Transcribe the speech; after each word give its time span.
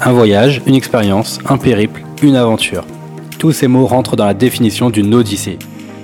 Un 0.00 0.12
voyage, 0.12 0.60
une 0.66 0.74
expérience, 0.74 1.38
un 1.48 1.56
périple, 1.56 2.02
une 2.22 2.36
aventure. 2.36 2.84
Tous 3.38 3.52
ces 3.52 3.66
mots 3.66 3.86
rentrent 3.86 4.14
dans 4.14 4.26
la 4.26 4.34
définition 4.34 4.90
d'une 4.90 5.14
odyssée. 5.14 5.58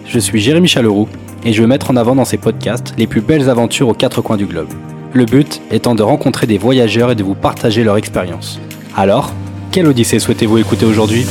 Je 0.07 0.19
suis 0.19 0.41
Jérémy 0.41 0.67
Chaleroux 0.67 1.09
et 1.45 1.53
je 1.53 1.61
veux 1.61 1.69
mettre 1.69 1.91
en 1.91 1.97
avant 1.97 2.15
dans 2.15 2.25
ces 2.25 2.39
podcasts 2.39 2.95
les 2.97 3.07
plus 3.07 3.21
belles 3.21 3.51
aventures 3.51 3.89
aux 3.89 3.95
quatre 3.95 4.23
coins 4.23 4.39
du 4.39 4.47
globe. 4.47 4.71
Le 5.13 5.27
but 5.27 5.61
étant 5.71 5.95
de 5.95 6.03
rencontrer 6.03 6.47
des 6.47 6.59
voyageurs 6.59 7.11
et 7.11 7.15
de 7.15 7.23
vous 7.23 7.35
partager 7.35 7.85
leur 7.85 7.99
expérience. 7.99 8.59
Alors, 8.97 9.33
quelle 9.71 9.87
odyssée 9.87 10.19
souhaitez-vous 10.19 10.59
écouter 10.59 10.87
aujourd'hui? 10.87 11.27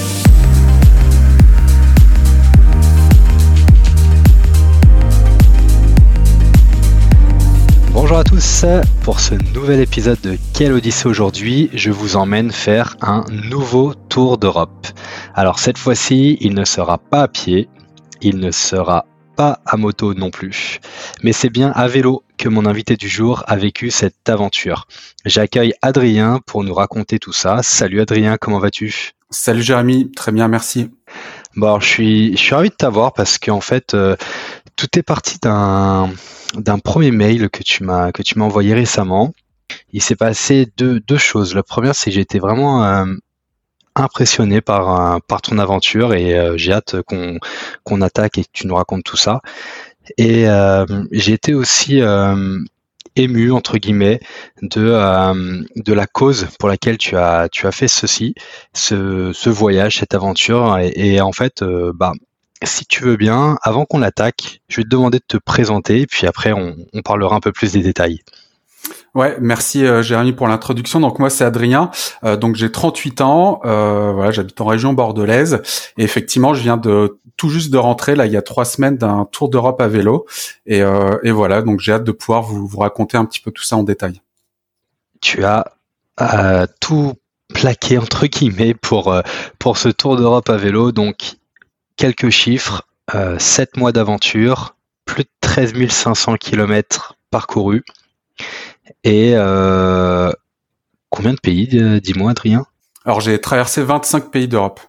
Bonjour 8.12 8.20
à 8.20 8.24
tous, 8.26 8.66
pour 9.04 9.22
ce 9.22 9.36
nouvel 9.54 9.80
épisode 9.80 10.20
de 10.20 10.38
Quelle 10.54 10.74
Odyssée 10.74 11.08
aujourd'hui, 11.08 11.70
je 11.74 11.92
vous 11.92 12.18
emmène 12.18 12.52
faire 12.52 12.98
un 13.00 13.24
nouveau 13.30 13.94
tour 13.94 14.38
d'Europe. 14.38 14.86
Alors 15.34 15.60
cette 15.60 15.78
fois-ci, 15.78 16.38
il 16.42 16.54
ne 16.54 16.66
sera 16.66 16.98
pas 16.98 17.22
à 17.22 17.28
pied, 17.30 17.70
il 18.22 18.40
ne 18.40 18.52
sera 18.52 19.06
pas 19.38 19.62
à 19.66 19.78
moto 19.78 20.14
non 20.14 20.30
plus, 20.30 20.82
mais 21.24 21.32
c'est 21.32 21.50
bien 21.50 21.72
à 21.72 21.88
vélo 21.88 22.24
que 22.38 22.50
mon 22.50 22.66
invité 22.66 22.98
du 22.98 23.08
jour 23.08 23.46
a 23.48 23.56
vécu 23.56 23.92
cette 23.92 24.28
aventure. 24.28 24.88
J'accueille 25.24 25.74
Adrien 25.82 26.42
pour 26.46 26.66
nous 26.66 26.74
raconter 26.74 27.18
tout 27.18 27.32
ça. 27.32 27.64
Salut 27.64 28.02
Adrien, 28.02 28.36
comment 28.36 28.60
vas-tu? 28.60 29.14
Salut 29.30 29.62
Jérémy, 29.62 30.12
très 30.12 30.34
bien, 30.34 30.50
merci. 30.50 30.90
Bon, 31.56 31.80
je 31.80 31.86
suis, 31.86 32.32
je 32.32 32.42
suis 32.42 32.56
ravi 32.56 32.70
de 32.70 32.76
t'avoir 32.76 33.14
parce 33.14 33.38
qu'en 33.38 33.62
fait, 33.62 33.94
euh, 33.94 34.18
tout 34.76 34.98
est 34.98 35.04
parti 35.04 35.38
d'un 35.40 36.80
premier 36.84 37.12
mail 37.12 37.50
que 37.50 37.64
tu 37.64 37.84
m'as 37.84 38.12
envoyé 38.40 38.74
récemment. 38.74 39.34
Il 39.94 40.02
s'est 40.02 40.16
passé 40.16 40.68
deux, 40.78 41.18
choses. 41.18 41.56
La 41.56 41.64
première, 41.64 41.96
c'est 41.96 42.10
que 42.10 42.16
j'ai 42.16 42.22
été 42.22 42.40
vraiment 42.40 42.84
euh, 42.84 43.06
impressionné 43.96 44.62
par 44.62 45.22
par 45.24 45.42
ton 45.42 45.58
aventure 45.58 46.14
et 46.14 46.38
euh, 46.38 46.58
j'ai 46.58 46.74
hâte 46.74 46.96
qu'on 47.02 48.02
attaque 48.02 48.38
et 48.38 48.44
que 48.44 48.50
tu 48.52 48.68
nous 48.68 48.76
racontes 48.76 49.04
tout 49.04 49.18
ça. 49.18 49.42
Et 50.18 50.50
euh, 50.50 50.86
j'ai 51.12 51.34
été 51.34 51.54
aussi 51.54 52.02
ému 53.16 53.52
entre 53.52 53.78
guillemets 53.78 54.20
de 54.62 55.94
la 55.94 56.08
cause 56.08 56.48
pour 56.60 56.70
laquelle 56.70 56.98
tu 56.98 57.16
as 57.18 57.50
fait 57.72 57.88
ceci, 57.88 58.34
ce, 58.74 59.50
voyage, 59.50 60.00
cette 60.00 60.14
aventure 60.14 60.78
et 60.80 61.22
en 61.22 61.32
fait 61.32 61.64
bah 61.94 62.14
si 62.64 62.86
tu 62.86 63.04
veux 63.04 63.16
bien, 63.16 63.58
avant 63.64 63.86
qu'on 63.86 64.02
attaque, 64.02 64.62
je 64.68 64.78
vais 64.78 64.84
te 64.84 64.90
demander 64.90 65.20
de 65.20 65.26
te 65.28 65.38
présenter, 65.38 66.06
puis 66.06 66.28
après 66.28 66.54
on, 66.54 66.76
parlera 67.04 67.36
un 67.36 67.40
peu 67.40 67.52
plus 67.52 67.74
des 67.74 67.82
détails. 67.82 68.22
Ouais, 69.14 69.38
merci 69.40 69.86
euh, 69.86 70.02
Jérémy 70.02 70.34
pour 70.34 70.48
l'introduction. 70.48 71.00
Donc 71.00 71.20
moi 71.20 71.30
c'est 71.30 71.44
Adrien, 71.44 71.92
euh, 72.24 72.38
donc 72.38 72.56
j'ai 72.56 72.72
38 72.72 73.22
ans, 73.22 73.62
euh, 73.66 74.12
voilà, 74.14 74.32
j'habite 74.32 74.60
en 74.62 74.66
région 74.66 74.94
bordelaise 74.94 75.62
et 75.98 76.04
effectivement 76.04 76.54
je 76.54 76.62
viens 76.62 76.78
de 76.78 77.20
tout 77.38 77.50
juste 77.50 77.72
de 77.72 77.78
rentrer 77.78 78.16
là 78.16 78.26
il 78.26 78.32
y 78.32 78.38
a 78.38 78.42
trois 78.42 78.66
semaines 78.66 78.98
d'un 78.98 79.28
tour 79.32 79.50
d'Europe 79.50 79.82
à 79.82 79.88
vélo 79.88 80.26
et, 80.66 80.80
et 81.24 81.32
voilà 81.32 81.62
donc 81.62 81.80
j'ai 81.80 81.94
hâte 81.94 82.04
de 82.04 82.12
pouvoir 82.12 82.44
vous, 82.44 82.68
vous 82.68 82.80
raconter 82.80 83.18
un 83.18 83.26
petit 83.26 83.40
peu 83.40 83.52
tout 83.52 83.64
ça 83.64 83.76
en 83.76 83.84
détail. 83.84 84.22
Tu 85.22 85.44
as 85.44 85.66
tout 86.80 87.14
plaqué 87.54 87.98
entre 87.98 88.28
guillemets 88.28 88.74
pour 88.74 89.14
pour 89.60 89.78
ce 89.78 89.90
tour 89.90 90.16
d'Europe 90.16 90.50
à 90.50 90.58
vélo 90.58 90.92
donc 90.92 91.36
quelques 91.96 92.30
chiffres, 92.30 92.84
euh, 93.16 93.38
7 93.40 93.78
mois 93.78 93.92
d'aventure, 93.92 94.76
plus 95.06 95.24
de 95.24 95.30
13 95.42 95.74
500 95.90 96.38
km 96.38 97.16
parcourus. 97.30 97.84
Et 99.04 99.34
euh, 99.36 100.32
combien 101.10 101.34
de 101.34 101.40
pays, 101.40 101.68
dis-moi 102.02 102.32
Adrien? 102.32 102.66
Alors 103.06 103.22
j'ai 103.22 103.40
traversé 103.40 103.84
25 103.84 104.32
pays 104.32 104.48
d'Europe. 104.48 104.80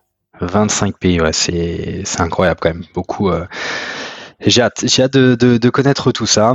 25 0.41 0.99
pays, 0.99 1.21
ouais, 1.21 1.33
c'est, 1.33 2.03
incroyable 2.19 2.61
quand 2.61 2.71
même. 2.71 2.85
Beaucoup. 2.95 3.31
Euh, 3.31 3.47
j'ai 4.41 4.63
hâte, 4.63 4.85
j'ai 4.85 5.05
hâte 5.05 5.13
de, 5.13 5.71
connaître 5.71 6.13
tout 6.13 6.27
ça. 6.27 6.55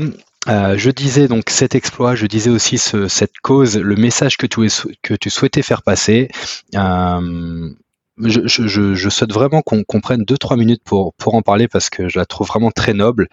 Euh, 0.49 0.77
je 0.77 0.89
disais 0.91 1.27
donc 1.27 1.49
cet 1.49 1.75
exploit, 1.75 2.15
je 2.15 2.25
disais 2.25 2.49
aussi 2.49 2.77
cette 2.77 3.37
cause, 3.41 3.77
le 3.77 3.95
message 3.95 4.37
que 4.37 4.45
tu, 4.45 4.69
que 5.01 5.13
tu 5.13 5.29
souhaitais 5.29 5.61
faire 5.61 5.83
passer 5.83 6.29
je, 8.19 8.41
je, 8.45 8.95
je, 8.95 9.09
souhaite 9.09 9.31
vraiment 9.31 9.61
qu'on 9.61 10.01
prenne 10.01 10.23
deux 10.23 10.37
trois 10.37 10.57
minutes 10.57 10.81
pour 10.83 11.13
pour 11.15 11.35
en 11.35 11.41
parler 11.41 11.67
parce 11.67 11.89
que 11.89 12.09
je 12.09 12.17
la 12.17 12.25
trouve 12.25 12.47
vraiment 12.47 12.71
très 12.71 12.93
noble. 12.93 13.27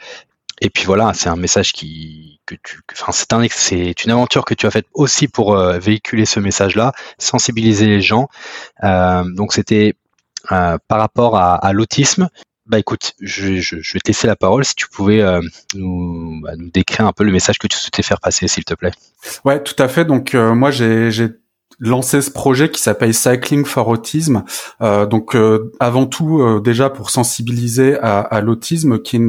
Et 0.61 0.71
puis 0.71 0.85
voilà, 0.85 1.13
c'est 1.15 1.29
un 1.29 1.37
message 1.37 1.73
qui 1.73 2.41
que 2.47 2.55
tu, 2.63 2.81
enfin 2.93 3.13
c'est 3.13 3.33
un 3.33 3.45
c'est 3.51 4.05
une 4.05 4.11
aventure 4.11 4.45
que 4.45 4.55
tu 4.55 4.67
as 4.67 4.71
faite 4.71 4.87
aussi 4.95 5.27
pour 5.29 5.57
euh, 5.57 5.79
véhiculer 5.79 6.27
ce 6.27 6.41
message-là, 6.41 6.93
sensibiliser 7.19 7.87
les 7.87 8.01
gens. 8.01 8.29
Euh, 8.85 9.25
donc 9.35 9.53
c'était 9.53 9.95
euh, 10.53 10.79
par 10.89 10.99
rapport 10.99 11.37
à, 11.37 11.55
à 11.55 11.73
l'autisme. 11.73 12.29
Bah 12.67 12.79
écoute, 12.79 13.13
je, 13.21 13.57
je, 13.57 13.77
je, 13.81 13.93
vais 13.93 14.01
te 14.01 14.09
laisser 14.09 14.27
la 14.27 14.37
parole 14.37 14.65
si 14.65 14.75
tu 14.75 14.89
pouvais 14.89 15.21
euh, 15.21 15.41
nous, 15.75 16.41
bah, 16.43 16.57
nous 16.57 16.71
décrire 16.71 17.07
un 17.07 17.13
peu 17.13 17.25
le 17.25 17.33
message 17.33 17.59
que 17.59 17.67
tu 17.67 17.77
souhaitais 17.77 18.03
faire 18.03 18.21
passer, 18.21 18.49
s'il 18.49 18.65
te 18.65 18.73
plaît. 18.73 18.93
Ouais, 19.45 19.63
tout 19.63 19.81
à 19.83 19.87
fait. 19.87 20.07
Donc 20.07 20.35
euh, 20.35 20.55
moi 20.55 20.71
j'ai 20.71 21.11
lancé 21.79 22.23
ce 22.23 22.31
projet 22.31 22.71
qui 22.71 22.81
s'appelle 22.81 23.15
Cycling 23.15 23.65
for 23.65 23.89
Autism. 23.89 24.45
Euh, 24.81 25.07
donc 25.07 25.35
euh, 25.35 25.73
avant 25.81 26.07
tout 26.07 26.41
euh, 26.41 26.61
déjà 26.61 26.91
pour 26.91 27.11
sensibiliser 27.11 27.99
à, 27.99 28.21
à 28.21 28.41
l'autisme 28.41 29.01
qui 29.01 29.17
est 29.17 29.21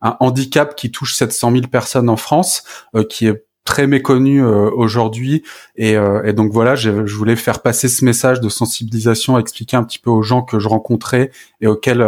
un 0.00 0.16
handicap 0.20 0.74
qui 0.74 0.90
touche 0.90 1.14
700 1.14 1.52
000 1.52 1.62
personnes 1.68 2.08
en 2.08 2.16
France, 2.16 2.64
qui 3.08 3.26
est 3.26 3.44
très 3.64 3.86
méconnu 3.86 4.42
euh, 4.42 4.70
aujourd'hui. 4.70 5.42
Et, 5.76 5.96
euh, 5.96 6.32
donc 6.32 6.52
voilà 6.52 6.74
je, 6.74 6.90
voulais 6.90 7.36
faire 7.36 7.60
passer 7.60 7.88
ce 7.88 8.04
message 8.04 8.40
de 8.40 8.48
sensibilisation 8.48 9.38
expliquer 9.38 9.76
un 9.76 9.84
petit 9.84 9.98
peu 9.98 10.10
aux 10.10 10.22
gens 10.22 10.42
que 10.42 10.58
je 10.58 10.68
rencontrais 10.68 11.30
et 11.60 11.66
auxquels 11.66 12.06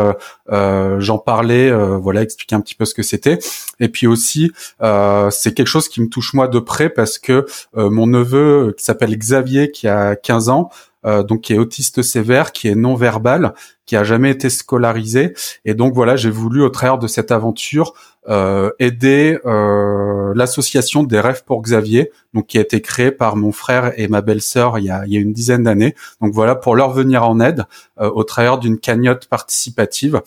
euh, 0.50 1.00
j'en 1.00 1.18
parlais 1.18 1.72
voilà 1.96 2.22
expliquer 2.22 2.54
un 2.54 2.60
petit 2.60 2.74
peu 2.74 2.84
ce 2.84 2.94
que 2.94 3.02
c'était. 3.02 3.38
Et 3.80 3.88
puis 3.88 4.06
aussi 4.06 4.52
c'est 4.80 5.54
quelque 5.54 5.68
chose 5.68 5.88
qui 5.88 6.00
me 6.00 6.08
touche 6.08 6.34
moi 6.34 6.48
de 6.48 6.58
près 6.58 6.88
parce 6.88 7.18
que 7.18 7.46
mon 7.74 8.06
neveu 8.06 8.74
qui 8.76 8.84
s'appelle 8.84 9.16
Xavier 9.16 9.70
qui 9.70 9.88
a 9.88 10.16
15 10.16 10.48
ans 10.48 10.70
donc 11.04 11.42
qui 11.42 11.52
est 11.52 11.58
autiste 11.58 12.02
sévère, 12.02 12.52
qui 12.52 12.68
est 12.68 12.74
non 12.74 12.94
verbal, 12.94 13.54
qui 13.86 13.96
a 13.96 14.04
jamais 14.04 14.30
été 14.30 14.50
scolarisé. 14.50 15.34
Et 15.64 15.74
donc 15.74 15.94
voilà, 15.94 16.16
j'ai 16.16 16.30
voulu 16.30 16.62
au 16.62 16.70
travers 16.70 16.98
de 16.98 17.06
cette 17.06 17.30
aventure 17.30 17.92
euh, 18.28 18.70
aider 18.78 19.38
euh, 19.44 20.32
l'association 20.34 21.02
des 21.02 21.20
rêves 21.20 21.44
pour 21.44 21.60
Xavier, 21.62 22.10
donc 22.32 22.46
qui 22.46 22.58
a 22.58 22.62
été 22.62 22.80
créée 22.80 23.10
par 23.10 23.36
mon 23.36 23.52
frère 23.52 23.92
et 23.98 24.08
ma 24.08 24.22
belle-sœur 24.22 24.78
il 24.78 24.86
y 24.86 24.90
a, 24.90 25.04
il 25.06 25.12
y 25.12 25.16
a 25.16 25.20
une 25.20 25.32
dizaine 25.32 25.64
d'années. 25.64 25.94
Donc 26.20 26.32
voilà, 26.32 26.54
pour 26.54 26.74
leur 26.74 26.90
venir 26.90 27.28
en 27.28 27.40
aide 27.40 27.64
euh, 28.00 28.10
au 28.14 28.24
travers 28.24 28.58
d'une 28.58 28.78
cagnotte 28.78 29.26
participative. 29.26 30.22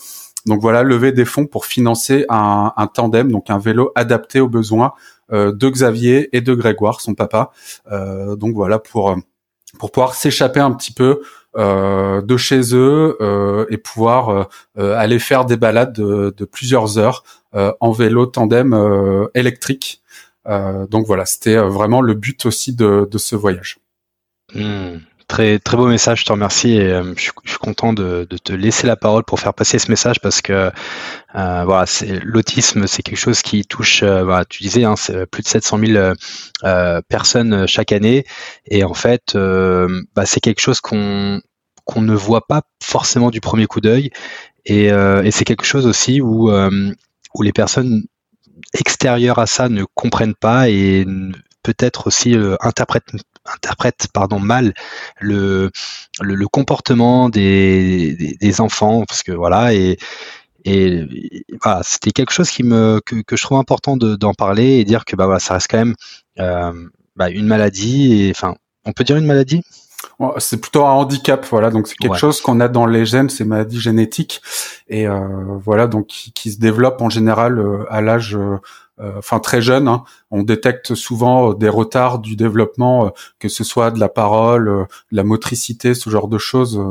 Donc 0.46 0.62
voilà, 0.62 0.84
lever 0.84 1.12
des 1.12 1.26
fonds 1.26 1.48
pour 1.48 1.66
financer 1.66 2.26
un, 2.30 2.72
un 2.78 2.88
tandem, 2.88 3.32
donc 3.32 3.50
un 3.50 3.58
vélo 3.58 3.92
adapté 3.96 4.40
aux 4.40 4.48
besoins 4.48 4.94
euh, 5.34 5.52
de 5.52 5.70
Xavier 5.70 6.30
et 6.32 6.42
de 6.42 6.54
Grégoire, 6.54 7.02
son 7.02 7.16
papa. 7.16 7.52
Euh, 7.92 8.36
donc 8.36 8.54
voilà 8.54 8.80
pour 8.80 9.16
pour 9.80 9.92
pouvoir 9.92 10.16
s'échapper 10.16 10.60
un 10.60 10.72
petit 10.72 10.94
peu 10.94 11.22
euh, 11.58 12.22
de 12.22 12.38
chez 12.38 12.76
eux 12.76 13.18
euh, 13.20 13.66
et 13.70 13.78
pouvoir 13.78 14.48
euh, 14.78 14.96
aller 14.96 15.18
faire 15.18 15.46
des 15.46 15.58
balades 15.58 15.94
de, 15.94 16.46
plusieurs 16.46 16.98
heures 16.98 17.24
en 17.80 17.92
vélo 17.92 18.28
tandem 18.28 19.28
électrique. 19.34 20.04
donc 20.46 21.08
voilà, 21.08 21.26
c'était 21.26 21.58
vraiment 21.58 22.02
le 22.02 22.14
but 22.14 22.46
aussi 22.46 22.76
de, 22.76 23.08
de 23.10 23.18
ce 23.18 23.36
voyage. 23.36 23.80
Hmm. 24.54 24.98
Très 25.28 25.60
très 25.60 25.76
beau 25.76 25.88
message, 25.88 26.22
je 26.22 26.26
te 26.26 26.32
remercie 26.32 26.78
et 26.78 26.90
je, 26.90 27.22
suis, 27.22 27.32
je, 27.44 27.50
suis, 27.50 27.60
content 27.60 27.92
de, 27.92 28.26
te 28.44 28.54
laisser 28.54 28.88
la 28.88 28.96
parole 28.96 29.26
pour 29.26 29.42
faire 29.42 29.54
passer 29.54 29.78
ce 29.78 29.92
message 29.92 30.22
parce 30.22 30.42
que 30.42 30.72
euh, 31.36 31.64
voilà, 31.66 31.86
l'autisme, 32.24 32.88
c'est 32.88 33.04
quelque 33.04 33.20
chose 33.20 33.42
qui 33.42 33.66
touche, 33.66 34.04
euh, 34.04 34.44
tu 34.50 34.64
disais, 34.64 34.86
hein, 34.86 34.96
plus 35.30 35.44
de 35.44 35.48
700 35.48 35.80
000 35.80 36.14
euh, 36.64 37.02
personnes 37.10 37.68
chaque 37.68 37.92
année 37.92 38.24
et 38.68 38.86
en 38.86 38.94
fait, 38.94 39.36
bah, 39.36 40.26
c'est 40.26 40.40
quelque 40.40 40.62
chose 40.62 40.80
qu'on 40.80 41.42
ne 41.98 42.16
voit 42.16 42.48
pas 42.48 42.62
forcément 42.82 43.30
du 43.30 43.42
premier 43.42 43.68
coup 43.68 43.82
d'œil. 43.82 44.12
Et, 44.68 44.92
euh, 44.92 45.30
c'est 45.32 45.46
quelque 45.46 45.66
chose 45.66 45.88
aussi 45.88 46.22
où, 46.22 46.52
euh, 46.52 46.92
où 47.34 47.42
les 47.42 47.54
personnes 47.54 48.04
extérieures 48.74 49.40
à 49.40 49.48
ça 49.48 49.70
ne 49.70 49.86
comprennent 49.96 50.36
pas 50.36 50.70
et 50.70 51.06
peut-être 51.64 52.08
aussi 52.08 52.36
euh, 52.36 52.56
interprètent 52.60 53.12
interprète 53.54 54.08
pardon 54.14 54.40
mal 54.40 54.74
le, 55.20 55.72
le, 56.22 56.48
comportement 56.48 57.30
des, 57.30 58.38
des, 58.40 58.62
enfants 58.62 59.04
parce 59.08 59.24
que 59.24 59.32
voilà 59.32 59.74
et 59.74 59.98
et 60.66 61.06
c'était 61.84 62.12
quelque 62.12 62.34
chose 62.34 62.50
qui 62.50 62.64
me 62.64 63.00
que, 63.06 63.22
que 63.22 63.38
je 63.38 63.44
trouve 63.44 63.58
important 63.58 63.96
d'en 63.98 64.34
parler 64.34 64.80
et 64.80 64.84
dire 64.86 65.06
que 65.06 65.16
bah 65.16 65.26
voilà 65.26 65.40
ça 65.40 65.56
reste 65.56 65.68
quand 65.70 65.78
même 65.78 65.96
euh, 66.40 66.74
bah, 67.16 67.30
une 67.30 67.48
maladie 67.48 68.24
et 68.24 68.32
enfin 68.32 68.56
on 68.86 68.92
peut 68.92 69.04
dire 69.04 69.18
une 69.18 69.26
maladie? 69.26 69.64
C'est 70.38 70.60
plutôt 70.60 70.86
un 70.86 70.92
handicap, 70.92 71.46
voilà. 71.50 71.70
Donc 71.70 71.88
c'est 71.88 71.96
quelque 71.96 72.18
chose 72.18 72.42
qu'on 72.42 72.60
a 72.60 72.68
dans 72.68 72.86
les 72.86 73.06
gènes, 73.06 73.30
c'est 73.30 73.46
maladie 73.46 73.80
génétique, 73.80 74.42
et 74.88 75.08
euh, 75.08 75.20
voilà, 75.64 75.88
donc 75.88 76.08
qui, 76.08 76.52
se 76.52 76.60
développe 76.60 77.02
en 77.02 77.10
général 77.10 77.60
euh, 77.60 77.86
à 77.90 78.02
l'âge 78.02 78.38
enfin 79.00 79.40
très 79.40 79.62
jeunes. 79.62 79.88
Hein. 79.88 80.04
On 80.32 80.42
détecte 80.42 80.96
souvent 80.96 81.54
des 81.54 81.70
retards 81.70 82.18
du 82.18 82.36
développement, 82.36 83.12
que 83.38 83.48
ce 83.48 83.64
soit 83.64 83.92
de 83.92 84.00
la 84.00 84.10
parole, 84.10 84.88
la 85.12 85.24
motricité, 85.24 85.94
ce 85.94 86.10
genre 86.10 86.28
de 86.28 86.40
choses, 86.40 86.82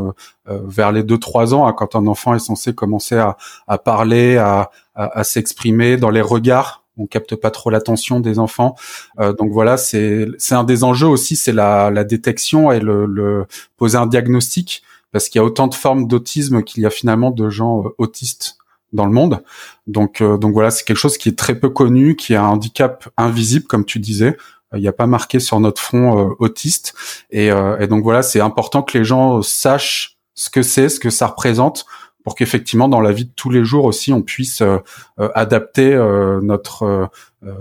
vers 0.47 0.93
les 0.93 1.03
2-3 1.03 1.53
ans, 1.53 1.67
hein, 1.67 1.73
quand 1.73 1.97
un 1.97 2.07
enfant 2.07 2.35
est 2.35 2.39
censé 2.39 2.77
commencer 2.77 3.17
à, 3.17 3.37
à 3.67 3.79
parler, 3.79 4.37
à, 4.37 4.71
à, 4.95 5.19
à 5.19 5.25
s'exprimer 5.25 5.97
dans 5.97 6.11
les 6.11 6.21
regards 6.21 6.86
on 6.97 7.07
capte 7.07 7.35
pas 7.37 7.51
trop 7.51 7.71
l'attention 7.71 8.21
des 8.21 8.39
enfants. 8.39 8.77
Euh, 9.21 9.33
donc 9.33 9.53
voilà, 9.53 9.77
c'est 9.77 10.27
c'est 10.39 10.55
un 10.55 10.65
des 10.65 10.85
enjeux 10.85 11.07
aussi, 11.07 11.37
c'est 11.37 11.53
la, 11.53 11.91
la 11.91 12.05
détection 12.05 12.73
et 12.73 12.81
le, 12.81 13.07
le 13.07 13.47
poser 13.77 13.99
un 13.99 14.07
diagnostic 14.07 14.83
parce 15.13 15.29
qu'il 15.29 15.39
y 15.39 15.43
a 15.43 15.45
autant 15.45 15.67
de 15.67 15.75
formes 15.75 16.07
d'autisme 16.07 16.63
qu'il 16.63 16.83
y 16.83 16.87
a 16.87 16.91
finalement 16.91 17.31
de 17.31 17.49
gens 17.51 17.85
euh, 17.85 17.89
autistes 17.99 18.57
dans 18.93 19.07
le 19.07 19.13
monde. 19.13 19.43
Donc 19.87 20.21
euh, 20.21 20.39
donc 20.39 20.53
voilà, 20.53 20.71
c'est 20.71 20.85
quelque 20.85 20.97
chose 20.97 21.19
qui 21.19 21.29
est 21.29 21.39
très 21.39 21.55
peu 21.59 21.69
connu, 21.69 22.17
qui 22.17 22.35
a 22.35 22.43
un 22.43 22.49
handicap 22.49 23.09
invisible 23.17 23.67
comme 23.67 23.85
tu 23.85 23.99
disais. 23.99 24.37
Il 24.75 24.81
n'y 24.81 24.89
a 24.89 24.93
pas 24.93 25.07
marqué 25.07 25.39
sur 25.39 25.61
notre 25.61 25.81
front 25.81 26.35
autiste 26.41 26.93
et, 27.31 27.47
et 27.47 27.87
donc 27.87 28.03
voilà, 28.03 28.23
c'est 28.23 28.41
important 28.41 28.83
que 28.83 28.99
les 28.99 29.05
gens 29.05 29.41
sachent 29.41 30.19
ce 30.35 30.51
que 30.51 30.63
c'est, 30.63 30.89
ce 30.89 30.99
que 30.99 31.09
ça 31.09 31.29
représente 31.29 31.87
pour 32.27 32.35
qu'effectivement 32.35 32.89
dans 32.89 33.01
la 33.01 33.13
vie 33.13 33.27
de 33.27 33.31
tous 33.37 33.51
les 33.51 33.65
jours 33.65 33.85
aussi 33.85 34.13
on 34.13 34.21
puisse 34.21 34.61
euh, 34.61 34.79
euh, 35.21 35.29
adapter 35.37 35.95
euh, 35.95 36.41
notre 36.43 37.09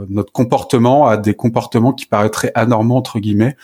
notre 0.09 0.31
comportement 0.31 1.05
à 1.05 1.17
des 1.17 1.35
comportements 1.35 1.93
qui 1.93 2.07
paraîtraient 2.07 2.51
anormaux 2.55 2.95
entre 2.95 3.19
guillemets 3.19 3.55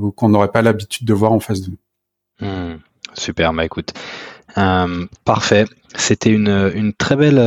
ou 0.00 0.10
qu'on 0.10 0.30
n'aurait 0.30 0.50
pas 0.50 0.62
l'habitude 0.62 1.06
de 1.06 1.12
voir 1.12 1.32
en 1.32 1.40
face 1.40 1.60
de 1.60 1.72
nous. 1.72 2.46
Hmm, 2.48 2.78
super, 3.12 3.52
bah 3.52 3.66
écoute, 3.66 3.92
parfait. 5.26 5.66
C'était 5.96 6.30
une, 6.30 6.72
une 6.74 6.94
très 6.94 7.16
belle 7.16 7.38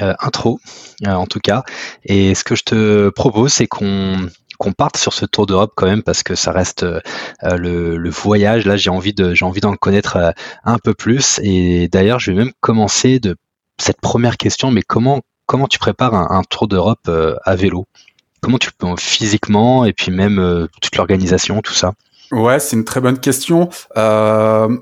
intro 0.00 0.58
en 1.06 1.26
tout 1.26 1.38
cas. 1.38 1.62
Et 2.02 2.34
ce 2.34 2.42
que 2.42 2.56
je 2.56 2.64
te 2.64 3.08
propose, 3.10 3.52
c'est 3.52 3.68
qu'on 3.68 4.28
qu'on 4.60 4.72
parte 4.72 4.98
sur 4.98 5.14
ce 5.14 5.24
tour 5.24 5.46
d'Europe 5.46 5.72
quand 5.74 5.86
même 5.86 6.02
parce 6.02 6.22
que 6.22 6.34
ça 6.34 6.52
reste 6.52 6.82
euh, 6.82 7.00
le, 7.42 8.10
voyage. 8.10 8.66
Là, 8.66 8.76
j'ai 8.76 8.90
envie 8.90 9.14
d'en 9.14 9.74
connaître 9.74 10.16
euh, 10.16 10.30
un 10.64 10.78
peu 10.78 10.92
plus. 10.92 11.40
Et 11.42 11.88
d'ailleurs, 11.88 12.20
je 12.20 12.30
vais 12.30 12.36
même 12.36 12.52
commencer 12.60 13.20
de 13.20 13.36
cette 13.78 14.02
première 14.02 14.36
question. 14.36 14.70
Mais 14.70 14.82
comment 14.82 15.22
tu 15.68 15.78
prépares 15.78 16.14
un, 16.14 16.42
tour 16.42 16.68
d'Europe 16.68 17.08
euh, 17.08 17.36
à 17.44 17.56
vélo? 17.56 17.86
Comment 18.42 18.58
tu 18.58 18.70
peux 18.70 18.94
physiquement 18.98 19.86
et 19.86 19.94
puis 19.94 20.12
même 20.12 20.68
toute 20.80 20.96
l'organisation, 20.96 21.60
tout 21.62 21.74
ça? 21.74 21.94
Ouais, 22.30 22.60
c'est 22.60 22.76
une 22.76 22.84
très 22.84 23.00
bonne 23.00 23.18
question. 23.18 23.68
Euh, 23.96 24.76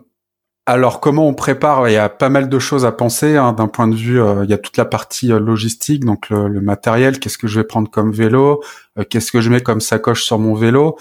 alors 0.69 1.01
comment 1.01 1.27
on 1.27 1.33
prépare? 1.33 1.89
Il 1.89 1.95
y 1.95 1.97
a 1.97 2.11
pas 2.11 2.29
mal 2.29 2.51
de 2.51 2.59
choses 2.59 2.85
à 2.85 2.93
penser 2.93 3.39
hein, 3.39 3.55
d'un 3.55 3.69
point 3.69 3.89
de 3.89 3.95
vue. 3.95 4.21
Euh, 4.21 4.45
il 4.45 4.51
y 4.51 4.53
a 4.53 4.59
toute 4.59 4.77
la 4.77 4.85
partie 4.85 5.33
euh, 5.33 5.41
logistique, 5.41 6.05
donc 6.05 6.29
le, 6.29 6.61
matériel. 6.61 7.19
Qu'est-ce 7.19 7.39
que 7.39 7.47
je 7.47 7.61
vais 7.61 7.65
prendre 7.65 7.91
comme 7.91 8.13
vélo? 8.13 8.63
Euh, 8.99 9.05
Qu'est-ce 9.09 9.33
que 9.33 9.41
je 9.41 9.49
mets 9.49 9.63
comme 9.63 9.81
sacoche 9.81 10.25
sur 10.25 10.39
mon 10.39 10.53
vélo? 10.53 10.99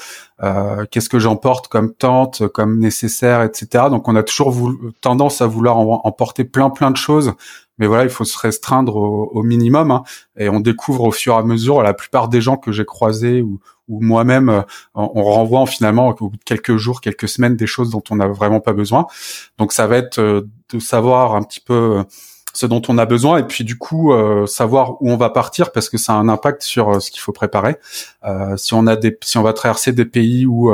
Qu'est-ce 0.89 1.09
que 1.09 1.19
j'emporte 1.19 1.67
comme 1.67 1.93
tente, 1.93 2.47
comme 2.47 2.79
nécessaire, 2.79 3.41
etc. 3.41 3.85
Donc 3.89 4.07
on 4.07 4.15
a 4.15 4.23
toujours 4.23 4.55
tendance 5.01 5.41
à 5.41 5.47
vouloir 5.47 5.77
emporter 5.77 6.45
plein 6.45 6.69
plein 6.69 6.91
de 6.91 6.97
choses 6.97 7.33
mais 7.79 7.87
voilà, 7.87 8.03
il 8.03 8.09
faut 8.09 8.23
se 8.23 8.37
restreindre 8.37 8.95
au, 8.95 9.43
minimum. 9.43 9.91
Hein. 9.91 10.03
et 10.35 10.49
on 10.49 10.59
découvre 10.59 11.03
au 11.03 11.11
fur 11.11 11.35
et 11.35 11.37
à 11.37 11.43
mesure, 11.43 11.83
la 11.83 11.93
plupart 11.93 12.27
des 12.27 12.41
gens 12.41 12.57
que 12.57 12.71
j'ai 12.71 12.85
croisés 12.85 13.41
ou, 13.41 13.59
ou 13.87 14.01
moi-même, 14.01 14.49
euh, 14.49 14.61
on, 14.95 15.23
renvoie 15.23 15.65
finalement 15.65 16.09
au 16.09 16.29
bout 16.29 16.37
de 16.37 16.43
quelques 16.43 16.77
jours, 16.77 17.01
quelques 17.01 17.27
semaines, 17.27 17.55
des 17.55 17.67
choses 17.67 17.89
dont 17.89 18.03
on 18.09 18.15
n'a 18.15 18.27
vraiment 18.27 18.59
pas 18.59 18.73
besoin. 18.73 19.07
Donc 19.57 19.73
ça 19.73 19.87
va 19.87 19.97
être 19.97 20.19
euh, 20.19 20.47
de 20.73 20.79
savoir 20.79 21.35
un 21.35 21.43
petit 21.43 21.59
peu 21.59 21.99
euh, 21.99 22.03
ce 22.53 22.65
dont 22.65 22.81
on 22.87 22.97
a 22.97 23.05
besoin 23.05 23.37
et 23.37 23.43
puis 23.43 23.63
du 23.63 23.77
coup 23.77 24.11
savoir 24.47 24.99
où 24.99 25.11
on 25.11 25.17
va 25.17 25.29
partir 25.29 25.71
parce 25.71 25.89
que 25.89 25.99
ça 25.99 26.13
a 26.13 26.15
un 26.15 26.27
impact 26.27 26.63
sur 26.63 26.99
ce 26.99 27.11
qu'il 27.11 27.19
faut 27.19 27.31
préparer. 27.31 27.75
si 28.55 28.73
on 28.73 28.87
a 28.87 28.95
des, 28.95 29.15
si 29.21 29.37
on 29.37 29.43
va 29.43 29.53
traverser 29.53 29.91
des 29.91 30.05
pays 30.05 30.47
où 30.47 30.73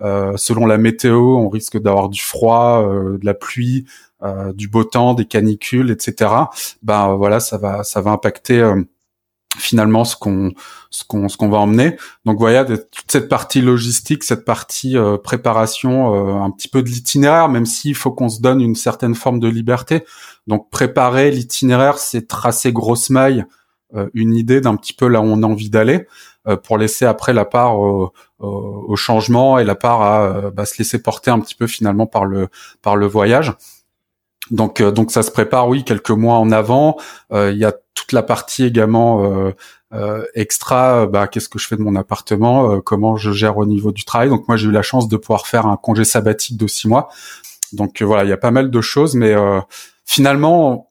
selon 0.00 0.66
la 0.66 0.76
météo 0.76 1.36
on 1.36 1.48
risque 1.48 1.80
d'avoir 1.80 2.08
du 2.08 2.20
froid, 2.20 2.82
de 2.82 3.24
la 3.24 3.34
pluie, 3.34 3.86
euh, 4.22 4.52
du 4.52 4.68
beau 4.68 4.84
temps, 4.84 5.14
des 5.14 5.24
canicules, 5.24 5.90
etc. 5.90 6.30
Ben 6.82 7.14
voilà, 7.14 7.40
ça 7.40 7.56
va 7.56 7.84
ça 7.84 8.02
va 8.02 8.10
impacter 8.10 8.60
euh, 8.60 8.82
finalement 9.60 10.04
ce 10.04 10.16
qu'on 10.16 10.52
ce 10.90 11.04
qu'on 11.04 11.28
ce 11.28 11.36
qu'on 11.36 11.48
va 11.48 11.58
emmener. 11.58 11.96
Donc 12.24 12.38
voilà, 12.38 12.64
toute 12.64 13.08
cette 13.08 13.28
partie 13.28 13.60
logistique, 13.60 14.24
cette 14.24 14.44
partie 14.44 14.96
euh, 14.96 15.16
préparation, 15.16 16.42
un 16.42 16.50
petit 16.50 16.68
peu 16.68 16.82
de 16.82 16.88
l'itinéraire, 16.88 17.48
même 17.48 17.66
s'il 17.66 17.94
faut 17.94 18.10
qu'on 18.10 18.28
se 18.28 18.40
donne 18.40 18.60
une 18.60 18.74
certaine 18.74 19.14
forme 19.14 19.40
de 19.40 19.48
liberté. 19.48 20.04
Donc 20.46 20.70
préparer 20.70 21.30
l'itinéraire, 21.30 21.98
c'est 21.98 22.26
tracer 22.26 22.72
grosse 22.72 23.10
maille, 23.10 23.44
une 24.14 24.34
idée 24.34 24.60
d'un 24.60 24.76
petit 24.76 24.92
peu 24.92 25.08
là 25.08 25.20
où 25.20 25.24
on 25.24 25.42
a 25.42 25.46
envie 25.46 25.70
d'aller, 25.70 26.06
pour 26.62 26.78
laisser 26.78 27.04
après 27.04 27.32
la 27.32 27.44
part 27.44 27.78
au, 27.78 28.12
au, 28.38 28.96
changement 28.96 29.58
et 29.58 29.64
la 29.64 29.74
part 29.74 30.02
à 30.02 30.50
bah, 30.50 30.64
se 30.64 30.78
laisser 30.78 31.02
porter 31.02 31.30
un 31.30 31.40
petit 31.40 31.54
peu 31.54 31.66
finalement 31.66 32.06
par 32.06 32.24
le 32.24 32.48
par 32.82 32.96
le 32.96 33.06
voyage. 33.06 33.54
Donc, 34.50 34.80
euh, 34.80 34.90
donc 34.90 35.10
ça 35.10 35.22
se 35.22 35.30
prépare, 35.30 35.68
oui, 35.68 35.84
quelques 35.84 36.10
mois 36.10 36.36
en 36.36 36.50
avant. 36.50 36.96
Euh, 37.32 37.50
il 37.52 37.58
y 37.58 37.64
a 37.64 37.72
toute 37.94 38.12
la 38.12 38.22
partie 38.22 38.64
également 38.64 39.52
euh, 39.92 40.24
extra. 40.34 41.06
Bah, 41.06 41.28
qu'est-ce 41.28 41.48
que 41.48 41.58
je 41.58 41.66
fais 41.66 41.76
de 41.76 41.82
mon 41.82 41.96
appartement 41.96 42.80
Comment 42.80 43.16
je 43.16 43.32
gère 43.32 43.58
au 43.58 43.66
niveau 43.66 43.92
du 43.92 44.04
travail 44.04 44.28
Donc 44.28 44.48
moi, 44.48 44.56
j'ai 44.56 44.68
eu 44.68 44.72
la 44.72 44.82
chance 44.82 45.08
de 45.08 45.16
pouvoir 45.16 45.46
faire 45.46 45.66
un 45.66 45.76
congé 45.76 46.04
sabbatique 46.04 46.56
de 46.56 46.66
six 46.66 46.88
mois. 46.88 47.08
Donc 47.72 48.02
voilà, 48.02 48.24
il 48.24 48.30
y 48.30 48.32
a 48.32 48.36
pas 48.36 48.50
mal 48.50 48.70
de 48.70 48.80
choses, 48.80 49.14
mais 49.14 49.34
finalement, 50.04 50.90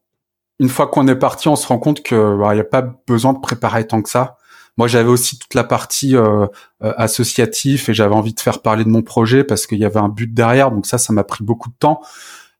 une 0.59 0.69
fois 0.69 0.87
qu'on 0.87 1.07
est 1.07 1.15
parti, 1.15 1.47
on 1.47 1.55
se 1.55 1.67
rend 1.67 1.79
compte 1.79 2.03
que 2.03 2.37
bah, 2.37 2.53
il 2.53 2.55
n'y 2.55 2.61
a 2.61 2.65
pas 2.65 2.83
besoin 3.07 3.33
de 3.33 3.39
préparer 3.39 3.87
tant 3.87 4.01
que 4.01 4.09
ça. 4.09 4.37
Moi, 4.79 4.87
j'avais 4.87 5.09
aussi 5.09 5.37
toute 5.37 5.55
la 5.55 5.65
partie 5.65 6.15
euh, 6.15 6.47
associative 6.79 7.89
et 7.89 7.93
j'avais 7.93 8.15
envie 8.15 8.33
de 8.33 8.39
faire 8.39 8.61
parler 8.61 8.85
de 8.85 8.89
mon 8.89 9.01
projet 9.01 9.43
parce 9.43 9.67
qu'il 9.67 9.77
y 9.77 9.83
avait 9.83 9.99
un 9.99 10.07
but 10.07 10.33
derrière. 10.33 10.71
Donc 10.71 10.85
ça, 10.85 10.97
ça 10.97 11.11
m'a 11.11 11.25
pris 11.25 11.43
beaucoup 11.43 11.67
de 11.67 11.75
temps 11.77 11.99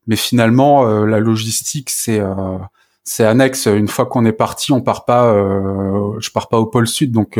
mais 0.10 0.16
finalement 0.16 0.88
euh, 0.88 1.06
la 1.06 1.20
logistique 1.20 1.90
c'est 1.90 2.20
euh, 2.20 2.58
c'est 3.06 3.24
annexe. 3.24 3.66
Une 3.66 3.88
fois 3.88 4.06
qu'on 4.06 4.24
est 4.26 4.34
parti, 4.34 4.72
on 4.72 4.82
part 4.82 5.06
pas. 5.06 5.34
Euh, 5.34 6.20
je 6.20 6.30
pars 6.30 6.48
pas 6.48 6.60
au 6.60 6.68
pôle 6.68 6.88
sud, 6.88 7.12
donc 7.12 7.40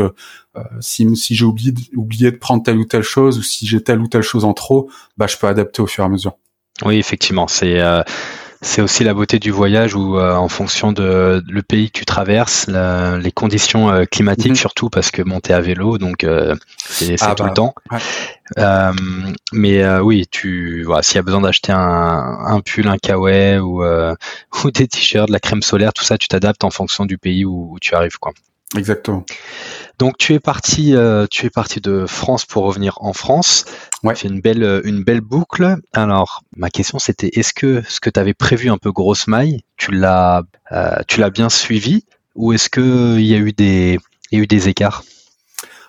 si, 0.80 1.16
si 1.16 1.36
j'ai 1.36 1.44
oublié 1.44 1.72
oublié 1.94 2.32
de 2.32 2.36
prendre 2.38 2.64
telle 2.64 2.76
ou 2.76 2.84
telle 2.84 3.04
chose, 3.04 3.38
ou 3.38 3.42
si 3.42 3.68
j'ai 3.68 3.80
telle 3.80 4.00
ou 4.00 4.08
telle 4.08 4.22
chose 4.22 4.44
en 4.44 4.52
trop, 4.52 4.90
bah 5.16 5.28
je 5.28 5.36
peux 5.36 5.46
adapter 5.46 5.80
au 5.80 5.86
fur 5.86 6.02
et 6.02 6.06
à 6.06 6.08
mesure. 6.08 6.32
Oui, 6.84 6.96
effectivement, 6.96 7.46
c'est 7.46 7.80
c'est 8.62 8.82
aussi 8.82 9.04
la 9.04 9.14
beauté 9.14 9.38
du 9.38 9.50
voyage 9.50 9.94
où, 9.94 10.18
euh, 10.18 10.34
en 10.34 10.48
fonction 10.48 10.92
de 10.92 11.42
le 11.48 11.62
pays 11.62 11.90
que 11.90 11.98
tu 11.98 12.04
traverses, 12.04 12.66
les 12.68 13.32
conditions 13.32 13.90
euh, 13.90 14.04
climatiques 14.04 14.50
mhm. 14.50 14.56
surtout, 14.56 14.90
parce 14.90 15.10
que 15.10 15.22
monter 15.22 15.54
à 15.54 15.60
vélo, 15.60 15.96
donc 15.96 16.24
euh, 16.24 16.54
c'est 16.78 17.16
ah 17.20 17.34
tout 17.34 17.44
le 17.44 17.48
bah, 17.48 17.54
temps. 17.54 17.74
mais 19.52 19.98
oui, 20.00 20.26
tu 20.30 20.82
voilà, 20.84 21.02
s'il 21.02 21.16
y 21.16 21.18
a 21.18 21.22
besoin 21.22 21.40
d'acheter 21.40 21.72
un, 21.72 21.78
un, 21.78 22.60
pull, 22.60 22.86
un 22.86 22.98
kawaii 22.98 23.58
ou, 23.58 23.82
ou 24.64 24.70
des 24.70 24.88
t-shirts, 24.88 25.28
de 25.28 25.32
la 25.32 25.40
crème 25.40 25.62
solaire, 25.62 25.94
tout 25.94 26.04
ça, 26.04 26.18
tu 26.18 26.28
t'adaptes 26.28 26.64
en 26.64 26.70
fonction 26.70 27.06
du 27.06 27.16
pays 27.16 27.46
où, 27.46 27.72
où 27.72 27.78
tu 27.80 27.94
arrives, 27.94 28.18
quoi. 28.18 28.32
Exactement. 28.76 29.24
Donc 29.98 30.16
tu 30.16 30.32
es 30.32 30.40
parti, 30.40 30.94
euh, 30.94 31.26
tu 31.28 31.46
es 31.46 31.50
parti 31.50 31.80
de 31.80 32.06
France 32.06 32.46
pour 32.46 32.64
revenir 32.64 32.98
en 33.00 33.12
France. 33.12 33.64
Ouais. 34.04 34.14
C'est 34.14 34.28
une 34.28 34.40
belle, 34.40 34.62
euh, 34.62 34.80
une 34.84 35.02
belle 35.02 35.20
boucle. 35.20 35.76
Alors 35.92 36.42
ma 36.56 36.70
question 36.70 36.98
c'était 36.98 37.30
est-ce 37.34 37.52
que 37.52 37.82
ce 37.88 38.00
que 38.00 38.08
tu 38.08 38.20
avais 38.20 38.32
prévu 38.32 38.70
un 38.70 38.78
peu 38.78 38.92
grosse 38.92 39.26
maille, 39.26 39.62
tu 39.76 39.90
l'as, 39.90 40.42
euh, 40.72 40.96
tu 41.08 41.20
l'as 41.20 41.30
bien 41.30 41.50
suivi 41.50 42.04
ou 42.36 42.52
est-ce 42.52 42.70
que 42.70 43.18
il 43.18 43.26
y 43.26 43.34
a 43.34 43.38
eu 43.38 43.52
des, 43.52 43.98
il 44.30 44.38
y 44.38 44.40
a 44.40 44.44
eu 44.44 44.46
des 44.46 44.68
écarts? 44.68 45.02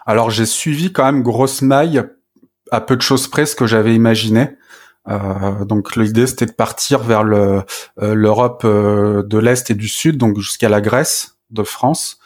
Alors 0.07 0.31
j'ai 0.31 0.47
suivi 0.47 0.91
quand 0.91 1.05
même 1.05 1.21
grosse 1.21 1.61
maille 1.61 2.03
à 2.71 2.81
peu 2.81 2.97
de 2.97 3.01
choses 3.01 3.27
près 3.27 3.45
ce 3.45 3.55
que 3.55 3.67
j'avais 3.67 3.93
imaginé. 3.93 4.57
donc 5.65 5.95
l'idée 5.95 6.25
c'était 6.25 6.47
de 6.47 6.51
partir 6.51 6.99
vers 6.99 7.23
le 7.23 7.63
l'Europe 8.01 8.65
de 8.65 9.37
l'est 9.37 9.69
et 9.69 9.75
du 9.75 9.87
sud, 9.87 10.17
donc 10.17 10.39
jusqu'à 10.39 10.69
la 10.69 10.81
Grèce 10.81 11.37
de 11.51 11.63
France. 11.63 12.20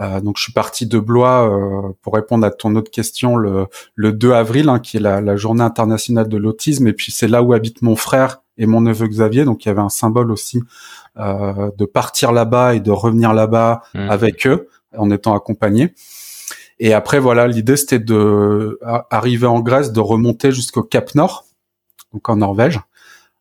Euh, 0.00 0.20
donc 0.20 0.36
je 0.36 0.44
suis 0.44 0.52
parti 0.52 0.86
de 0.86 0.98
Blois 0.98 1.48
euh, 1.48 1.92
pour 2.02 2.14
répondre 2.14 2.46
à 2.46 2.50
ton 2.50 2.76
autre 2.76 2.90
question 2.90 3.36
le, 3.36 3.66
le 3.94 4.12
2 4.12 4.32
avril, 4.32 4.68
hein, 4.68 4.78
qui 4.78 4.96
est 4.96 5.00
la, 5.00 5.20
la, 5.20 5.36
journée 5.36 5.62
internationale 5.62 6.28
de 6.28 6.36
l'autisme. 6.36 6.86
Et 6.86 6.92
puis 6.92 7.10
c'est 7.10 7.28
là 7.28 7.42
où 7.42 7.52
habite 7.52 7.82
mon 7.82 7.96
frère 7.96 8.42
et 8.56 8.66
mon 8.66 8.80
neveu 8.80 9.08
Xavier. 9.08 9.44
Donc 9.44 9.64
il 9.64 9.68
y 9.68 9.70
avait 9.70 9.80
un 9.80 9.88
symbole 9.88 10.30
aussi 10.30 10.62
euh, 11.18 11.70
de 11.76 11.84
partir 11.84 12.32
là-bas 12.32 12.74
et 12.74 12.80
de 12.80 12.90
revenir 12.90 13.34
là-bas 13.34 13.82
mmh. 13.94 14.10
avec 14.10 14.46
eux 14.46 14.68
en 14.96 15.10
étant 15.10 15.34
accompagné. 15.34 15.94
Et 16.78 16.94
après 16.94 17.18
voilà, 17.18 17.48
l'idée 17.48 17.76
c'était 17.76 17.98
de 17.98 18.78
arriver 19.10 19.48
en 19.48 19.60
Grèce, 19.60 19.92
de 19.92 20.00
remonter 20.00 20.52
jusqu'au 20.52 20.84
Cap 20.84 21.14
Nord, 21.16 21.44
donc 22.12 22.28
en 22.28 22.36
Norvège. 22.36 22.80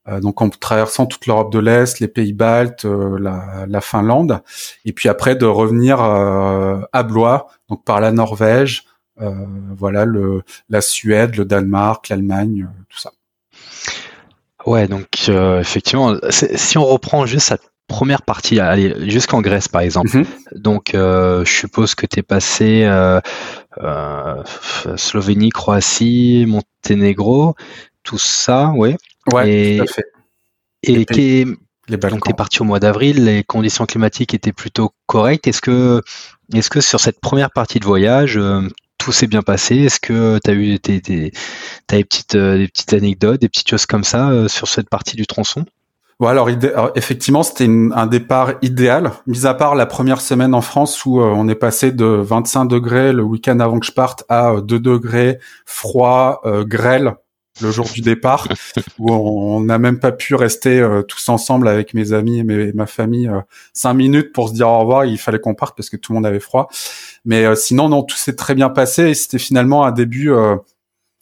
Euh, 0.09 0.19
donc 0.19 0.41
en 0.41 0.49
traversant 0.49 1.05
toute 1.05 1.25
l'Europe 1.25 1.51
de 1.51 1.59
l'Est, 1.59 1.99
les 1.99 2.07
pays 2.07 2.33
baltes, 2.33 2.85
euh, 2.85 3.17
la, 3.19 3.81
Finlande, 3.81 4.41
et 4.85 4.93
puis 4.93 5.09
après 5.09 5.35
de 5.35 5.45
revenir 5.45 6.01
euh, 6.01 6.79
à 6.93 7.03
Blois, 7.03 7.47
donc 7.69 7.83
par 7.83 7.99
la 7.99 8.11
Norvège, 8.11 8.85
voilà 9.19 10.05
le 10.05 10.43
la 10.69 10.79
Suède, 10.79 11.37
le 11.37 11.45
Danemark, 11.45 12.07
l'Allemagne, 12.09 12.67
tout 12.87 12.99
ça. 12.99 13.11
Ouais, 14.65 14.87
donc 14.87 15.29
effectivement, 15.29 16.15
si 16.29 16.77
on 16.77 16.85
reprend 16.85 17.25
juste 17.25 17.55
première 17.87 18.21
partie, 18.21 18.59
allez, 18.59 19.09
jusqu'en 19.09 19.41
Grèce 19.41 19.67
par 19.67 19.81
exemple. 19.81 20.15
Mhm. 20.17 20.25
Donc, 20.53 20.91
je 20.93 21.43
suppose 21.45 21.95
que 21.95 22.05
tu 22.05 22.19
es 22.19 22.23
passé 22.23 22.87
Slovénie, 24.97 25.49
Croatie, 25.49 26.45
Monténégro, 26.47 27.55
tout 28.03 28.19
ça, 28.19 28.71
ouais. 28.75 28.97
Ouais, 29.31 29.77
tout 29.77 29.83
à 29.83 29.87
fait. 29.87 30.05
Et 30.83 31.05
qui 31.05 31.45
donc 31.95 32.23
tu 32.25 32.31
es 32.31 32.33
parti 32.33 32.61
au 32.61 32.65
mois 32.65 32.79
d'avril, 32.79 33.25
les 33.25 33.43
conditions 33.43 33.85
climatiques 33.85 34.33
étaient 34.33 34.51
plutôt 34.51 34.91
correctes. 35.05 35.47
Est-ce 35.47 35.61
que, 35.61 36.01
est-ce 36.53 36.69
que 36.69 36.81
sur 36.81 36.99
cette 36.99 37.19
première 37.19 37.51
partie 37.51 37.79
de 37.79 37.85
voyage, 37.85 38.37
euh, 38.37 38.61
tout 38.97 39.11
s'est 39.11 39.27
bien 39.27 39.41
passé? 39.41 39.77
Est-ce 39.77 39.99
que 39.99 40.39
tu 40.43 40.51
as 40.51 40.53
eu 40.53 40.77
des, 40.79 40.99
des, 40.99 41.31
des, 41.87 42.03
petites, 42.03 42.35
euh, 42.35 42.57
des 42.57 42.67
petites 42.67 42.93
anecdotes, 42.93 43.39
des 43.39 43.49
petites 43.49 43.69
choses 43.69 43.85
comme 43.85 44.03
ça 44.03 44.29
euh, 44.29 44.47
sur 44.47 44.67
cette 44.67 44.89
partie 44.89 45.15
du 45.15 45.25
tronçon? 45.25 45.65
Ouais, 46.19 46.29
alors, 46.29 46.49
effectivement, 46.95 47.43
c'était 47.43 47.67
un 47.67 48.07
départ 48.07 48.53
idéal, 48.63 49.11
mis 49.27 49.45
à 49.45 49.53
part 49.53 49.75
la 49.75 49.85
première 49.85 50.19
semaine 50.19 50.55
en 50.55 50.61
France 50.61 51.05
où 51.05 51.21
on 51.21 51.47
est 51.47 51.55
passé 51.55 51.91
de 51.91 52.05
25 52.05 52.65
degrés 52.65 53.13
le 53.13 53.21
week-end 53.21 53.59
avant 53.59 53.79
que 53.79 53.85
je 53.85 53.91
parte 53.91 54.23
à 54.27 54.55
2 54.59 54.79
degrés, 54.79 55.37
froid, 55.67 56.41
grêle 56.65 57.13
le 57.61 57.71
jour 57.71 57.85
du 57.85 58.01
départ, 58.01 58.47
où 58.99 59.11
on 59.11 59.61
n'a 59.61 59.77
même 59.77 59.99
pas 59.99 60.11
pu 60.11 60.35
rester 60.35 60.79
euh, 60.79 61.01
tous 61.01 61.29
ensemble 61.29 61.67
avec 61.67 61.93
mes 61.93 62.13
amis 62.13 62.39
et 62.39 62.73
ma 62.73 62.87
famille 62.87 63.27
euh, 63.27 63.41
cinq 63.73 63.93
minutes 63.93 64.33
pour 64.33 64.49
se 64.49 64.53
dire 64.53 64.67
au 64.67 64.79
revoir. 64.79 65.05
Il 65.05 65.17
fallait 65.17 65.39
qu'on 65.39 65.55
parte 65.55 65.75
parce 65.75 65.89
que 65.89 65.97
tout 65.97 66.11
le 66.11 66.15
monde 66.15 66.25
avait 66.25 66.39
froid. 66.39 66.69
Mais 67.25 67.45
euh, 67.45 67.55
sinon, 67.55 67.89
non, 67.89 68.03
tout 68.03 68.17
s'est 68.17 68.35
très 68.35 68.55
bien 68.55 68.69
passé 68.69 69.09
et 69.09 69.13
c'était 69.13 69.39
finalement 69.39 69.85
un 69.85 69.91
début 69.91 70.31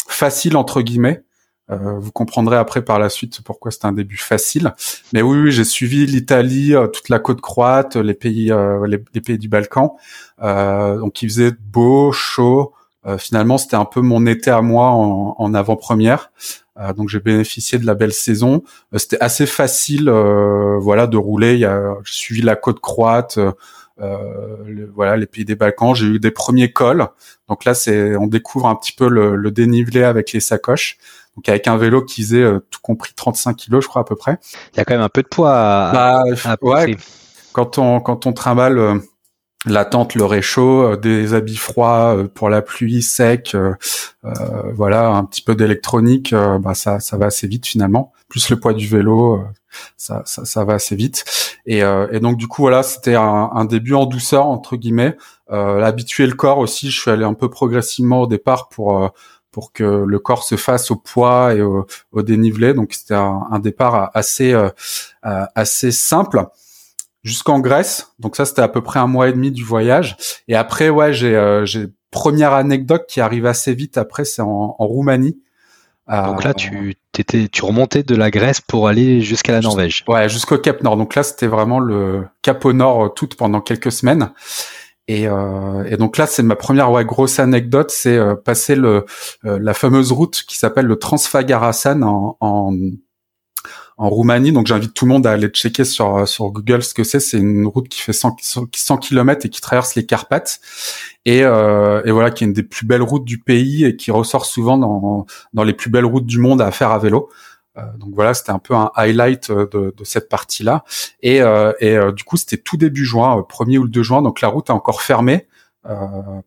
facile 0.08 0.56
entre 0.58 0.82
guillemets. 0.82 1.24
vous 1.70 2.12
comprendrez 2.12 2.58
après 2.58 2.84
par 2.84 3.00
la 3.00 3.10
suite 3.10 3.42
pourquoi 3.42 3.72
c'était 3.72 3.88
un 3.88 3.94
début 3.94 4.18
facile. 4.18 4.74
Mais 5.14 5.22
oui, 5.22 5.52
j'ai 5.52 5.64
suivi 5.64 6.06
l'Italie, 6.06 6.74
toute 6.94 7.10
la 7.10 7.20
côte 7.20 7.42
croate, 7.42 7.96
les 7.96 8.14
pays, 8.14 8.52
les, 8.88 9.22
pays 9.22 9.38
du 9.38 9.48
Balkan. 9.48 9.98
donc 10.40 11.22
il 11.22 11.30
faisait 11.30 11.52
beau, 11.52 12.12
chaud. 12.12 12.74
Euh, 13.06 13.18
finalement, 13.18 13.58
c'était 13.58 13.76
un 13.76 13.86
peu 13.86 14.02
mon 14.02 14.26
été 14.26 14.50
à 14.50 14.62
moi 14.62 14.90
en, 14.90 15.36
en 15.38 15.54
avant-première. 15.54 16.32
Euh, 16.78 16.92
donc 16.94 17.10
j'ai 17.10 17.20
bénéficié 17.20 17.78
de 17.78 17.86
la 17.86 17.94
belle 17.94 18.14
saison. 18.14 18.64
Euh, 18.94 18.98
c'était 18.98 19.20
assez 19.22 19.46
facile, 19.46 20.10
voilà, 20.10 21.08
de 21.08 21.18
rouler. 21.18 21.54
Il 21.54 21.60
y 21.60 21.66
a, 21.66 21.96
j'ai 22.04 22.14
suivi 22.14 22.42
la 22.42 22.56
côte 22.56 22.80
croate, 22.80 23.40
voilà, 23.98 25.18
les 25.18 25.26
pays 25.26 25.46
des 25.46 25.56
Balkans. 25.56 25.94
J'ai 25.94 26.08
eu 26.08 26.20
des 26.20 26.32
premiers 26.32 26.72
cols. 26.72 27.08
Donc 27.48 27.66
là, 27.66 27.74
c'est, 27.74 28.16
on 28.16 28.28
découvre 28.28 28.68
un 28.68 28.76
petit 28.76 28.92
peu 28.92 29.08
le, 29.08 29.36
le, 29.36 29.52
dénivelé 29.52 30.04
avec 30.04 30.32
les 30.34 30.40
sacoches. 30.40 30.98
Donc 31.36 31.50
avec 31.50 31.68
un 31.68 31.78
vélo 31.78 32.02
qui 32.02 32.24
faisait 32.24 32.50
tout 32.72 32.80
compris 32.82 33.12
35 33.14 33.56
kilos, 33.56 33.84
je 33.84 33.90
crois 33.90 34.02
à 34.02 34.06
peu 34.06 34.16
près. 34.16 34.40
Il 34.74 34.78
y 34.78 34.80
a 34.80 34.86
quand 34.86 34.94
même 34.94 35.04
un 35.04 35.10
peu 35.10 35.22
de 35.22 35.28
poids. 35.28 35.54
À, 35.54 35.92
bah, 35.94 36.56
ouais, 36.62 36.96
quand 37.52 37.78
on 37.78 38.00
quand 38.00 38.26
on 38.26 38.34
trimballe 38.34 39.02
la 39.66 39.86
tente, 39.86 40.16
le 40.16 40.26
réchaud, 40.26 40.84
euh, 40.84 40.98
des 40.98 41.34
habits 41.34 41.58
froids 41.58 42.16
euh, 42.16 42.28
pour 42.28 42.50
la 42.50 42.62
pluie, 42.62 43.02
sec, 43.02 43.56
euh, 43.56 43.74
voilà, 44.74 45.10
un 45.10 45.24
petit 45.24 45.42
peu 45.42 45.56
d'électronique, 45.56 46.34
bah 46.34 46.74
ça, 46.74 47.00
ça 47.00 47.18
va 47.18 47.28
assez 47.28 47.48
vite 47.48 47.66
finalement. 47.66 48.12
Plus 48.28 48.50
le 48.50 48.60
poids 48.60 48.74
du 48.74 48.88
vélo, 48.88 49.44
ça, 49.98 50.24
ça, 50.26 50.46
ça, 50.46 50.64
va 50.64 50.74
assez 50.74 50.96
vite. 50.96 51.26
Et, 51.68 51.80
et, 51.80 52.20
donc 52.20 52.38
du 52.38 52.48
coup 52.48 52.64
voilà, 52.64 52.82
c'était 52.82 53.14
un, 53.14 53.52
un, 53.54 53.66
début 53.66 53.94
en 53.94 54.08
douceur 54.08 54.48
entre 54.48 54.78
guillemets. 54.78 55.16
Euh, 55.52 55.84
habituer 55.84 56.26
le 56.26 56.34
corps 56.34 56.58
aussi, 56.58 56.90
je 56.90 57.00
suis 57.00 57.12
allé 57.12 57.24
un 57.24 57.36
peu 57.36 57.50
progressivement 57.52 58.22
au 58.22 58.28
départ 58.28 58.68
pour 58.70 59.12
pour 59.52 59.72
que 59.72 59.84
le 59.84 60.20
corps 60.20 60.44
se 60.44 60.58
fasse 60.58 60.90
au 60.90 60.96
poids 60.96 61.54
et 61.54 61.62
au, 61.62 61.86
au 62.12 62.24
dénivelé. 62.24 62.74
Donc 62.74 62.94
c'était 62.94 63.14
un, 63.14 63.44
un, 63.52 63.60
départ 63.60 64.10
assez 64.16 64.56
assez 65.22 65.92
simple 65.92 66.48
jusqu'en 67.26 67.60
Grèce. 67.60 68.14
Donc 68.20 68.38
ça, 68.38 68.46
c'était 68.46 68.62
à 68.62 68.70
peu 68.70 68.82
près 68.82 69.00
un 69.00 69.08
mois 69.08 69.28
et 69.28 69.34
demi 69.34 69.52
du 69.52 69.64
voyage. 69.64 70.16
Et 70.48 70.56
après, 70.56 70.90
ouais, 70.90 71.12
j'ai 71.12 71.36
euh, 71.36 71.66
j'ai 71.66 71.88
première 72.12 72.54
anecdote 72.54 73.06
qui 73.10 73.20
arrive 73.20 73.46
assez 73.46 73.74
vite. 73.74 73.98
Après, 73.98 74.24
c'est 74.24 74.42
en, 74.42 74.76
en, 74.80 74.88
Roumanie. 74.88 75.42
Donc 76.08 76.44
là, 76.44 76.54
tu 76.54 76.96
t'étais, 77.12 77.48
tu 77.48 77.66
remontais 77.66 78.04
de 78.04 78.16
la 78.16 78.30
Grèce 78.30 78.62
pour 78.62 78.88
aller 78.88 79.22
jusqu'à 79.22 79.54
la 79.54 79.62
Norvège. 79.62 80.06
Ouais, 80.08 80.30
jusqu'au 80.30 80.60
Cap 80.60 80.84
Nord. 80.84 80.98
Donc 80.98 81.16
là, 81.16 81.24
c'était 81.24 81.48
vraiment 81.48 81.80
le 81.80 82.26
Cap 82.44 82.64
au 82.64 82.74
Nord 82.74 83.06
euh, 83.06 83.10
tout 83.10 83.28
pendant 83.36 83.60
quelques 83.60 83.92
semaines. 83.92 84.32
Et, 85.08 85.28
euh, 85.28 85.84
et, 85.86 85.98
donc 85.98 86.18
là, 86.18 86.28
c'est 86.28 86.44
ma 86.44 86.56
première 86.56 86.92
ouais, 86.92 87.06
grosse 87.06 87.40
anecdote, 87.40 87.92
c'est 87.92 88.18
euh, 88.18 88.36
passer 88.36 88.76
le, 88.76 89.06
la 89.44 89.74
fameuse 89.74 90.12
route 90.12 90.44
qui 90.48 90.58
s'appelle 90.58 90.86
le 90.86 90.96
Transfagarasan 90.96 92.02
en, 92.02 92.38
en, 92.40 92.76
en 93.98 94.10
Roumanie. 94.10 94.52
Donc 94.52 94.68
j'invite 94.68 94.94
tout 94.94 95.06
le 95.06 95.10
monde 95.10 95.28
à 95.28 95.32
aller 95.32 95.48
checker 95.48 95.86
sur 95.86 96.18
euh, 96.18 96.26
sur 96.26 96.50
Google 96.52 96.84
ce 96.84 96.94
que 96.94 97.04
c'est. 97.04 97.20
C'est 97.20 97.38
une 97.38 97.68
route 97.68 97.88
qui 97.88 98.02
fait 98.02 98.14
100, 98.14 98.38
100 98.74 98.98
km 98.98 99.46
et 99.46 99.50
qui 99.50 99.62
traverse 99.62 99.96
les 99.96 100.06
Carpates 100.06 100.60
et, 101.26 101.44
euh, 101.44 102.02
et 102.06 102.12
voilà 102.12 102.32
qui 102.32 102.44
est 102.44 102.48
une 102.48 102.54
des 102.54 102.64
plus 102.64 102.86
belles 102.86 103.02
routes 103.02 103.26
du 103.26 103.40
pays 103.40 103.86
et 103.86 103.96
qui 103.96 104.12
ressort 104.12 104.46
souvent 104.46 104.78
dans 104.78 105.26
dans 105.54 105.64
les 105.64 105.74
plus 105.74 105.90
belles 105.90 106.06
routes 106.06 106.26
du 106.26 106.40
monde 106.40 106.62
à 106.62 106.72
faire 106.72 106.92
à 106.92 107.00
vélo. 107.00 107.30
Euh, 107.78 107.82
donc 107.98 108.14
voilà, 108.14 108.34
c'était 108.34 108.52
un 108.52 108.60
peu 108.60 108.74
un 108.74 108.92
highlight 108.96 109.50
euh, 109.50 109.68
de, 109.72 109.94
de 109.96 110.04
cette 110.04 110.30
partie-là. 110.30 110.84
Et, 111.22 111.42
euh, 111.42 111.74
et 111.80 111.98
du 112.14 112.24
coup, 112.24 112.38
c'était 112.38 112.58
tout 112.58 112.78
début 112.78 113.06
juin, 113.06 113.46
1er 113.50 113.78
ou 113.78 113.84
le 113.84 113.90
2 113.90 114.04
juin, 114.04 114.22
donc 114.22 114.42
la 114.42 114.48
route 114.48 114.70
est 114.70 114.74
encore 114.74 115.02
fermée. 115.02 115.48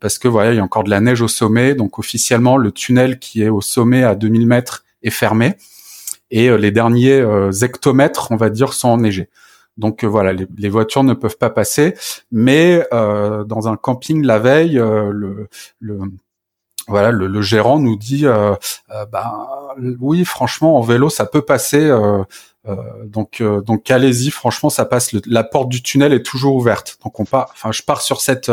parce 0.01 0.19
que 0.19 0.29
voilà, 0.29 0.53
il 0.53 0.57
y 0.57 0.61
a 0.61 0.65
encore 0.65 0.85
de 0.85 0.91
la 0.91 1.01
neige 1.01 1.23
au 1.23 1.29
sommet, 1.29 1.75
donc 1.75 1.99
officiellement 1.99 2.57
le 2.57 2.73
tunnel 2.73 3.19
qui 3.19 3.43
est 3.43 3.49
au 3.49 3.61
sommet 3.61 4.03
à 4.03 4.15
2000 4.17 4.47
mètres 4.47 4.85
est 5.03 5.11
fermé 5.11 5.55
et 6.31 6.49
euh, 6.49 6.57
les 6.57 6.71
derniers 6.71 7.21
euh, 7.21 7.51
hectomètres, 7.53 8.31
on 8.31 8.37
va 8.37 8.51
dire, 8.51 8.73
sont 8.73 8.89
enneigés. 8.89 9.29
Donc 9.77 10.05
euh, 10.05 10.09
voilà, 10.09 10.33
les, 10.33 10.69
voitures 10.69 11.05
ne 11.05 11.15
peuvent 11.15 11.39
pas 11.39 11.51
passer, 11.51 11.95
mais 12.33 12.85
dans 12.91 13.69
un 13.69 13.77
camping 13.77 14.25
la 14.25 14.39
veille, 14.39 14.75
le, 14.75 15.49
le 15.79 16.01
voilà, 16.89 17.11
le, 17.11 17.43
gérant 17.43 17.79
nous 17.79 17.97
dit, 17.97 18.25
ben 18.25 19.47
oui, 20.01 20.25
franchement, 20.25 20.79
en 20.79 20.81
vélo, 20.81 21.11
ça 21.11 21.27
peut 21.27 21.43
passer. 21.43 21.93
Donc 23.05 23.43
donc 23.43 23.91
allez-y, 23.91 24.31
franchement, 24.31 24.71
ça 24.71 24.85
passe. 24.85 25.13
la 25.27 25.45
porte 25.45 25.69
du 25.69 25.83
tunnel 25.83 26.13
est 26.13 26.23
toujours 26.23 26.57
ouverte. 26.57 26.99
Donc 27.05 27.21
on 27.21 27.25
part. 27.25 27.51
Enfin, 27.53 27.73
je 27.73 27.83
pars 27.83 28.03
sur 28.03 28.21
cette 28.21 28.51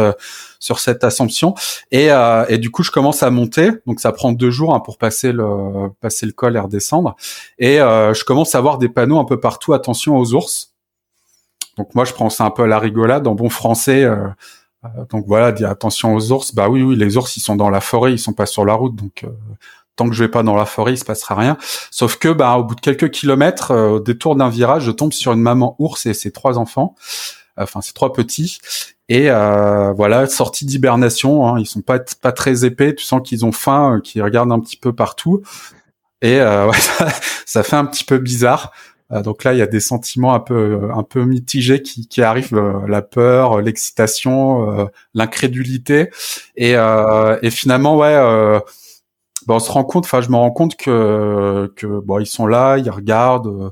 sur 0.66 0.80
cette 0.80 1.04
assomption. 1.04 1.54
Et, 1.92 2.12
euh, 2.12 2.44
et 2.50 2.58
du 2.58 2.72
coup, 2.72 2.82
je 2.82 2.90
commence 2.90 3.22
à 3.22 3.30
monter. 3.30 3.72
Donc, 3.86 4.00
ça 4.00 4.12
prend 4.12 4.32
deux 4.32 4.50
jours 4.50 4.74
hein, 4.74 4.80
pour 4.80 4.98
passer 4.98 5.32
le 5.32 5.90
passer 6.02 6.26
le 6.26 6.32
col 6.32 6.56
et 6.56 6.60
redescendre. 6.60 7.16
Et 7.60 7.80
euh, 7.80 8.14
je 8.16 8.24
commence 8.24 8.56
à 8.56 8.62
voir 8.62 8.80
des 8.80 8.90
panneaux 8.90 9.20
un 9.20 9.26
peu 9.26 9.40
partout. 9.40 9.74
Attention 9.74 10.18
aux 10.18 10.34
ours. 10.34 10.74
Donc 11.78 11.94
moi, 11.94 12.04
je 12.04 12.14
prends 12.14 12.32
ça 12.32 12.46
un 12.46 12.50
peu 12.50 12.64
à 12.64 12.68
la 12.68 12.80
rigolade 12.80 13.28
en 13.28 13.36
bon 13.36 13.50
français. 13.50 14.04
Euh, 14.04 14.28
donc 15.12 15.26
voilà, 15.28 15.52
dire 15.52 15.70
attention 15.70 16.16
aux 16.16 16.32
ours. 16.32 16.56
Bah 16.56 16.68
oui, 16.68 16.82
oui, 16.82 16.96
les 16.96 17.16
ours, 17.16 17.38
ils 17.38 17.42
sont 17.42 17.56
dans 17.56 17.70
la 17.70 17.82
forêt, 17.82 18.14
ils 18.14 18.20
sont 18.20 18.34
pas 18.34 18.48
sur 18.48 18.66
la 18.66 18.74
route. 18.74 18.96
Donc 18.96 19.24
tant 19.96 20.08
que 20.10 20.16
je 20.16 20.24
vais 20.24 20.30
pas 20.30 20.44
dans 20.44 20.56
la 20.56 20.66
forêt, 20.66 20.94
il 20.94 20.98
se 20.98 21.06
passera 21.06 21.36
rien. 21.36 21.58
Sauf 21.92 22.18
que, 22.18 22.30
bah, 22.30 22.56
au 22.56 22.64
bout 22.64 22.76
de 22.76 22.82
quelques 22.82 23.12
kilomètres, 23.12 23.74
au 23.74 24.00
détour 24.00 24.36
d'un 24.36 24.50
virage, 24.50 24.84
je 24.84 24.92
tombe 24.92 25.14
sur 25.14 25.32
une 25.32 25.42
maman 25.42 25.76
ours 25.80 26.06
et 26.06 26.14
ses 26.14 26.32
trois 26.32 26.58
enfants 26.58 26.96
enfin 27.58 27.82
ses 27.82 27.94
trois 27.94 28.12
petits 28.12 28.60
et 29.08 29.30
euh, 29.30 29.94
voilà, 29.94 30.26
sortie 30.28 30.66
d'hibernation, 30.66 31.48
hein, 31.48 31.60
ils 31.60 31.68
sont 31.68 31.82
pas 31.82 32.00
pas 32.22 32.32
très 32.32 32.66
épais, 32.66 32.96
tu 32.96 33.06
sens 33.06 33.22
qu'ils 33.24 33.46
ont 33.46 33.52
faim, 33.52 33.98
euh, 33.98 34.02
qu'ils 34.02 34.24
regardent 34.24 34.52
un 34.52 34.60
petit 34.60 34.78
peu 34.78 34.94
partout, 34.94 35.44
et 36.22 36.40
euh, 36.40 36.68
ouais, 36.70 36.78
ça, 37.46 37.64
fait 37.64 37.76
un 37.76 37.86
petit 37.86 38.04
peu 38.04 38.18
bizarre. 38.18 38.72
Euh, 39.12 39.22
donc 39.22 39.44
là, 39.44 39.54
il 39.54 39.60
y 39.60 39.62
a 39.62 39.68
des 39.68 39.80
sentiments 39.80 40.34
un 40.34 40.40
peu 40.40 40.90
un 40.92 41.04
peu 41.04 41.24
mitigés 41.24 41.84
qui, 41.84 42.08
qui 42.08 42.24
arrivent, 42.24 42.56
euh, 42.56 42.88
la 42.88 43.04
peur, 43.04 43.62
l'excitation, 43.62 44.90
l'incrédulité, 45.14 46.10
et, 46.56 46.72
et 47.42 47.52
finalement, 47.52 47.98
ouais. 47.98 48.62
Bah, 49.48 49.56
on 49.56 49.60
se 49.60 49.72
rend 49.72 49.84
compte, 49.84 50.06
enfin 50.06 50.22
je 50.22 50.30
me 50.30 50.36
rends 50.36 50.52
compte 50.52 50.76
que 50.76 51.72
que 51.76 51.88
bon 52.00 52.20
ils 52.20 52.26
sont 52.26 52.48
là, 52.48 52.78
ils 52.78 52.90
regardent, 52.90 53.72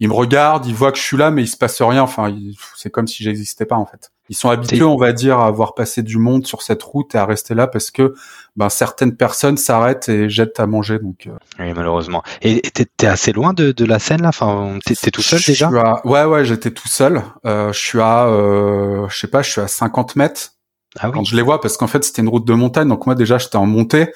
ils 0.00 0.08
me 0.08 0.14
regardent, 0.14 0.66
ils 0.66 0.74
voient 0.74 0.92
que 0.92 0.98
je 0.98 1.02
suis 1.02 1.16
là, 1.16 1.30
mais 1.30 1.42
il 1.42 1.48
se 1.48 1.56
passe 1.56 1.80
rien. 1.80 2.02
Enfin, 2.02 2.34
c'est 2.76 2.90
comme 2.90 3.06
si 3.06 3.22
j'existais 3.22 3.66
pas 3.66 3.76
en 3.76 3.86
fait. 3.86 4.10
Ils 4.30 4.36
sont 4.36 4.48
habitués, 4.48 4.82
on 4.82 4.96
va 4.96 5.12
dire, 5.12 5.38
à 5.38 5.46
avoir 5.46 5.74
passé 5.74 6.02
du 6.02 6.16
monde 6.16 6.46
sur 6.46 6.62
cette 6.62 6.82
route 6.82 7.14
et 7.14 7.18
à 7.18 7.26
rester 7.26 7.54
là 7.54 7.66
parce 7.66 7.90
que 7.90 8.14
ben, 8.56 8.70
certaines 8.70 9.16
personnes 9.16 9.58
s'arrêtent 9.58 10.08
et 10.08 10.30
jettent 10.30 10.58
à 10.58 10.66
manger. 10.66 10.98
Donc, 10.98 11.26
euh. 11.26 11.32
Oui, 11.58 11.72
malheureusement. 11.74 12.22
Et 12.40 12.62
t'es 12.62 13.06
assez 13.06 13.32
loin 13.32 13.52
de, 13.52 13.72
de 13.72 13.84
la 13.84 13.98
scène 13.98 14.22
là? 14.22 14.28
Enfin, 14.28 14.78
t'es 14.84 15.10
tout 15.10 15.20
seul 15.20 15.40
déjà? 15.46 15.68
Ouais, 16.04 16.24
ouais, 16.24 16.44
j'étais 16.46 16.70
tout 16.70 16.88
seul. 16.88 17.22
Euh, 17.44 17.72
je 17.72 17.78
suis 17.78 18.00
à, 18.00 18.26
euh, 18.26 19.06
je 19.10 19.18
sais 19.18 19.28
pas, 19.28 19.42
je 19.42 19.50
suis 19.50 19.60
à 19.60 19.68
50 19.68 20.16
mètres. 20.16 20.52
Ah 20.98 21.08
oui. 21.08 21.12
Quand 21.14 21.24
je 21.24 21.36
les 21.36 21.42
vois, 21.42 21.60
parce 21.60 21.76
qu'en 21.76 21.88
fait, 21.88 22.02
c'était 22.02 22.22
une 22.22 22.28
route 22.28 22.46
de 22.46 22.54
montagne. 22.54 22.88
Donc 22.88 23.04
moi, 23.04 23.14
déjà, 23.14 23.36
j'étais 23.36 23.56
en 23.56 23.66
montée 23.66 24.10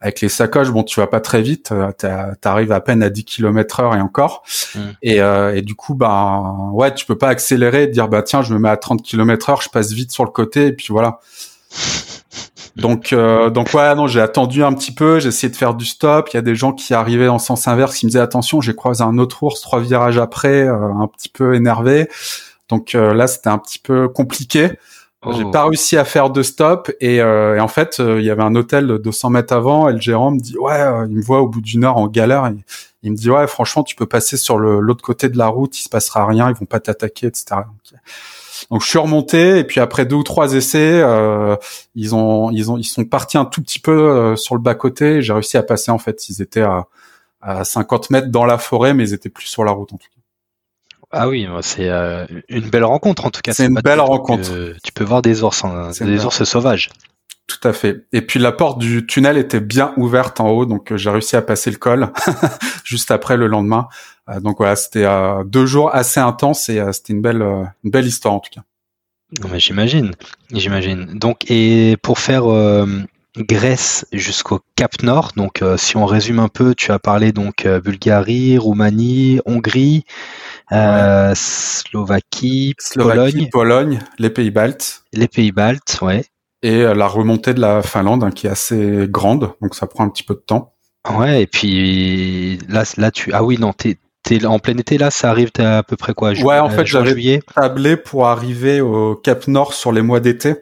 avec 0.00 0.22
les 0.22 0.30
sacoches, 0.30 0.70
bon, 0.70 0.82
tu 0.82 0.98
vas 0.98 1.06
pas 1.06 1.20
très 1.20 1.42
vite, 1.42 1.72
euh, 1.72 1.92
t'arrives 2.40 2.72
à 2.72 2.80
peine 2.80 3.02
à 3.02 3.10
10 3.10 3.24
km 3.24 3.80
heure 3.80 3.94
et 3.94 4.00
encore. 4.00 4.42
Mm. 4.74 4.80
Et, 5.02 5.20
euh, 5.20 5.54
et, 5.54 5.62
du 5.62 5.74
coup, 5.74 5.94
bah, 5.94 6.56
ouais, 6.72 6.94
tu 6.94 7.04
peux 7.04 7.18
pas 7.18 7.28
accélérer 7.28 7.82
et 7.84 7.86
dire, 7.86 8.08
bah, 8.08 8.22
tiens, 8.22 8.40
je 8.40 8.54
me 8.54 8.58
mets 8.58 8.70
à 8.70 8.78
30 8.78 9.02
km 9.02 9.50
heure, 9.50 9.60
je 9.60 9.68
passe 9.68 9.92
vite 9.92 10.10
sur 10.10 10.24
le 10.24 10.30
côté, 10.30 10.68
et 10.68 10.72
puis 10.72 10.88
voilà. 10.90 11.20
Donc, 12.76 13.12
euh, 13.12 13.50
donc 13.50 13.74
ouais, 13.74 13.94
non, 13.96 14.06
j'ai 14.06 14.20
attendu 14.20 14.62
un 14.62 14.72
petit 14.72 14.92
peu, 14.92 15.18
j'ai 15.18 15.28
essayé 15.28 15.50
de 15.50 15.56
faire 15.56 15.74
du 15.74 15.84
stop. 15.84 16.28
Il 16.32 16.36
y 16.36 16.38
a 16.38 16.42
des 16.42 16.54
gens 16.54 16.72
qui 16.72 16.94
arrivaient 16.94 17.28
en 17.28 17.40
sens 17.40 17.66
inverse, 17.66 17.96
qui 17.96 18.06
me 18.06 18.10
disaient 18.10 18.20
attention, 18.20 18.60
j'ai 18.60 18.74
croisé 18.74 19.02
un 19.02 19.18
autre 19.18 19.42
ours 19.42 19.60
trois 19.60 19.80
virages 19.80 20.18
après, 20.18 20.68
un 20.68 21.06
petit 21.08 21.28
peu 21.28 21.56
énervé. 21.56 22.08
Donc 22.68 22.92
là, 22.92 23.26
c'était 23.26 23.48
un 23.48 23.58
petit 23.58 23.80
peu 23.80 24.08
compliqué. 24.08 24.70
J'ai 25.28 25.44
Oh. 25.44 25.50
pas 25.50 25.64
réussi 25.66 25.98
à 25.98 26.06
faire 26.06 26.30
de 26.30 26.42
stop 26.42 26.90
et, 26.98 27.20
euh, 27.20 27.56
et 27.56 27.60
en 27.60 27.68
fait 27.68 28.00
euh, 28.00 28.20
il 28.20 28.24
y 28.24 28.30
avait 28.30 28.42
un 28.42 28.54
hôtel 28.54 28.86
de 28.86 28.96
200 28.96 29.28
mètres 29.28 29.52
avant 29.52 29.86
et 29.88 29.92
le 29.92 30.00
gérant 30.00 30.30
me 30.30 30.38
dit 30.40 30.56
ouais 30.56 30.72
euh, 30.80 31.06
il 31.10 31.16
me 31.16 31.22
voit 31.22 31.42
au 31.42 31.48
bout 31.48 31.60
d'une 31.60 31.84
heure 31.84 31.98
en 31.98 32.06
galère. 32.08 32.46
Et 32.46 32.54
il 33.02 33.12
me 33.12 33.16
dit 33.16 33.30
ouais 33.30 33.46
franchement 33.46 33.82
tu 33.82 33.96
peux 33.96 34.06
passer 34.06 34.38
sur 34.38 34.58
le 34.58 34.80
l'autre 34.80 35.02
côté 35.04 35.28
de 35.28 35.36
la 35.36 35.48
route 35.48 35.78
il 35.78 35.82
se 35.82 35.90
passera 35.90 36.24
rien 36.26 36.48
ils 36.48 36.54
vont 36.54 36.64
pas 36.64 36.80
t'attaquer 36.80 37.26
etc 37.26 37.44
donc, 37.50 38.00
donc, 38.70 38.82
je 38.82 38.86
suis 38.88 38.98
remonté 38.98 39.58
et 39.58 39.64
puis 39.64 39.80
après 39.80 40.06
deux 40.06 40.16
ou 40.16 40.22
trois 40.22 40.54
essais 40.54 41.00
euh, 41.02 41.56
ils 41.94 42.14
ont 42.14 42.50
ils 42.50 42.70
ont 42.70 42.78
ils 42.78 42.84
sont 42.84 43.04
partis 43.04 43.36
un 43.38 43.44
tout 43.46 43.62
petit 43.62 43.78
peu 43.78 43.92
euh, 43.92 44.36
sur 44.36 44.54
le 44.54 44.60
bas 44.60 44.74
côté 44.74 45.16
et 45.16 45.22
j'ai 45.22 45.32
réussi 45.34 45.56
à 45.58 45.62
passer 45.62 45.90
en 45.90 45.98
fait. 45.98 46.28
Ils 46.30 46.40
étaient 46.42 46.62
à 46.62 46.86
à 47.42 47.64
50 47.64 48.10
mètres 48.10 48.28
dans 48.28 48.44
la 48.46 48.58
forêt 48.58 48.94
mais 48.94 49.04
ils 49.08 49.14
étaient 49.14 49.30
plus 49.30 49.46
sur 49.46 49.64
la 49.64 49.72
route 49.72 49.92
en 49.92 49.96
tout 49.96 50.08
cas 50.14 50.19
Ah 51.12 51.28
oui, 51.28 51.46
c'est 51.62 51.88
euh, 51.88 52.24
une 52.48 52.70
belle 52.70 52.84
rencontre 52.84 53.26
en 53.26 53.30
tout 53.30 53.40
cas. 53.42 53.52
C'est 53.52 53.66
une 53.66 53.80
belle 53.80 54.00
rencontre. 54.00 54.74
Tu 54.82 54.92
peux 54.92 55.04
voir 55.04 55.22
des 55.22 55.42
ours, 55.42 55.64
hein, 55.64 55.90
C'est 55.92 56.04
des 56.04 56.24
ours 56.24 56.44
sauvages. 56.44 56.88
Tout 57.48 57.68
à 57.68 57.72
fait. 57.72 58.06
Et 58.12 58.22
puis 58.22 58.38
la 58.38 58.52
porte 58.52 58.78
du 58.78 59.06
tunnel 59.06 59.36
était 59.36 59.58
bien 59.58 59.92
ouverte 59.96 60.38
en 60.38 60.50
haut, 60.50 60.66
donc 60.66 60.92
euh, 60.92 60.96
j'ai 60.96 61.10
réussi 61.10 61.34
à 61.34 61.42
passer 61.42 61.72
le 61.72 61.78
col 61.78 62.12
juste 62.84 63.10
après 63.10 63.36
le 63.36 63.48
lendemain. 63.48 63.88
Euh, 64.28 64.38
donc 64.38 64.58
voilà, 64.58 64.76
c'était 64.76 65.06
deux 65.46 65.66
jours 65.66 65.92
assez 65.92 66.20
intenses 66.20 66.68
et 66.68 66.80
c'était 66.92 67.12
une 67.12 67.22
belle, 67.22 67.42
une 67.42 67.90
belle 67.90 68.06
histoire 68.06 68.34
en 68.34 68.40
tout 68.40 68.50
cas. 68.52 68.62
J'imagine, 69.58 70.12
j'imagine. 70.52 71.18
Donc, 71.18 71.50
et 71.50 71.96
pour 72.02 72.18
faire 72.20 72.44
Grèce 73.36 74.06
jusqu'au 74.12 74.60
Cap 74.74 75.02
Nord, 75.04 75.32
donc 75.36 75.62
euh, 75.62 75.76
si 75.76 75.96
on 75.96 76.04
résume 76.04 76.40
un 76.40 76.48
peu, 76.48 76.74
tu 76.74 76.90
as 76.90 76.98
parlé 76.98 77.30
donc 77.30 77.64
euh, 77.64 77.80
Bulgarie, 77.80 78.58
Roumanie, 78.58 79.40
Hongrie, 79.46 80.04
euh, 80.72 81.32
Slovaquie, 81.34 82.74
Slovaquie, 82.78 83.48
Pologne, 83.48 83.48
Pologne, 83.50 83.98
les 84.18 84.30
pays 84.30 84.50
baltes 84.50 85.02
les 85.12 85.28
pays 85.28 85.52
baltes, 85.52 85.98
ouais. 86.02 86.24
et 86.62 86.82
euh, 86.82 86.94
la 86.94 87.06
remontée 87.06 87.54
de 87.54 87.60
la 87.60 87.82
Finlande 87.82 88.22
hein, 88.24 88.30
qui 88.30 88.46
est 88.46 88.50
assez 88.50 89.06
grande, 89.08 89.52
donc 89.60 89.74
ça 89.74 89.86
prend 89.86 90.04
un 90.04 90.08
petit 90.08 90.22
peu 90.22 90.34
de 90.34 90.40
temps. 90.40 90.74
Ouais, 91.16 91.42
et 91.42 91.46
puis 91.46 92.58
là, 92.68 92.84
là 92.98 93.10
tu, 93.10 93.32
ah 93.32 93.42
oui, 93.42 93.56
non, 93.58 93.72
t'es, 93.72 93.96
t'es 94.22 94.44
en 94.44 94.58
plein 94.58 94.76
été 94.76 94.98
là, 94.98 95.10
ça 95.10 95.30
arrive, 95.30 95.50
à 95.58 95.82
peu 95.82 95.96
près 95.96 96.12
quoi? 96.14 96.34
ju- 96.34 96.44
Ouais, 96.44 96.58
en 96.58 96.66
euh, 96.66 96.70
fait, 96.70 96.86
juin, 96.86 97.00
j'avais- 97.00 97.12
juillet? 97.12 97.40
Tablé 97.54 97.96
pour 97.96 98.26
arriver 98.28 98.80
au 98.80 99.16
Cap 99.16 99.48
Nord 99.48 99.72
sur 99.74 99.92
les 99.92 100.02
mois 100.02 100.20
d'été. 100.20 100.54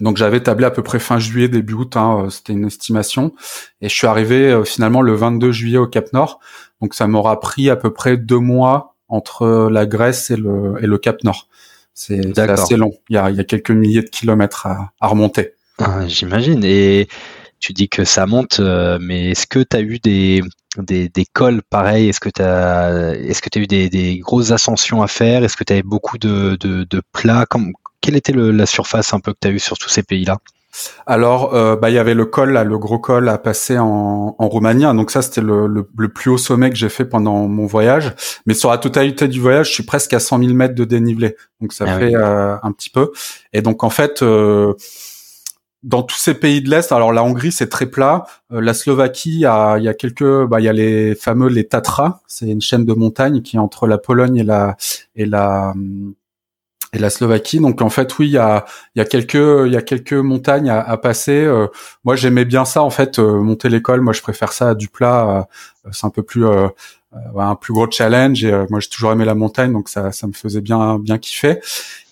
Donc 0.00 0.18
j'avais 0.18 0.42
tablé 0.42 0.66
à 0.66 0.70
peu 0.70 0.82
près 0.82 0.98
fin 0.98 1.18
juillet, 1.18 1.48
début 1.48 1.72
août, 1.72 1.96
hein, 1.96 2.26
c'était 2.28 2.52
une 2.52 2.66
estimation. 2.66 3.32
Et 3.80 3.88
je 3.88 3.94
suis 3.94 4.06
arrivé 4.06 4.50
euh, 4.50 4.64
finalement 4.64 5.00
le 5.00 5.14
22 5.14 5.52
juillet 5.52 5.78
au 5.78 5.86
Cap 5.86 6.12
Nord. 6.12 6.38
Donc 6.82 6.92
ça 6.94 7.06
m'aura 7.06 7.40
pris 7.40 7.70
à 7.70 7.76
peu 7.76 7.90
près 7.94 8.18
deux 8.18 8.38
mois 8.40 8.95
entre 9.08 9.68
la 9.70 9.86
Grèce 9.86 10.30
et 10.30 10.36
le, 10.36 10.74
et 10.82 10.86
le 10.86 10.98
Cap 10.98 11.22
Nord. 11.24 11.48
C'est 11.94 12.38
assez 12.38 12.76
long. 12.76 12.92
Il 13.08 13.14
y 13.14 13.18
a, 13.18 13.30
il 13.30 13.36
y 13.36 13.40
a 13.40 13.44
quelques 13.44 13.70
milliers 13.70 14.02
de 14.02 14.08
kilomètres 14.08 14.66
à, 14.66 14.92
à 15.00 15.06
remonter. 15.08 15.54
Ah, 15.78 16.06
J'imagine. 16.06 16.62
Et 16.64 17.08
tu 17.58 17.72
dis 17.72 17.88
que 17.88 18.04
ça 18.04 18.26
monte, 18.26 18.60
euh, 18.60 18.98
mais 19.00 19.30
est-ce 19.30 19.46
que 19.46 19.60
tu 19.60 19.76
as 19.76 19.80
eu 19.80 19.98
des, 19.98 20.42
des, 20.78 21.08
des 21.08 21.24
cols 21.24 21.62
pareils? 21.62 22.08
Est-ce 22.08 22.20
que 22.20 22.28
tu 22.28 22.42
as, 22.42 23.14
est-ce 23.14 23.40
que 23.40 23.48
tu 23.48 23.58
as 23.58 23.62
eu 23.62 23.66
des, 23.66 23.88
des 23.88 24.18
grosses 24.18 24.50
ascensions 24.50 25.02
à 25.02 25.08
faire? 25.08 25.42
Est-ce 25.44 25.56
que 25.56 25.64
tu 25.64 25.72
avais 25.72 25.82
beaucoup 25.82 26.18
de, 26.18 26.56
de, 26.60 26.84
de 26.84 27.02
plats? 27.12 27.46
Comme, 27.46 27.72
Quelle 28.02 28.16
était 28.16 28.32
le- 28.32 28.50
la 28.50 28.66
surface 28.66 29.14
un 29.14 29.20
peu 29.20 29.32
que 29.32 29.38
tu 29.40 29.48
as 29.48 29.50
eu 29.52 29.58
sur 29.58 29.78
tous 29.78 29.88
ces 29.88 30.02
pays-là? 30.02 30.36
Alors, 31.06 31.54
euh, 31.54 31.76
bah, 31.76 31.90
il 31.90 31.94
y 31.94 31.98
avait 31.98 32.14
le 32.14 32.24
col, 32.26 32.52
là, 32.52 32.64
le 32.64 32.78
gros 32.78 32.98
col 32.98 33.28
à 33.28 33.38
passer 33.38 33.78
en, 33.78 34.34
en 34.38 34.48
Roumanie. 34.48 34.84
Donc 34.94 35.10
ça, 35.10 35.22
c'était 35.22 35.40
le, 35.40 35.66
le, 35.66 35.88
le 35.96 36.08
plus 36.08 36.30
haut 36.30 36.38
sommet 36.38 36.70
que 36.70 36.76
j'ai 36.76 36.88
fait 36.88 37.04
pendant 37.04 37.48
mon 37.48 37.66
voyage. 37.66 38.14
Mais 38.46 38.54
sur 38.54 38.70
la 38.70 38.78
totalité 38.78 39.28
du 39.28 39.40
voyage, 39.40 39.68
je 39.68 39.74
suis 39.74 39.82
presque 39.82 40.12
à 40.12 40.20
100 40.20 40.38
000 40.40 40.52
mètres 40.54 40.74
de 40.74 40.84
dénivelé. 40.84 41.36
Donc 41.60 41.72
ça 41.72 41.84
Ah 41.88 41.98
fait 41.98 42.14
euh, 42.14 42.56
un 42.62 42.72
petit 42.72 42.90
peu. 42.90 43.12
Et 43.52 43.62
donc 43.62 43.84
en 43.84 43.90
fait, 43.90 44.22
euh, 44.22 44.74
dans 45.82 46.02
tous 46.02 46.16
ces 46.16 46.34
pays 46.34 46.62
de 46.62 46.70
l'est, 46.70 46.90
alors 46.92 47.12
la 47.12 47.22
Hongrie 47.22 47.52
c'est 47.52 47.68
très 47.68 47.86
plat. 47.86 48.26
Euh, 48.52 48.60
la 48.60 48.74
Slovaquie, 48.74 49.30
il 49.34 49.40
y 49.40 49.46
a, 49.46 49.78
il 49.78 49.84
y 49.84 49.88
a 49.88 49.94
quelques, 49.94 50.44
bah, 50.46 50.60
il 50.60 50.64
y 50.64 50.68
a 50.68 50.72
les 50.72 51.14
fameux 51.14 51.48
les 51.48 51.66
Tatras. 51.66 52.20
C'est 52.26 52.46
une 52.48 52.60
chaîne 52.60 52.84
de 52.84 52.92
montagnes 52.92 53.42
qui 53.42 53.56
est 53.56 53.60
entre 53.60 53.86
la 53.86 53.98
Pologne 53.98 54.36
et 54.36 54.44
la 54.44 54.76
et 55.14 55.26
la 55.26 55.74
et 56.92 56.98
la 56.98 57.10
Slovaquie. 57.10 57.60
Donc 57.60 57.82
en 57.82 57.90
fait, 57.90 58.18
oui, 58.18 58.28
il 58.28 58.32
y 58.32 58.38
a, 58.38 58.64
il 58.94 58.98
y 58.98 59.02
a 59.02 59.04
quelques, 59.04 59.34
il 59.66 59.72
y 59.72 59.76
a 59.76 59.82
quelques 59.82 60.12
montagnes 60.12 60.70
à, 60.70 60.80
à 60.80 60.96
passer. 60.96 61.44
Euh, 61.44 61.66
moi, 62.04 62.16
j'aimais 62.16 62.44
bien 62.44 62.64
ça 62.64 62.82
en 62.82 62.90
fait, 62.90 63.18
euh, 63.18 63.40
monter 63.40 63.68
l'école. 63.68 64.00
Moi, 64.00 64.12
je 64.12 64.22
préfère 64.22 64.52
ça 64.52 64.70
à 64.70 64.74
du 64.74 64.88
plat. 64.88 65.46
euh, 65.86 65.90
c'est 65.92 66.06
un 66.06 66.10
peu 66.10 66.22
plus, 66.22 66.46
euh, 66.46 66.68
un 67.38 67.54
plus 67.54 67.72
gros 67.72 67.90
challenge. 67.90 68.44
Et 68.44 68.52
euh, 68.52 68.66
moi, 68.70 68.80
j'ai 68.80 68.88
toujours 68.88 69.12
aimé 69.12 69.24
la 69.24 69.34
montagne, 69.34 69.72
donc 69.72 69.88
ça, 69.88 70.12
ça 70.12 70.26
me 70.26 70.32
faisait 70.32 70.60
bien, 70.60 70.98
bien 70.98 71.18
kiffer. 71.18 71.60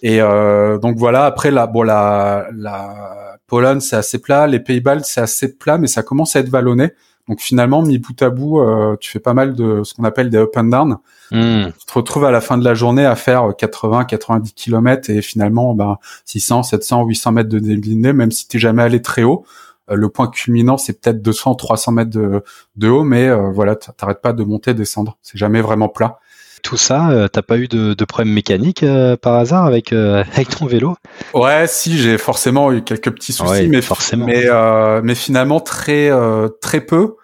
Et 0.03 0.21
euh, 0.21 0.79
donc 0.79 0.97
voilà. 0.97 1.25
Après, 1.25 1.51
la, 1.51 1.67
bon, 1.67 1.83
la, 1.83 2.47
la 2.55 3.37
Pologne, 3.47 3.81
c'est 3.81 3.97
assez 3.97 4.19
plat. 4.19 4.47
Les 4.47 4.61
Pays-Baltes, 4.61 5.05
c'est 5.05 5.21
assez 5.21 5.57
plat, 5.57 5.79
mais 5.79 5.87
ça 5.87 6.03
commence 6.03 6.37
à 6.37 6.41
être 6.41 6.49
vallonné. 6.49 6.93
Donc 7.29 7.41
finalement, 7.41 7.83
mis 7.83 7.99
bout 7.99 8.21
à 8.23 8.31
bout, 8.31 8.61
euh, 8.61 8.97
tu 9.01 9.11
fais 9.11 9.21
pas 9.21 9.35
mal 9.35 9.55
de 9.55 9.83
ce 9.83 9.95
qu'on 9.95 10.05
appelle 10.05 10.31
des 10.31 10.39
up 10.39 10.57
and 10.57 10.65
down 10.65 10.99
Hmm. 11.31 11.71
tu 11.79 11.87
te 11.87 11.93
retrouves 11.95 12.27
à 12.27 12.31
la 12.31 12.43
fin 12.43 12.59
de 12.59 12.65
la 12.65 12.75
journée 12.75 13.07
à 13.07 13.17
faire 13.17 13.55
80, 13.57 14.05
90 14.05 14.53
km 14.53 15.09
et 15.11 15.23
finalement, 15.23 15.75
ben, 15.75 15.97
600, 16.27 16.63
700, 16.63 17.05
800 17.07 17.33
mètres 17.33 17.49
de 17.49 17.59
dénivelé, 17.59 18.13
même 18.13 18.31
si 18.31 18.47
t'es 18.47 18.59
jamais 18.59 18.83
allé 18.83 19.01
très 19.01 19.23
haut. 19.23 19.45
Euh, 19.91 19.95
le 19.97 20.09
point 20.09 20.29
culminant, 20.29 20.77
c'est 20.77 21.01
peut-être 21.01 21.23
200, 21.23 21.55
300 21.55 21.93
mètres 21.93 22.11
de, 22.11 22.43
de 22.77 22.89
haut, 22.89 23.05
mais 23.05 23.29
euh, 23.29 23.51
voilà, 23.51 23.75
t'arrêtes 23.77 24.21
pas 24.21 24.33
de 24.33 24.45
monter, 24.45 24.75
descendre. 24.75 25.17
C'est 25.23 25.39
jamais 25.39 25.61
vraiment 25.61 25.89
plat. 25.89 26.19
Tout 26.65 26.79
ça, 26.79 27.11
euh, 27.11 27.29
t'as 27.29 27.43
pas 27.43 27.59
eu 27.59 27.69
de, 27.69 27.93
de 27.93 28.05
problème 28.07 28.33
mécanique 28.33 28.83
euh, 28.83 29.17
par 29.17 29.35
hasard 29.35 29.67
avec, 29.67 29.93
euh, 29.93 30.25
avec 30.33 30.49
ton 30.49 30.65
vélo? 30.67 30.97
Ouais, 31.35 31.67
si, 31.69 31.99
j'ai 31.99 32.17
forcément 32.19 32.73
eu 32.73 32.83
quelques 32.83 33.11
petits 33.13 33.35
soucis, 33.35 33.51
Ouais, 33.51 33.67
mais 33.69 33.83
forcément. 33.83 34.25
mais 34.27 34.45
euh, 34.47 35.01
mais 35.05 35.15
finalement 35.15 35.61
très 35.61 36.11
euh, 36.11 36.49
très 36.63 36.81
peu. 36.81 37.17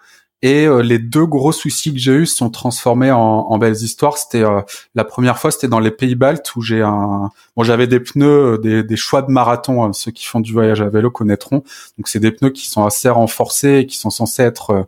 Et 0.43 0.65
euh, 0.65 0.81
les 0.81 0.97
deux 0.99 1.25
gros 1.25 1.51
soucis 1.51 1.91
que 1.93 1.99
j'ai 1.99 2.13
eus 2.13 2.25
sont 2.27 2.49
transformés 2.51 3.11
en, 3.11 3.19
en 3.19 3.57
belles 3.57 3.75
histoires. 3.75 4.17
C'était 4.17 4.43
euh, 4.43 4.61
la 4.95 5.03
première 5.05 5.37
fois, 5.39 5.49
c'était 5.51 5.67
dans 5.67 5.79
les 5.79 5.91
pays 5.91 6.15
baltes 6.15 6.55
où 6.55 6.61
j'ai 6.61 6.81
un 6.83 7.29
bon, 7.55 7.63
j'avais 7.63 7.85
des 7.87 7.99
pneus, 7.99 8.59
des, 8.59 8.83
des 8.83 8.95
choix 8.95 9.21
de 9.23 9.31
marathon. 9.31 9.83
hein, 9.83 9.91
ceux 9.93 10.11
qui 10.11 10.25
font 10.25 10.39
du 10.39 10.53
voyage 10.53 10.81
à 10.81 10.89
vélo 10.89 11.09
connaîtront. 11.11 11.63
Donc 11.97 12.07
c'est 12.07 12.19
des 12.19 12.31
pneus 12.31 12.51
qui 12.51 12.67
sont 12.69 12.85
assez 12.85 13.09
renforcés 13.09 13.79
et 13.79 13.85
qui 13.87 13.97
sont 13.97 14.09
censés 14.11 14.43
être 14.43 14.87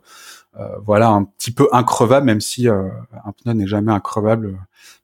euh, 0.60 0.68
voilà 0.84 1.08
un 1.08 1.24
petit 1.24 1.50
peu 1.50 1.68
increvables, 1.72 2.26
même 2.26 2.40
si 2.40 2.68
euh, 2.68 2.88
un 3.24 3.32
pneu 3.32 3.54
n'est 3.54 3.66
jamais 3.66 3.92
increvable 3.92 4.46
euh, 4.46 4.56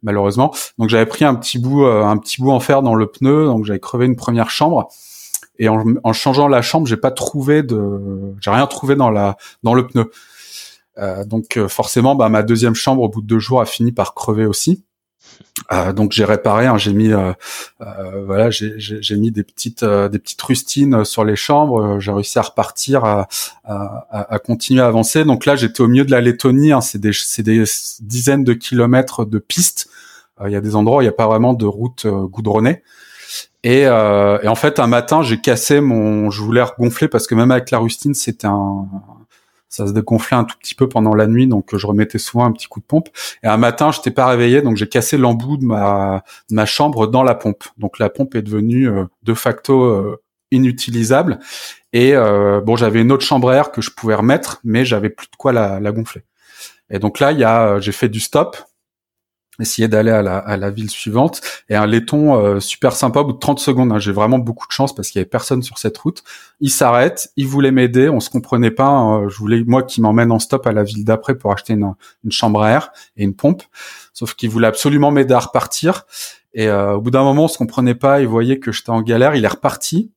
malheureusement. 0.03 0.55
Donc 0.79 0.89
j'avais 0.89 1.07
pris 1.07 1.25
un 1.25 1.35
petit 1.35 1.59
bout 1.59 1.85
un 1.87 2.17
petit 2.19 2.41
bout 2.41 2.53
en 2.53 2.61
fer 2.61 2.83
dans 2.83 2.95
le 2.95 3.07
pneu, 3.07 3.47
donc 3.47 3.65
j'avais 3.65 3.81
crevé 3.81 4.07
une 4.07 4.17
première 4.17 4.51
chambre. 4.51 4.89
Et 5.59 5.69
en, 5.69 6.13
changeant 6.15 6.49
la 6.49 6.63
chambre, 6.63 6.87
j'ai 6.87 6.97
pas 6.97 7.11
trouvé 7.11 7.63
de, 7.63 8.35
j'ai 8.41 8.51
rien 8.51 8.67
trouvé 8.67 8.95
dans 8.95 9.11
la 9.11 9.37
dans 9.63 9.75
le 9.75 9.87
pneu. 9.87 10.11
Donc 11.27 11.59
forcément, 11.69 12.15
bah, 12.15 12.29
ma 12.29 12.43
deuxième 12.43 12.75
chambre 12.75 13.03
au 13.03 13.09
bout 13.09 13.23
de 13.23 13.27
deux 13.27 13.39
jours 13.39 13.61
a 13.61 13.67
fini 13.67 13.93
par 13.93 14.15
crever 14.15 14.47
aussi. 14.47 14.85
Euh, 15.73 15.93
donc 15.93 16.13
j'ai 16.13 16.25
réparé, 16.25 16.67
hein, 16.67 16.79
j'ai 16.79 16.93
mis, 16.93 17.13
euh, 17.13 17.33
euh, 17.83 18.25
voilà, 18.25 18.51
j'ai- 18.51 19.17
mis 19.17 19.31
des 19.31 19.43
petites 19.45 19.83
euh, 19.83 20.09
des 20.09 20.19
petites 20.19 20.41
rustines 20.43 21.05
sur 21.05 21.25
les 21.25 21.37
chambres. 21.37 21.81
euh, 21.97 22.01
J'ai 22.01 22.13
réussi 22.13 22.39
à 22.39 22.43
repartir, 22.43 23.05
à, 23.05 23.29
à, 23.65 24.35
à- 24.35 24.39
continuer 24.39 24.81
à 24.81 24.87
avancer. 24.87 25.25
Donc 25.25 25.47
là, 25.47 25.57
j'étais 25.57 25.81
au 25.83 25.89
milieu 25.89 26.05
de 26.05 26.11
la 26.11 26.21
Lettonie. 26.21 26.73
hein, 26.73 26.81
c'est 26.81 26.99
des 27.01 27.11
des 27.43 27.65
dizaines 28.01 28.45
de 28.45 28.53
kilomètres 28.55 29.25
de 29.25 29.39
pistes. 29.39 29.89
Euh, 30.41 30.49
Il 30.49 30.53
y 30.53 30.57
a 30.57 30.61
des 30.61 30.75
endroits 30.77 30.99
où 30.99 31.01
il 31.03 31.05
n'y 31.05 31.09
a 31.09 31.13
pas 31.13 31.27
vraiment 31.27 31.53
de 31.55 31.67
route 31.67 32.07
goudronnée. 32.07 32.83
Et, 33.63 33.81
et 33.83 34.49
en 34.49 34.55
fait, 34.55 34.79
un 34.81 34.87
matin, 34.87 35.23
j'ai 35.23 35.39
cassé 35.39 35.83
mon, 35.83 36.31
je 36.31 36.41
voulais 36.43 36.63
regonfler 36.63 37.09
parce 37.09 37.27
que 37.27 37.35
même 37.35 37.51
avec 37.51 37.71
la 37.71 37.79
rustine, 37.79 38.15
c'était 38.15 38.47
un, 38.47 38.87
ça 39.71 39.87
se 39.87 39.93
dégonflait 39.93 40.37
un 40.37 40.45
tout 40.45 40.57
petit 40.59 40.75
peu 40.75 40.89
pendant 40.89 41.15
la 41.15 41.29
nuit, 41.29 41.47
donc 41.47 41.75
je 41.75 41.87
remettais 41.87 42.19
souvent 42.19 42.45
un 42.45 42.53
petit 42.53 42.67
coup 42.67 42.81
de 42.81 42.85
pompe. 42.85 43.09
Et 43.43 43.47
un 43.47 43.57
matin, 43.57 43.93
je 43.93 43.99
n'étais 43.99 44.11
pas 44.11 44.27
réveillé, 44.27 44.63
donc 44.63 44.77
j'ai 44.77 44.89
cassé 44.89 45.17
l'embout 45.17 45.57
de 45.57 45.65
ma, 45.65 46.67
chambre 46.67 47.07
dans 47.07 47.23
la 47.23 47.37
pompe. 47.37 47.65
Donc 47.79 47.99
la 48.01 48.11
pompe 48.11 48.35
est 48.35 48.43
devenue 48.43 48.89
euh, 48.89 49.05
de 49.23 49.33
facto 49.33 49.85
euh, 49.85 50.21
inutilisable. 50.51 51.39
Et 51.93 52.15
euh, 52.15 52.61
bon, 52.61 52.75
j'avais 52.77 53.01
une 53.01 53.13
autre 53.13 53.25
chambre 53.25 53.51
à 53.51 53.57
air 53.57 53.71
que 53.71 53.81
je 53.81 53.91
pouvais 53.91 54.17
remettre, 54.17 54.61
mais 54.65 54.85
j'avais 54.85 55.09
plus 55.09 55.29
de 55.31 55.37
quoi 55.37 55.53
la, 55.53 55.79
la 55.79 55.93
gonfler. 55.93 56.23
Et 56.91 56.99
donc 56.99 57.21
là, 57.21 57.31
il 57.31 57.39
y 57.39 57.45
a, 57.45 57.79
j'ai 57.79 57.93
fait 57.93 58.09
du 58.09 58.19
stop, 58.19 58.57
essayer 59.61 59.89
d'aller 59.89 60.11
à 60.11 60.23
la, 60.23 60.39
à 60.39 60.57
la 60.57 60.71
ville 60.71 60.91
suivante 60.91 61.41
et 61.69 61.77
un 61.77 61.87
laiton 61.87 62.37
euh, 62.37 62.61
super 62.61 62.93
sympa 62.93 63.21
au 63.21 63.25
bout 63.25 63.33
de 63.35 63.39
30 63.39 63.59
secondes. 63.61 63.93
hein. 63.93 63.99
J'ai 63.99 64.13
vraiment 64.13 64.39
beaucoup 64.39 64.67
de 64.67 64.73
chance 64.73 64.95
parce 64.95 65.09
qu'il 65.09 65.19
y 65.19 65.23
avait 65.23 65.29
personne 65.29 65.63
sur 65.63 65.79
cette 65.79 65.97
route. 65.99 66.23
Il 66.61 66.71
s'arrête, 66.71 67.31
il 67.37 67.47
voulait 67.47 67.71
m'aider, 67.71 68.09
on 68.09 68.21
se 68.21 68.31
comprenait 68.31 68.71
pas. 68.71 68.89
hein. 68.89 69.29
Je 69.29 69.37
voulais 69.37 69.63
moi 69.67 69.83
qui 69.83 70.01
m'emmène 70.01 70.33
en 70.33 70.39
stop 70.39 70.67
à 70.67 70.73
la 70.73 70.83
ville 70.83 71.05
d'après 71.05 71.35
pour 71.37 71.53
acheter 71.53 71.75
une, 71.75 71.95
une 72.25 72.33
chambre 72.33 72.63
à 72.63 72.71
air 72.71 72.91
et 73.17 73.25
une 73.25 73.35
pompe. 73.35 73.63
Sauf 74.13 74.35
qu'il 74.35 74.51
voulait 74.51 74.67
absolument 74.67 75.11
m'aider 75.11 75.35
à 75.35 75.39
repartir. 75.41 76.05
Et 76.53 76.69
euh, 76.69 76.95
au 76.95 77.01
bout 77.01 77.11
d'un 77.11 77.23
moment, 77.23 77.45
on 77.45 77.49
se 77.49 77.59
comprenait 77.59 77.95
pas. 77.95 78.21
Il 78.21 78.27
voyait 78.27 78.59
que 78.59 78.73
j'étais 78.73 78.91
en 78.91 79.03
galère. 79.03 79.35
Il 79.37 79.45
est 79.45 79.49
reparti. 79.49 80.11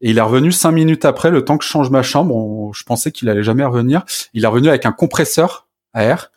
Et 0.00 0.10
il 0.10 0.18
est 0.18 0.22
revenu 0.22 0.52
cinq 0.52 0.70
minutes 0.72 1.04
après, 1.04 1.30
le 1.30 1.44
temps 1.44 1.58
que 1.58 1.64
je 1.64 1.68
change 1.68 1.90
ma 1.90 2.02
chambre. 2.02 2.70
je 2.72 2.84
pensais 2.84 3.10
qu'il 3.10 3.28
allait 3.28 3.42
jamais 3.42 3.64
revenir. 3.64 4.04
Il 4.32 4.44
est 4.44 4.46
revenu 4.46 4.68
avec 4.68 4.86
un 4.86 4.92
compresseur 4.92 5.66
à 5.92 6.04
air 6.04 6.30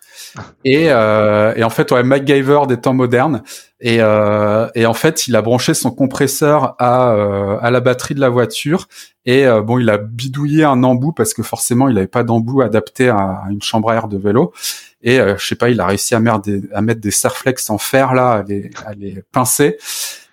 Et, 0.65 0.91
euh, 0.91 1.53
et 1.55 1.63
en 1.63 1.69
fait, 1.69 1.91
ouais, 1.91 2.03
MacGyver 2.03 2.61
des 2.67 2.77
temps 2.77 2.93
modernes. 2.93 3.43
Et, 3.79 3.97
euh, 3.99 4.67
et 4.75 4.85
en 4.85 4.93
fait, 4.93 5.27
il 5.27 5.35
a 5.35 5.41
branché 5.41 5.73
son 5.73 5.91
compresseur 5.91 6.75
à, 6.77 7.13
euh, 7.13 7.57
à 7.61 7.71
la 7.71 7.79
batterie 7.79 8.13
de 8.13 8.19
la 8.19 8.29
voiture. 8.29 8.87
Et 9.25 9.45
euh, 9.45 9.61
bon, 9.61 9.79
il 9.79 9.89
a 9.89 9.97
bidouillé 9.97 10.63
un 10.63 10.83
embout 10.83 11.13
parce 11.13 11.33
que 11.33 11.41
forcément, 11.41 11.89
il 11.89 11.95
n'avait 11.95 12.07
pas 12.07 12.23
d'embout 12.23 12.61
adapté 12.61 13.09
à, 13.09 13.41
une 13.49 13.61
chambre 13.61 13.89
à 13.89 13.95
air 13.95 14.07
de 14.07 14.17
vélo. 14.17 14.53
Et 15.01 15.19
euh, 15.19 15.35
je 15.37 15.47
sais 15.47 15.55
pas, 15.55 15.69
il 15.69 15.79
a 15.81 15.87
réussi 15.87 16.13
à, 16.13 16.19
mettre 16.19 16.41
des, 16.41 17.11
serflex 17.11 17.69
en 17.71 17.79
fer 17.79 18.13
là, 18.13 18.31
à 18.33 18.43
les, 18.43 18.69
à 18.85 18.93
les 18.93 19.23
pincer. 19.31 19.77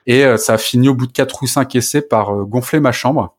Et 0.07 0.25
ça 0.39 0.55
a 0.55 0.59
fini 0.59 0.89
au 0.89 0.95
bout 0.95 1.07
de 1.07 1.13
quatre 1.13 1.43
ou 1.43 1.47
cinq 1.47 1.77
essais 1.77 2.01
par 2.01 2.35
gonfler 2.47 2.81
ma 2.81 2.93
chambre. 2.93 3.37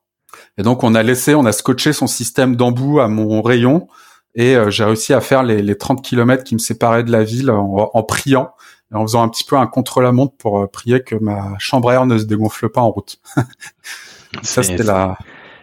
Et 0.56 0.62
donc, 0.62 0.84
on 0.84 0.94
a 0.94 1.02
laissé, 1.02 1.34
on 1.34 1.44
a 1.44 1.50
scotché 1.50 1.92
son 1.92 2.06
système 2.06 2.54
d'embout 2.54 3.00
à 3.00 3.08
mon 3.08 3.42
rayon 3.42 3.88
et 4.34 4.56
euh, 4.56 4.70
j'ai 4.70 4.84
réussi 4.84 5.12
à 5.12 5.20
faire 5.20 5.42
les, 5.42 5.62
les 5.62 5.76
30 5.76 6.02
km 6.02 6.44
qui 6.44 6.54
me 6.54 6.58
séparaient 6.58 7.02
de 7.02 7.10
la 7.10 7.24
ville 7.24 7.50
en, 7.50 7.90
en 7.92 8.02
priant 8.02 8.52
et 8.92 8.94
en 8.94 9.02
faisant 9.02 9.22
un 9.22 9.28
petit 9.28 9.44
peu 9.44 9.56
un 9.56 9.66
contre-la-montre 9.66 10.34
pour 10.36 10.60
euh, 10.60 10.66
prier 10.66 11.02
que 11.02 11.16
ma 11.16 11.54
chambre 11.58 11.90
à 11.90 11.94
air 11.94 12.06
ne 12.06 12.18
se 12.18 12.24
dégonfle 12.24 12.68
pas 12.68 12.80
en 12.80 12.90
route. 12.90 13.20
ça, 14.42 14.62
c'était 14.62 14.82
la 14.82 15.18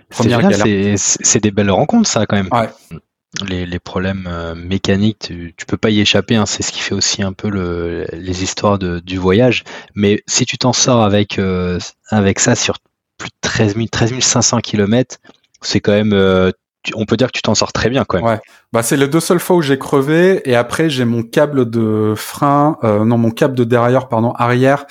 première 0.10 0.42
galère. 0.42 0.98
C'est 0.98 1.42
des 1.42 1.52
belles 1.52 1.72
rencontres, 1.72 2.10
ça, 2.10 2.26
quand 2.26 2.36
même. 2.36 2.50
Ouais. 2.52 2.70
Les, 3.46 3.66
les, 3.66 3.80
problèmes 3.80 4.26
euh, 4.28 4.56
mécaniques, 4.56 5.20
tu, 5.20 5.54
tu, 5.58 5.66
peux 5.66 5.78
pas 5.78 5.90
y 5.90 6.00
échapper. 6.00 6.36
Hein. 6.36 6.46
C'est 6.46 6.64
ce 6.64 6.72
qui 6.72 6.80
fait 6.80 6.96
aussi 6.96 7.22
un 7.22 7.34
peu 7.34 7.50
le, 7.50 8.08
les 8.14 8.42
histoires 8.42 8.80
de, 8.80 9.00
du 9.00 9.18
voyage. 9.18 9.64
Mais 9.96 10.24
si 10.28 10.46
tu 10.46 10.58
t'en 10.58 10.74
sors 10.74 11.04
avec 11.04 11.40
avec 12.10 12.40
ça 12.40 12.56
sur 12.56 12.78
plus 13.18 13.30
de 13.30 13.36
13, 13.42 13.76
000, 13.76 13.88
13 13.92 14.20
500 14.20 14.60
km, 14.62 15.18
c'est 15.62 15.82
quand 15.82 15.92
même 15.92 16.14
on 16.96 17.06
peut 17.06 17.18
dire 17.18 17.28
que 17.28 17.38
tu 17.38 17.42
t'en 17.42 17.56
sors 17.56 17.74
très 17.74 17.90
bien 17.90 18.06
quand 18.06 18.18
même. 18.18 18.26
Ouais. 18.26 18.40
Bah 18.74 18.84
c'est 18.84 18.98
les 18.98 19.08
deux 19.08 19.20
seules 19.20 19.40
fois 19.40 19.56
où 19.56 19.62
j'ai 19.62 19.78
crevé 19.78 20.42
et 20.50 20.56
après 20.56 20.90
j'ai 20.90 21.06
mon 21.06 21.24
câble 21.24 21.70
de 21.70 22.14
frein, 22.16 22.78
euh, 22.84 23.06
non 23.06 23.18
mon 23.18 23.32
câble 23.32 23.56
de 23.56 23.64
derrière 23.64 24.08
pardon 24.08 24.32
arrière, 24.34 24.86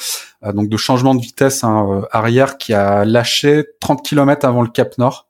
euh, 0.44 0.52
donc 0.52 0.68
de 0.68 0.76
changement 0.76 1.14
de 1.14 1.20
vitesse 1.20 1.64
hein, 1.64 1.86
euh, 1.90 2.06
arrière 2.10 2.58
qui 2.58 2.74
a 2.74 3.04
lâché 3.04 3.64
30 3.80 4.04
km 4.04 4.46
avant 4.46 4.62
le 4.62 4.68
Cap 4.68 4.98
Nord. 4.98 5.28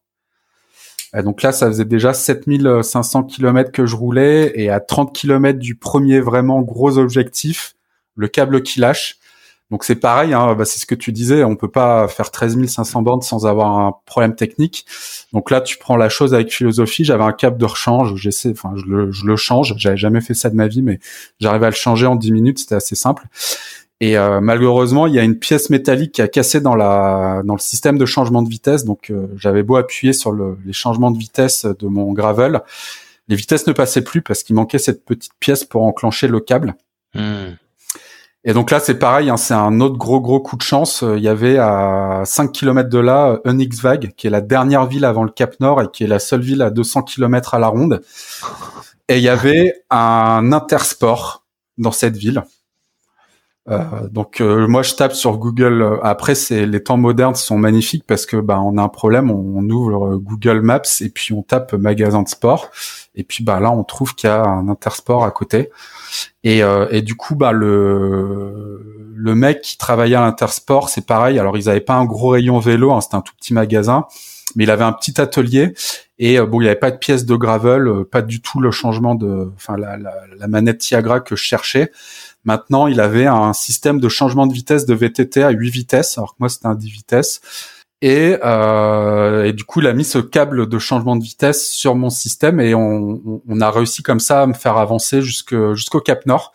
Et 1.16 1.22
donc 1.22 1.42
là 1.42 1.52
ça 1.52 1.66
faisait 1.66 1.84
déjà 1.84 2.12
7500 2.12 3.24
km 3.24 3.72
que 3.72 3.86
je 3.86 3.96
roulais 3.96 4.52
et 4.54 4.70
à 4.70 4.80
30 4.80 5.14
km 5.14 5.58
du 5.58 5.74
premier 5.76 6.20
vraiment 6.20 6.60
gros 6.62 6.98
objectif, 6.98 7.74
le 8.16 8.28
câble 8.28 8.62
qui 8.62 8.80
lâche. 8.80 9.18
Donc 9.70 9.82
c'est 9.82 9.96
pareil, 9.96 10.32
hein, 10.32 10.54
bah, 10.54 10.64
c'est 10.64 10.78
ce 10.78 10.86
que 10.86 10.94
tu 10.94 11.10
disais, 11.10 11.42
on 11.42 11.56
peut 11.56 11.70
pas 11.70 12.06
faire 12.06 12.30
13 12.30 12.64
500 12.66 13.02
bornes 13.02 13.22
sans 13.22 13.46
avoir 13.46 13.76
un 13.76 13.96
problème 14.04 14.36
technique. 14.36 14.86
Donc 15.32 15.50
là, 15.50 15.60
tu 15.60 15.76
prends 15.76 15.96
la 15.96 16.08
chose 16.08 16.34
avec 16.34 16.52
philosophie. 16.52 17.04
J'avais 17.04 17.24
un 17.24 17.32
câble 17.32 17.58
de 17.58 17.64
rechange, 17.64 18.14
j'essaie, 18.14 18.50
enfin 18.50 18.74
je 18.76 18.84
le, 18.84 19.10
je 19.10 19.26
le 19.26 19.36
change. 19.36 19.74
J'avais 19.76 19.96
jamais 19.96 20.20
fait 20.20 20.34
ça 20.34 20.50
de 20.50 20.54
ma 20.54 20.68
vie, 20.68 20.82
mais 20.82 21.00
j'arrivais 21.40 21.66
à 21.66 21.70
le 21.70 21.74
changer 21.74 22.06
en 22.06 22.14
10 22.14 22.30
minutes, 22.30 22.58
c'était 22.60 22.76
assez 22.76 22.94
simple. 22.94 23.26
Et 24.00 24.18
euh, 24.18 24.40
malheureusement, 24.40 25.06
il 25.06 25.14
y 25.14 25.18
a 25.18 25.22
une 25.22 25.38
pièce 25.38 25.70
métallique 25.70 26.12
qui 26.12 26.22
a 26.22 26.28
cassé 26.28 26.60
dans 26.60 26.74
le 26.74 27.58
système 27.58 27.98
de 27.98 28.06
changement 28.06 28.42
de 28.42 28.48
vitesse. 28.48 28.84
Donc 28.84 29.10
euh, 29.10 29.26
j'avais 29.36 29.62
beau 29.62 29.76
appuyer 29.76 30.12
sur 30.12 30.32
le, 30.32 30.58
les 30.64 30.74
changements 30.74 31.10
de 31.10 31.18
vitesse 31.18 31.64
de 31.64 31.86
mon 31.86 32.12
gravel, 32.12 32.60
les 33.28 33.36
vitesses 33.36 33.66
ne 33.66 33.72
passaient 33.72 34.04
plus 34.04 34.22
parce 34.22 34.42
qu'il 34.42 34.54
manquait 34.54 34.78
cette 34.78 35.04
petite 35.04 35.32
pièce 35.40 35.64
pour 35.64 35.82
enclencher 35.82 36.28
le 36.28 36.40
câble. 36.40 36.76
Hmm. 37.14 37.54
Et 38.48 38.52
donc 38.52 38.70
là, 38.70 38.78
c'est 38.78 39.00
pareil, 39.00 39.28
hein, 39.28 39.36
c'est 39.36 39.54
un 39.54 39.80
autre 39.80 39.96
gros 39.96 40.20
gros 40.20 40.38
coup 40.38 40.56
de 40.56 40.62
chance. 40.62 41.02
Il 41.02 41.22
y 41.22 41.28
avait 41.28 41.58
à 41.58 42.22
5 42.24 42.52
km 42.52 42.88
de 42.88 42.98
là 43.00 43.40
Unixvag, 43.44 44.14
qui 44.16 44.28
est 44.28 44.30
la 44.30 44.40
dernière 44.40 44.86
ville 44.86 45.04
avant 45.04 45.24
le 45.24 45.30
Cap 45.30 45.58
Nord 45.58 45.82
et 45.82 45.88
qui 45.92 46.04
est 46.04 46.06
la 46.06 46.20
seule 46.20 46.42
ville 46.42 46.62
à 46.62 46.70
200 46.70 47.02
km 47.02 47.54
à 47.54 47.58
la 47.58 47.66
ronde. 47.66 48.02
Et 49.08 49.16
il 49.16 49.22
y 49.22 49.28
avait 49.28 49.74
un 49.90 50.52
intersport 50.52 51.44
dans 51.76 51.90
cette 51.90 52.16
ville. 52.16 52.44
Euh, 53.68 54.06
donc 54.10 54.40
euh, 54.40 54.68
moi 54.68 54.82
je 54.82 54.94
tape 54.94 55.12
sur 55.12 55.38
Google. 55.38 55.98
Après 56.02 56.34
c'est 56.34 56.66
les 56.66 56.82
temps 56.82 56.96
modernes 56.96 57.34
sont 57.34 57.58
magnifiques 57.58 58.04
parce 58.06 58.24
que 58.26 58.36
bah 58.36 58.60
on 58.60 58.78
a 58.78 58.82
un 58.82 58.88
problème, 58.88 59.30
on, 59.30 59.68
ouvre 59.68 60.16
Google 60.16 60.60
Maps 60.60 60.82
et 61.00 61.08
puis 61.08 61.34
on 61.34 61.42
tape 61.42 61.72
magasin 61.72 62.22
de 62.22 62.28
sport 62.28 62.70
et 63.16 63.24
puis 63.24 63.42
bah 63.42 63.58
là 63.58 63.72
on 63.72 63.82
trouve 63.82 64.14
qu'il 64.14 64.28
y 64.28 64.32
a 64.32 64.42
un 64.44 64.68
intersport 64.68 65.24
à 65.24 65.30
côté. 65.30 65.70
Et, 66.44 66.62
euh, 66.62 66.86
et 66.90 67.02
du 67.02 67.16
coup, 67.16 67.34
bah 67.34 67.52
le 67.52 69.12
le 69.16 69.34
mec 69.34 69.62
qui 69.62 69.78
travaillait 69.78 70.16
à 70.16 70.20
l'Intersport, 70.20 70.88
c'est 70.88 71.06
pareil. 71.06 71.38
Alors 71.38 71.56
ils 71.56 71.68
avaient 71.68 71.80
pas 71.80 71.94
un 71.94 72.04
gros 72.04 72.28
rayon 72.28 72.58
vélo, 72.58 72.92
hein, 72.92 73.00
c'était 73.00 73.16
un 73.16 73.22
tout 73.22 73.34
petit 73.36 73.54
magasin, 73.54 74.04
mais 74.54 74.64
il 74.64 74.70
avait 74.70 74.84
un 74.84 74.92
petit 74.92 75.20
atelier. 75.20 75.74
Et 76.18 76.38
euh, 76.38 76.46
bon, 76.46 76.60
il 76.60 76.64
n'y 76.64 76.68
avait 76.68 76.78
pas 76.78 76.90
de 76.90 76.98
pièces 76.98 77.24
de 77.24 77.34
gravel, 77.36 77.88
euh, 77.88 78.04
pas 78.04 78.22
du 78.22 78.40
tout 78.40 78.60
le 78.60 78.70
changement 78.70 79.14
de, 79.14 79.50
enfin 79.56 79.76
la, 79.76 79.96
la, 79.96 80.14
la 80.38 80.46
manette 80.48 80.78
Tiagra 80.78 81.20
que 81.20 81.34
je 81.36 81.42
cherchais. 81.42 81.90
Maintenant, 82.46 82.86
il 82.86 83.00
avait 83.00 83.26
un 83.26 83.52
système 83.52 84.00
de 84.00 84.08
changement 84.08 84.46
de 84.46 84.54
vitesse 84.54 84.86
de 84.86 84.94
VTT 84.94 85.42
à 85.42 85.50
8 85.50 85.68
vitesses, 85.68 86.16
alors 86.16 86.30
que 86.30 86.36
moi 86.38 86.48
c'était 86.48 86.66
un 86.66 86.76
10 86.76 86.88
vitesses. 86.90 87.40
Et, 88.02 88.36
euh, 88.44 89.44
et, 89.44 89.52
du 89.52 89.64
coup, 89.64 89.80
il 89.80 89.86
a 89.86 89.92
mis 89.92 90.04
ce 90.04 90.18
câble 90.18 90.68
de 90.68 90.78
changement 90.78 91.16
de 91.16 91.24
vitesse 91.24 91.68
sur 91.68 91.94
mon 91.96 92.10
système 92.10 92.60
et 92.60 92.74
on, 92.74 93.42
on 93.48 93.60
a 93.60 93.70
réussi 93.70 94.02
comme 94.02 94.20
ça 94.20 94.42
à 94.42 94.46
me 94.46 94.52
faire 94.52 94.76
avancer 94.76 95.22
jusqu'au 95.22 96.00
Cap 96.00 96.24
Nord. 96.26 96.52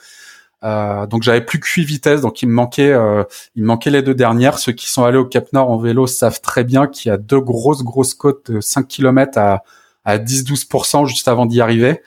Euh, 0.63 1.07
donc 1.07 1.23
j'avais 1.23 1.41
plus 1.41 1.59
que 1.59 1.67
8 1.67 1.83
vitesses, 1.83 2.21
donc 2.21 2.41
il 2.43 2.47
me 2.47 2.53
manquait, 2.53 2.91
euh, 2.91 3.23
il 3.55 3.63
me 3.63 3.67
manquait 3.67 3.89
les 3.89 4.03
deux 4.03 4.13
dernières. 4.13 4.59
Ceux 4.59 4.71
qui 4.71 4.87
sont 4.87 5.03
allés 5.03 5.17
au 5.17 5.25
Cap 5.25 5.51
Nord 5.53 5.71
en 5.71 5.77
vélo 5.77 6.07
savent 6.07 6.41
très 6.41 6.63
bien 6.63 6.87
qu'il 6.87 7.09
y 7.09 7.11
a 7.11 7.17
deux 7.17 7.41
grosses 7.41 7.83
grosses 7.83 8.13
côtes 8.13 8.51
de 8.51 8.61
5 8.61 8.87
km 8.87 9.37
à, 9.39 9.63
à 10.05 10.17
10-12% 10.19 11.07
juste 11.07 11.27
avant 11.27 11.45
d'y 11.47 11.59
arriver. 11.61 12.01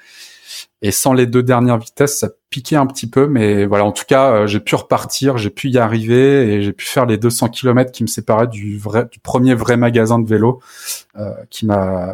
Et 0.86 0.92
sans 0.92 1.14
les 1.14 1.26
deux 1.26 1.42
dernières 1.42 1.78
vitesses, 1.78 2.18
ça 2.18 2.28
piquait 2.50 2.76
un 2.76 2.84
petit 2.86 3.08
peu, 3.08 3.26
mais 3.26 3.64
voilà. 3.64 3.86
En 3.86 3.92
tout 3.92 4.04
cas, 4.06 4.30
euh, 4.30 4.46
j'ai 4.46 4.60
pu 4.60 4.74
repartir, 4.74 5.38
j'ai 5.38 5.48
pu 5.48 5.70
y 5.70 5.78
arriver 5.78 6.46
et 6.46 6.62
j'ai 6.62 6.74
pu 6.74 6.84
faire 6.84 7.06
les 7.06 7.16
200 7.16 7.48
km 7.48 7.90
qui 7.90 8.02
me 8.02 8.06
séparaient 8.06 8.48
du 8.48 8.78
premier 9.22 9.54
vrai 9.54 9.78
magasin 9.78 10.18
de 10.18 10.28
vélo, 10.28 10.60
euh, 11.16 11.32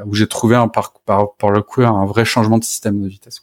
où 0.06 0.14
j'ai 0.14 0.28
trouvé 0.28 0.56
par, 0.72 0.92
par, 1.36 1.50
le 1.50 1.62
coup 1.62 1.82
un 1.82 2.06
vrai 2.06 2.24
changement 2.24 2.58
de 2.58 2.64
système 2.64 3.02
de 3.02 3.08
vitesse. 3.08 3.42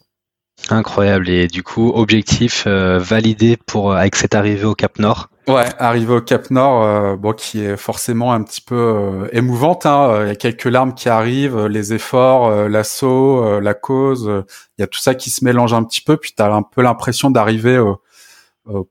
Incroyable. 0.70 1.28
Et 1.28 1.46
du 1.46 1.62
coup, 1.62 1.92
objectif 1.94 2.64
euh, 2.66 2.98
validé 2.98 3.56
pour 3.56 3.94
avec 3.94 4.16
cette 4.16 4.34
arrivée 4.34 4.64
au 4.64 4.74
Cap 4.74 4.98
Nord. 4.98 5.30
Ouais, 5.48 5.64
arriver 5.78 6.12
au 6.12 6.20
Cap 6.20 6.50
Nord, 6.50 6.82
euh, 6.82 7.16
bon, 7.16 7.32
qui 7.32 7.64
est 7.64 7.78
forcément 7.78 8.34
un 8.34 8.42
petit 8.42 8.60
peu 8.60 8.74
euh, 8.74 9.28
émouvante. 9.32 9.86
Hein. 9.86 10.24
Il 10.24 10.28
y 10.28 10.30
a 10.30 10.34
quelques 10.34 10.66
larmes 10.66 10.92
qui 10.92 11.08
arrivent, 11.08 11.64
les 11.66 11.94
efforts, 11.94 12.48
euh, 12.48 12.68
l'assaut, 12.68 13.58
la 13.58 13.72
cause. 13.72 14.30
Il 14.76 14.82
y 14.82 14.84
a 14.84 14.86
tout 14.86 14.98
ça 14.98 15.14
qui 15.14 15.30
se 15.30 15.42
mélange 15.46 15.72
un 15.72 15.84
petit 15.84 16.02
peu. 16.02 16.18
Puis 16.18 16.34
tu 16.36 16.42
as 16.42 16.52
un 16.52 16.62
peu 16.62 16.82
l'impression 16.82 17.30
d'arriver 17.30 17.78
au, 17.78 18.02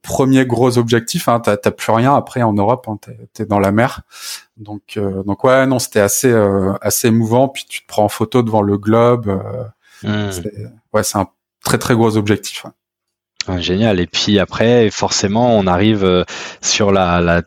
premier 0.01 0.47
gros 0.47 0.79
objectif. 0.79 1.27
Hein. 1.29 1.39
T'as 1.41 1.57
plus 1.57 1.91
rien 1.91 2.15
après 2.15 2.41
en 2.41 2.53
Europe. 2.53 2.87
Hein. 2.89 2.97
T'es 3.33 3.43
es 3.43 3.45
dans 3.45 3.59
la 3.59 3.71
mer. 3.71 4.01
Donc, 4.57 4.97
donc 5.27 5.43
ouais, 5.43 5.67
non, 5.67 5.77
c'était 5.77 5.99
assez 5.99 6.33
assez 6.81 7.09
émouvant. 7.09 7.49
Puis 7.49 7.65
tu 7.69 7.83
te 7.83 7.87
prends 7.87 8.05
en 8.05 8.09
photo 8.09 8.41
devant 8.41 8.63
le 8.63 8.79
globe. 8.79 9.27
Mmh. 10.01 10.29
Ouais, 10.91 11.03
c'est 11.03 11.19
un 11.19 11.27
très 11.63 11.77
très 11.77 11.95
gros 11.95 12.17
objectif. 12.17 12.65
Génial. 13.57 13.99
Et 13.99 14.07
puis 14.07 14.39
après, 14.39 14.89
forcément, 14.91 15.57
on 15.57 15.67
arrive 15.67 16.03
euh, 16.03 16.23
sur 16.61 16.91
la, 16.91 17.41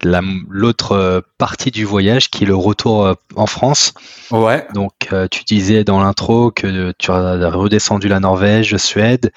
l'autre 0.49 0.93
euh, 0.93 1.21
partie 1.37 1.71
du 1.71 1.85
voyage 1.85 2.31
qui 2.31 2.45
est 2.45 2.47
le 2.47 2.55
retour 2.55 3.05
euh, 3.05 3.15
en 3.37 3.47
France. 3.47 3.93
Ouais. 4.31 4.67
Donc, 4.75 4.93
tu 5.31 5.45
disais 5.45 5.85
dans 5.85 6.01
l'intro 6.01 6.51
que 6.51 6.93
tu 6.99 7.11
as 7.11 7.51
redescendu 7.51 8.09
la 8.09 8.21
Norvège, 8.21 8.77
Suède. 8.77 9.33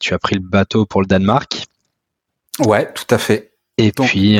tu 0.00 0.14
as 0.14 0.18
pris 0.18 0.34
le 0.34 0.42
bateau 0.42 0.86
pour 0.86 1.00
le 1.00 1.06
Danemark. 1.06 1.64
Ouais, 2.58 2.92
tout 2.92 3.14
à 3.14 3.18
fait. 3.18 3.52
Et 3.78 3.92
puis 3.92 4.38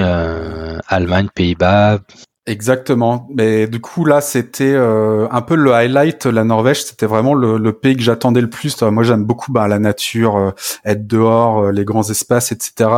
Allemagne, 0.88 1.28
Pays-Bas, 1.32 2.00
Exactement. 2.48 3.28
Mais 3.34 3.66
du 3.66 3.78
coup 3.78 4.06
là, 4.06 4.22
c'était 4.22 4.72
euh, 4.72 5.28
un 5.30 5.42
peu 5.42 5.54
le 5.54 5.74
highlight. 5.74 6.24
La 6.24 6.44
Norvège, 6.44 6.82
c'était 6.82 7.04
vraiment 7.04 7.34
le, 7.34 7.72
pays 7.74 7.94
que 7.94 8.02
j'attendais 8.02 8.40
le 8.40 8.48
plus. 8.48 8.80
Moi, 8.82 9.02
j'aime 9.02 9.24
beaucoup 9.24 9.52
bah, 9.52 9.68
la 9.68 9.78
nature, 9.78 10.36
euh, 10.36 10.50
être 10.86 11.06
dehors, 11.06 11.64
euh, 11.64 11.72
les 11.72 11.84
grands 11.84 12.08
espaces, 12.08 12.50
etc. 12.50 12.90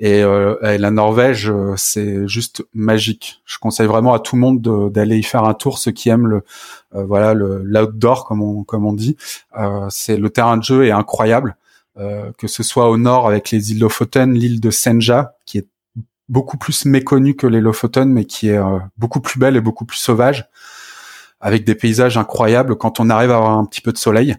Et, 0.00 0.22
la 0.22 0.90
Norvège, 0.90 1.52
c'est 1.76 2.26
juste 2.26 2.64
magique. 2.74 3.40
Je 3.44 3.58
conseille 3.58 3.86
vraiment 3.86 4.14
à 4.14 4.18
tout 4.18 4.34
le 4.34 4.40
monde 4.40 4.90
d'aller 4.92 5.16
y 5.16 5.22
faire 5.22 5.44
un 5.44 5.54
tour. 5.54 5.78
Ceux 5.78 5.92
qui 5.92 6.08
aiment 6.08 6.26
le 6.26 6.42
voilà 6.92 7.34
le 7.34 7.62
l'outdoor, 7.62 8.24
comme 8.24 8.42
on 8.42 8.64
comme 8.64 8.84
on 8.84 8.92
dit, 8.92 9.16
c'est 9.90 10.16
le 10.16 10.30
terrain 10.30 10.56
de 10.56 10.64
jeu 10.64 10.86
est 10.86 10.90
incroyable. 10.90 11.56
que 11.96 12.46
ce 12.46 12.62
soit 12.62 12.90
au 12.90 12.96
nord 12.96 13.28
avec 13.28 13.50
les 13.50 13.72
îles 13.72 13.80
Lofoten, 13.80 14.34
l'île 14.34 14.60
de 14.60 14.70
Senja, 14.70 15.34
qui 15.46 15.58
est 15.58 15.68
beaucoup 16.28 16.58
plus 16.58 16.84
méconnue 16.84 17.34
que 17.34 17.46
les 17.46 17.60
Lofoten, 17.60 18.10
mais 18.10 18.24
qui 18.24 18.48
est 18.48 18.58
euh, 18.58 18.78
beaucoup 18.96 19.20
plus 19.20 19.38
belle 19.38 19.56
et 19.56 19.60
beaucoup 19.60 19.84
plus 19.84 19.98
sauvage, 19.98 20.48
avec 21.40 21.64
des 21.64 21.74
paysages 21.74 22.18
incroyables 22.18 22.76
quand 22.76 23.00
on 23.00 23.10
arrive 23.10 23.30
à 23.30 23.36
avoir 23.36 23.58
un 23.58 23.64
petit 23.64 23.80
peu 23.80 23.92
de 23.92 23.98
soleil. 23.98 24.36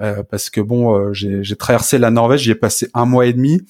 Euh, 0.00 0.22
parce 0.28 0.50
que 0.50 0.60
bon, 0.60 0.94
euh, 0.94 1.12
j'ai 1.12 1.56
traversé 1.56 1.98
la 1.98 2.10
Norvège, 2.10 2.42
j'y 2.42 2.50
ai 2.50 2.56
passé 2.56 2.88
un 2.94 3.04
mois 3.04 3.26
et 3.26 3.32
demi, 3.32 3.62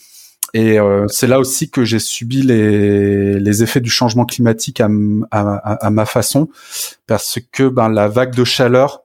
et 0.52 0.78
c'est 1.08 1.26
là 1.26 1.40
aussi 1.40 1.68
que 1.68 1.84
j'ai 1.84 1.98
subi 1.98 2.42
les, 2.42 3.62
effets 3.64 3.80
du 3.80 3.90
changement 3.90 4.24
climatique 4.24 4.80
à, 4.80 4.88
ma 5.90 6.06
façon, 6.06 6.48
parce 7.08 7.40
que 7.50 7.66
ben 7.66 7.88
la 7.88 8.06
vague 8.06 8.36
de 8.36 8.44
chaleur 8.44 9.02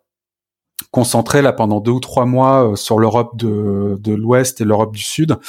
concentré 0.92 1.42
là 1.42 1.52
pendant 1.52 1.80
deux 1.80 1.92
ou 1.92 2.00
trois 2.00 2.26
mois 2.26 2.74
sur 2.76 3.00
l'Europe 3.00 3.36
de 3.36 4.14
l'Ouest 4.14 4.62
et 4.62 4.64
l'Europe 4.64 4.94
du 4.94 5.02
Sud 5.02 5.40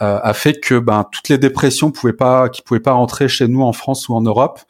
a 0.00 0.32
fait 0.32 0.60
que 0.60 0.78
ben 0.78 1.04
toutes 1.12 1.28
les 1.28 1.38
dépressions 1.38 1.90
pouvaient 1.90 2.14
pas 2.14 2.48
qui 2.48 2.62
pouvaient 2.62 2.80
pas 2.80 2.92
rentrer 2.92 3.28
chez 3.28 3.48
nous 3.48 3.62
en 3.62 3.72
France 3.72 4.08
ou 4.08 4.14
en 4.14 4.22
Europe 4.22 4.60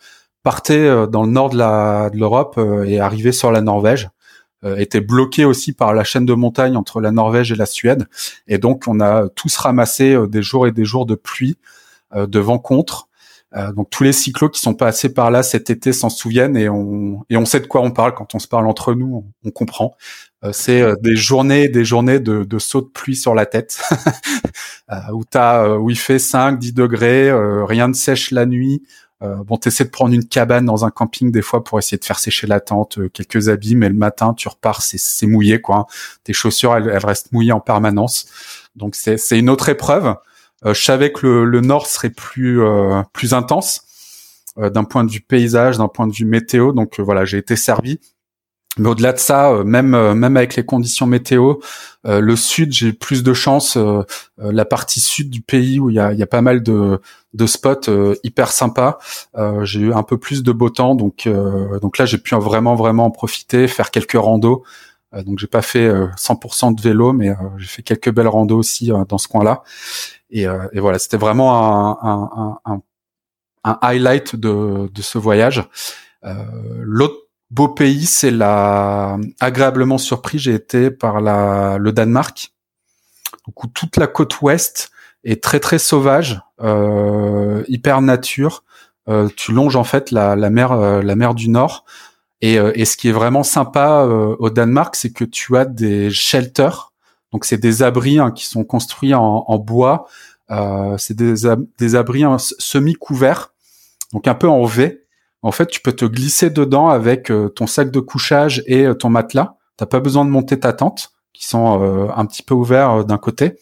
partaient 0.42 1.06
dans 1.06 1.22
le 1.22 1.30
nord 1.30 1.50
de 1.50 1.56
la 1.56 2.10
de 2.10 2.18
l'Europe 2.18 2.58
et 2.84 2.98
arrivaient 2.98 3.30
sur 3.30 3.52
la 3.52 3.60
Norvège 3.60 4.08
étaient 4.76 5.00
bloqués 5.00 5.44
aussi 5.44 5.72
par 5.72 5.94
la 5.94 6.02
chaîne 6.02 6.26
de 6.26 6.34
montagne 6.34 6.76
entre 6.76 7.00
la 7.00 7.12
Norvège 7.12 7.52
et 7.52 7.54
la 7.54 7.66
Suède 7.66 8.08
et 8.48 8.58
donc 8.58 8.84
on 8.88 8.98
a 8.98 9.28
tous 9.28 9.56
ramassé 9.56 10.16
des 10.28 10.42
jours 10.42 10.66
et 10.66 10.72
des 10.72 10.84
jours 10.84 11.06
de 11.06 11.14
pluie 11.14 11.58
de 12.12 12.38
vent 12.40 12.58
contre 12.58 13.08
euh, 13.56 13.72
donc 13.72 13.90
tous 13.90 14.04
les 14.04 14.12
cyclos 14.12 14.48
qui 14.48 14.60
sont 14.60 14.74
passés 14.74 15.12
par 15.12 15.30
là 15.32 15.42
cet 15.42 15.70
été 15.70 15.92
s'en 15.92 16.08
souviennent 16.08 16.56
et 16.56 16.68
on 16.68 17.24
et 17.30 17.36
on 17.36 17.44
sait 17.44 17.58
de 17.58 17.66
quoi 17.66 17.80
on 17.80 17.90
parle 17.90 18.14
quand 18.14 18.34
on 18.34 18.38
se 18.38 18.46
parle 18.46 18.68
entre 18.68 18.94
nous, 18.94 19.24
on, 19.44 19.50
comprend. 19.50 19.96
Euh, 20.44 20.52
c'est 20.52 20.80
euh, 20.80 20.94
des 21.00 21.16
journées, 21.16 21.68
des 21.68 21.84
journées 21.84 22.18
de, 22.18 22.44
de 22.44 22.58
saut 22.58 22.80
de 22.80 22.86
pluie 22.86 23.16
sur 23.16 23.34
la 23.34 23.46
tête, 23.46 23.80
où 25.12 25.24
t'as 25.24 25.76
où 25.76 25.90
il 25.90 25.98
fait 25.98 26.18
5, 26.18 26.58
10 26.58 26.72
degrés, 26.72 27.30
rien 27.64 27.88
ne 27.88 27.94
sèche 27.94 28.30
la 28.30 28.46
nuit. 28.46 28.82
bon, 29.20 29.56
t'essaies 29.56 29.84
de 29.84 29.90
prendre 29.90 30.14
une 30.14 30.26
cabane 30.26 30.64
dans 30.64 30.84
un 30.84 30.90
camping 30.90 31.30
des 31.30 31.42
fois 31.42 31.62
pour 31.62 31.78
essayer 31.78 31.98
de 31.98 32.04
faire 32.04 32.18
sécher 32.18 32.46
la 32.46 32.60
tente, 32.60 32.98
quelques 33.12 33.48
habits, 33.48 33.76
mais 33.76 33.88
le 33.88 33.94
matin 33.94 34.34
tu 34.34 34.48
repars, 34.48 34.82
c'est 34.82 35.26
mouillé 35.26 35.60
quoi. 35.60 35.86
Tes 36.24 36.32
chaussures 36.32 36.76
elles, 36.76 36.88
elles 36.88 37.04
restent 37.06 37.32
mouillées 37.32 37.52
en 37.52 37.60
permanence. 37.60 38.26
Donc 38.76 38.94
c'est 38.96 39.16
c'est 39.18 39.38
une 39.38 39.50
autre 39.50 39.68
épreuve. 39.68 40.16
Euh, 40.66 40.74
je 40.74 40.82
savais 40.82 41.12
que 41.12 41.26
le, 41.26 41.44
le 41.44 41.60
nord 41.60 41.86
serait 41.86 42.10
plus 42.10 42.62
euh, 42.62 43.02
plus 43.12 43.32
intense 43.34 43.82
euh, 44.58 44.70
d'un 44.70 44.84
point 44.84 45.04
de 45.04 45.10
vue 45.10 45.20
paysage, 45.20 45.78
d'un 45.78 45.88
point 45.88 46.06
de 46.06 46.12
vue 46.12 46.24
météo. 46.24 46.72
Donc 46.72 47.00
voilà, 47.00 47.24
j'ai 47.24 47.38
été 47.38 47.56
servi. 47.56 48.00
Mais 48.78 48.88
au-delà 48.88 49.12
de 49.12 49.18
ça, 49.18 49.62
même 49.64 50.14
même 50.14 50.36
avec 50.36 50.54
les 50.56 50.64
conditions 50.64 51.06
météo, 51.06 51.54
le 52.04 52.36
sud, 52.36 52.72
j'ai 52.72 52.92
plus 52.92 53.22
de 53.22 53.34
chance. 53.34 53.76
la 54.38 54.64
partie 54.64 55.00
sud 55.00 55.28
du 55.28 55.40
pays 55.40 55.80
où 55.80 55.90
il 55.90 55.96
y 55.96 55.98
a, 55.98 56.12
y 56.12 56.22
a 56.22 56.26
pas 56.26 56.40
mal 56.40 56.62
de, 56.62 57.00
de 57.34 57.46
spots 57.46 57.90
hyper 58.22 58.52
sympas, 58.52 58.98
j'ai 59.62 59.80
eu 59.80 59.92
un 59.92 60.04
peu 60.04 60.18
plus 60.18 60.44
de 60.44 60.52
beau 60.52 60.70
temps. 60.70 60.94
Donc 60.94 61.28
donc 61.82 61.98
là, 61.98 62.04
j'ai 62.06 62.18
pu 62.18 62.34
vraiment 62.36 62.76
vraiment 62.76 63.06
en 63.06 63.10
profiter, 63.10 63.66
faire 63.66 63.90
quelques 63.90 64.12
randos. 64.12 64.62
donc 65.26 65.40
j'ai 65.40 65.48
pas 65.48 65.62
fait 65.62 65.90
100% 66.16 66.74
de 66.76 66.80
vélo, 66.80 67.12
mais 67.12 67.34
j'ai 67.58 67.66
fait 67.66 67.82
quelques 67.82 68.12
belles 68.12 68.28
randos 68.28 68.56
aussi 68.58 68.92
dans 69.08 69.18
ce 69.18 69.26
coin-là. 69.26 69.64
Et, 70.30 70.46
euh, 70.46 70.68
et 70.72 70.80
voilà, 70.80 70.98
c'était 70.98 71.16
vraiment 71.16 71.54
un, 71.56 71.98
un, 72.02 72.58
un, 72.64 72.82
un, 73.64 73.78
highlight 73.82 74.36
de, 74.36 74.88
de 74.92 75.02
ce 75.02 75.18
voyage. 75.18 75.68
Euh, 76.24 76.34
L'autre 76.80 77.16
beau 77.50 77.68
pays, 77.68 78.06
c'est 78.06 78.30
la 78.30 79.18
agréablement 79.40 79.98
surpris. 79.98 80.38
J'ai 80.38 80.54
été 80.54 80.90
par 80.90 81.20
la 81.20 81.78
le 81.78 81.92
Danemark, 81.92 82.52
où 83.46 83.66
toute 83.66 83.96
la 83.96 84.06
côte 84.06 84.40
ouest 84.40 84.90
est 85.24 85.42
très 85.42 85.60
très 85.60 85.78
sauvage, 85.78 86.40
euh, 86.62 87.64
hyper 87.68 88.00
nature. 88.00 88.64
Euh, 89.08 89.28
tu 89.36 89.52
longes 89.52 89.76
en 89.76 89.84
fait 89.84 90.10
la, 90.10 90.36
la 90.36 90.50
mer 90.50 90.72
euh, 90.72 91.02
la 91.02 91.16
mer 91.16 91.34
du 91.34 91.48
Nord. 91.48 91.84
Et, 92.42 92.54
et 92.54 92.86
ce 92.86 92.96
qui 92.96 93.10
est 93.10 93.12
vraiment 93.12 93.42
sympa 93.42 94.04
au 94.38 94.48
Danemark, 94.48 94.96
c'est 94.96 95.12
que 95.12 95.24
tu 95.24 95.58
as 95.58 95.66
des 95.66 96.10
shelters 96.10 96.90
donc 97.32 97.44
c'est 97.44 97.58
des 97.58 97.82
abris 97.82 98.18
hein, 98.18 98.30
qui 98.30 98.46
sont 98.46 98.64
construits 98.64 99.14
en, 99.14 99.58
bois. 99.58 100.08
C'est 100.98 101.14
des, 101.14 101.34
des 101.78 101.94
abris 101.94 102.24
hein, 102.24 102.38
semi 102.38 102.94
couverts, 102.94 103.52
donc 104.12 104.26
un 104.26 104.34
peu 104.34 104.48
en 104.48 104.64
V. 104.64 104.99
En 105.42 105.52
fait, 105.52 105.66
tu 105.66 105.80
peux 105.80 105.92
te 105.92 106.04
glisser 106.04 106.50
dedans 106.50 106.88
avec 106.88 107.30
euh, 107.30 107.48
ton 107.48 107.66
sac 107.66 107.90
de 107.90 108.00
couchage 108.00 108.62
et 108.66 108.86
euh, 108.86 108.94
ton 108.94 109.08
matelas. 109.08 109.56
T'as 109.76 109.86
pas 109.86 110.00
besoin 110.00 110.24
de 110.24 110.30
monter 110.30 110.60
ta 110.60 110.72
tente, 110.72 111.12
qui 111.32 111.46
sont 111.46 111.82
euh, 111.82 112.08
un 112.14 112.26
petit 112.26 112.42
peu 112.42 112.54
ouverts 112.54 113.04
d'un 113.04 113.16
côté. 113.16 113.58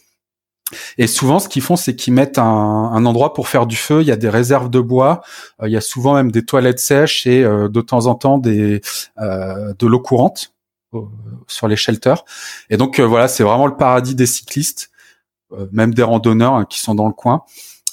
Et 0.98 1.06
souvent, 1.06 1.38
ce 1.38 1.48
qu'ils 1.48 1.62
font, 1.62 1.76
c'est 1.76 1.96
qu'ils 1.96 2.12
mettent 2.12 2.38
un, 2.38 3.06
endroit 3.06 3.32
pour 3.32 3.48
faire 3.48 3.66
du 3.66 3.76
feu. 3.76 4.02
Il 4.02 4.08
y 4.08 4.12
a 4.12 4.16
des 4.16 4.28
réserves 4.28 4.68
de 4.68 4.80
bois. 4.80 5.22
il 5.64 5.70
y 5.70 5.78
a 5.78 5.80
souvent 5.80 6.14
même 6.14 6.30
des 6.30 6.44
toilettes 6.44 6.80
sèches 6.80 7.26
et 7.26 7.42
de 7.42 7.80
temps 7.80 8.04
en 8.04 8.14
temps 8.14 8.36
des 8.36 8.82
de 9.16 9.86
l'eau 9.86 10.00
courante 10.00 10.52
sur 11.46 11.68
les 11.68 11.76
shelters. 11.76 12.22
Et 12.68 12.76
donc 12.76 13.00
voilà, 13.00 13.28
c'est 13.28 13.44
vraiment 13.44 13.66
le 13.66 13.76
paradis 13.76 14.14
des 14.14 14.26
cyclistes, 14.26 14.90
même 15.72 15.94
des 15.94 16.02
randonneurs 16.02 16.56
hein, 16.56 16.66
qui 16.66 16.80
sont 16.80 16.94
dans 16.94 17.06
le 17.06 17.14
coin. 17.14 17.44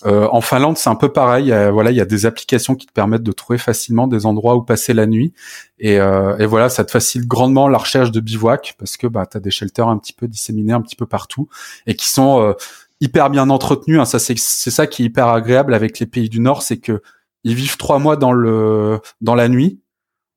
Euh, 0.06 0.28
en 0.32 0.42
Finlande, 0.42 0.78
c'est 0.78 0.90
un 0.90 0.96
peu 0.96 1.12
pareil. 1.12 1.54
voilà, 1.72 1.92
il 1.92 1.98
y 1.98 2.02
a 2.02 2.06
des 2.06 2.26
applications 2.26 2.76
qui 2.76 2.86
te 2.86 2.92
permettent 2.92 3.24
de 3.24 3.32
trouver 3.32 3.58
facilement 3.58 4.08
des 4.08 4.26
endroits 4.26 4.56
où 4.56 4.62
passer 4.62 4.94
la 4.94 5.08
nuit. 5.08 5.34
Et, 5.80 5.96
et 5.96 6.46
voilà, 6.46 6.70
ça 6.70 6.84
te 6.84 6.92
facilite 6.92 7.28
grandement 7.28 7.68
la 7.68 7.78
recherche 7.78 8.12
de 8.12 8.20
bivouac 8.20 8.76
parce 8.78 8.98
que 8.98 9.08
bah, 9.08 9.26
tu 9.26 9.38
as 9.38 9.40
des 9.40 9.52
shelters 9.52 9.88
un 9.88 9.98
petit 9.98 10.14
peu 10.14 10.28
disséminés 10.28 10.74
un 10.74 10.82
petit 10.82 10.96
peu 10.96 11.06
partout 11.06 11.48
et 11.88 11.96
qui 11.96 12.10
sont 12.10 12.54
hyper 13.00 13.30
bien 13.30 13.50
entretenus. 13.50 14.00
Hein. 14.00 14.06
Ça, 14.06 14.20
c'est 14.20 14.36
ça 14.36 14.86
qui 14.86 15.04
est 15.04 15.06
hyper 15.06 15.28
agréable 15.28 15.74
avec 15.74 16.00
les 16.00 16.06
pays 16.06 16.30
du 16.30 16.40
Nord, 16.40 16.62
c'est 16.62 16.78
que 16.78 17.02
ils 17.44 17.56
vivent 17.56 17.78
trois 17.78 18.00
mois 18.00 18.18
dans 18.18 18.32
le 18.32 19.00
dans 19.22 19.36
la 19.36 19.48
nuit 19.48 19.80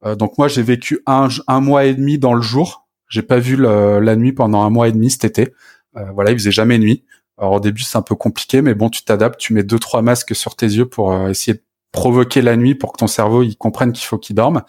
euh, 0.05 0.14
donc 0.14 0.38
moi 0.38 0.49
j'ai 0.49 0.62
vécu 0.62 1.01
un, 1.07 1.29
un 1.47 1.61
mois 1.61 1.85
et 1.85 1.94
demi 1.94 2.18
dans 2.18 2.35
le 2.35 2.42
jour. 2.42 2.87
J'ai 3.09 3.23
pas 3.23 3.38
vu 3.38 3.57
la 3.57 4.16
nuit 4.16 4.33
pendant 4.33 4.62
un 4.62 4.71
mois 4.71 4.88
et 4.88 4.92
demi 4.92 5.11
cet 5.11 5.25
été. 5.25 5.55
Euh, 5.97 6.11
voilà, 6.12 6.31
il 6.31 6.38
faisait 6.38 6.53
jamais 6.53 6.79
nuit. 6.79 7.05
Alors 7.38 7.53
au 7.55 7.61
début 7.61 7.83
c'est 7.83 7.98
un 7.98 8.03
peu 8.03 8.14
compliqué, 8.14 8.62
mais 8.62 8.74
bon 8.74 8.90
tu 8.90 9.05
t'adaptes, 9.05 9.38
tu 9.38 9.55
mets 9.55 9.62
deux 9.62 9.79
trois 9.79 10.03
masques 10.03 10.35
sur 10.35 10.57
tes 10.57 10.66
yeux 10.66 10.87
pour 10.87 11.12
euh, 11.12 11.29
essayer 11.29 11.55
de 11.55 11.62
provoquer 11.92 12.42
la 12.42 12.57
nuit 12.57 12.74
pour 12.74 12.92
que 12.92 12.98
ton 12.98 13.07
cerveau 13.07 13.42
il 13.42 13.57
comprenne 13.57 13.92
qu'il 13.92 14.07
faut 14.07 14.18
qu'il 14.18 14.37
dorme. 14.37 14.62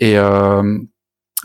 Et 0.00 0.16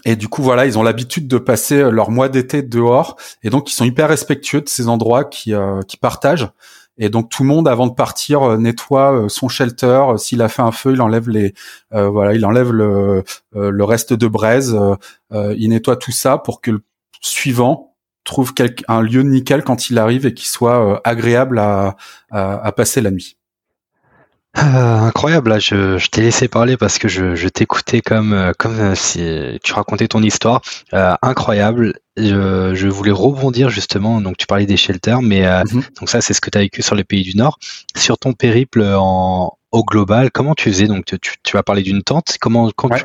et 0.05 0.15
du 0.15 0.27
coup 0.27 0.41
voilà, 0.41 0.65
ils 0.65 0.77
ont 0.77 0.83
l'habitude 0.83 1.27
de 1.27 1.37
passer 1.37 1.91
leur 1.91 2.09
mois 2.09 2.29
d'été 2.29 2.61
dehors 2.61 3.17
et 3.43 3.49
donc 3.49 3.71
ils 3.71 3.75
sont 3.75 3.85
hyper 3.85 4.09
respectueux 4.09 4.61
de 4.61 4.69
ces 4.69 4.87
endroits 4.87 5.25
qui 5.25 5.53
qui 5.87 5.97
partagent. 5.97 6.49
Et 6.97 7.09
donc 7.09 7.29
tout 7.29 7.43
le 7.43 7.49
monde 7.49 7.67
avant 7.67 7.87
de 7.87 7.93
partir 7.93 8.43
euh, 8.43 8.57
nettoie 8.57 9.13
euh, 9.13 9.29
son 9.29 9.47
shelter. 9.47 10.01
Euh, 10.09 10.17
s'il 10.17 10.41
a 10.41 10.49
fait 10.49 10.61
un 10.61 10.71
feu, 10.71 10.93
il 10.93 11.01
enlève 11.01 11.29
les 11.29 11.53
voilà, 11.91 12.33
il 12.33 12.45
enlève 12.45 12.71
le, 12.71 13.23
le 13.53 13.83
reste 13.83 14.13
de 14.13 14.27
braise. 14.27 14.75
il 15.31 15.69
nettoie 15.69 15.95
tout 15.95 16.11
ça 16.11 16.37
pour 16.37 16.59
que 16.59 16.71
le 16.71 16.83
suivant 17.21 17.92
trouve 18.23 18.53
un 18.87 19.01
lieu 19.01 19.21
nickel 19.21 19.63
quand 19.63 19.89
il 19.89 19.97
arrive 19.97 20.25
et 20.25 20.33
qu'il 20.33 20.47
soit 20.47 21.01
agréable 21.03 21.59
à, 21.59 21.95
à, 22.31 22.71
passer 22.71 23.01
la 23.01 23.11
nuit. 23.11 23.37
incroyable, 24.55 25.49
là, 25.49 25.59
je, 25.59 25.97
je 25.97 26.07
t'ai 26.09 26.21
laissé 26.21 26.47
parler 26.47 26.77
parce 26.77 26.99
que 26.99 27.07
je, 27.07 27.35
je 27.35 27.47
t'écoutais 27.49 28.01
comme, 28.01 28.53
comme 28.59 28.95
si 28.95 29.59
tu 29.63 29.73
racontais 29.73 30.07
ton 30.07 30.21
histoire. 30.21 30.61
incroyable 31.21 31.93
je, 32.17 32.73
je, 32.75 32.87
voulais 32.87 33.11
rebondir 33.11 33.69
justement. 33.69 34.21
Donc, 34.21 34.37
tu 34.37 34.45
parlais 34.45 34.65
des 34.65 34.77
shelters, 34.77 35.21
mais 35.21 35.45
euh, 35.45 35.63
mhm. 35.71 35.83
donc 35.99 36.09
ça, 36.09 36.21
c'est 36.21 36.33
ce 36.33 36.41
que 36.41 36.49
tu 36.49 36.57
as 36.57 36.61
vécu 36.61 36.81
sur 36.81 36.95
les 36.95 37.03
pays 37.03 37.23
du 37.23 37.35
Nord. 37.35 37.57
Sur 37.95 38.17
ton 38.17 38.33
périple 38.33 38.83
en, 38.83 39.57
au 39.71 39.83
global, 39.83 40.31
comment 40.31 40.53
tu 40.53 40.69
faisais? 40.69 40.87
Donc, 40.87 41.05
tu, 41.05 41.17
tu 41.43 41.57
as 41.57 41.63
parlé 41.63 41.81
d'une 41.81 42.03
tente. 42.03 42.37
Comment, 42.39 42.69
quand 42.75 42.89
tu, 42.89 43.03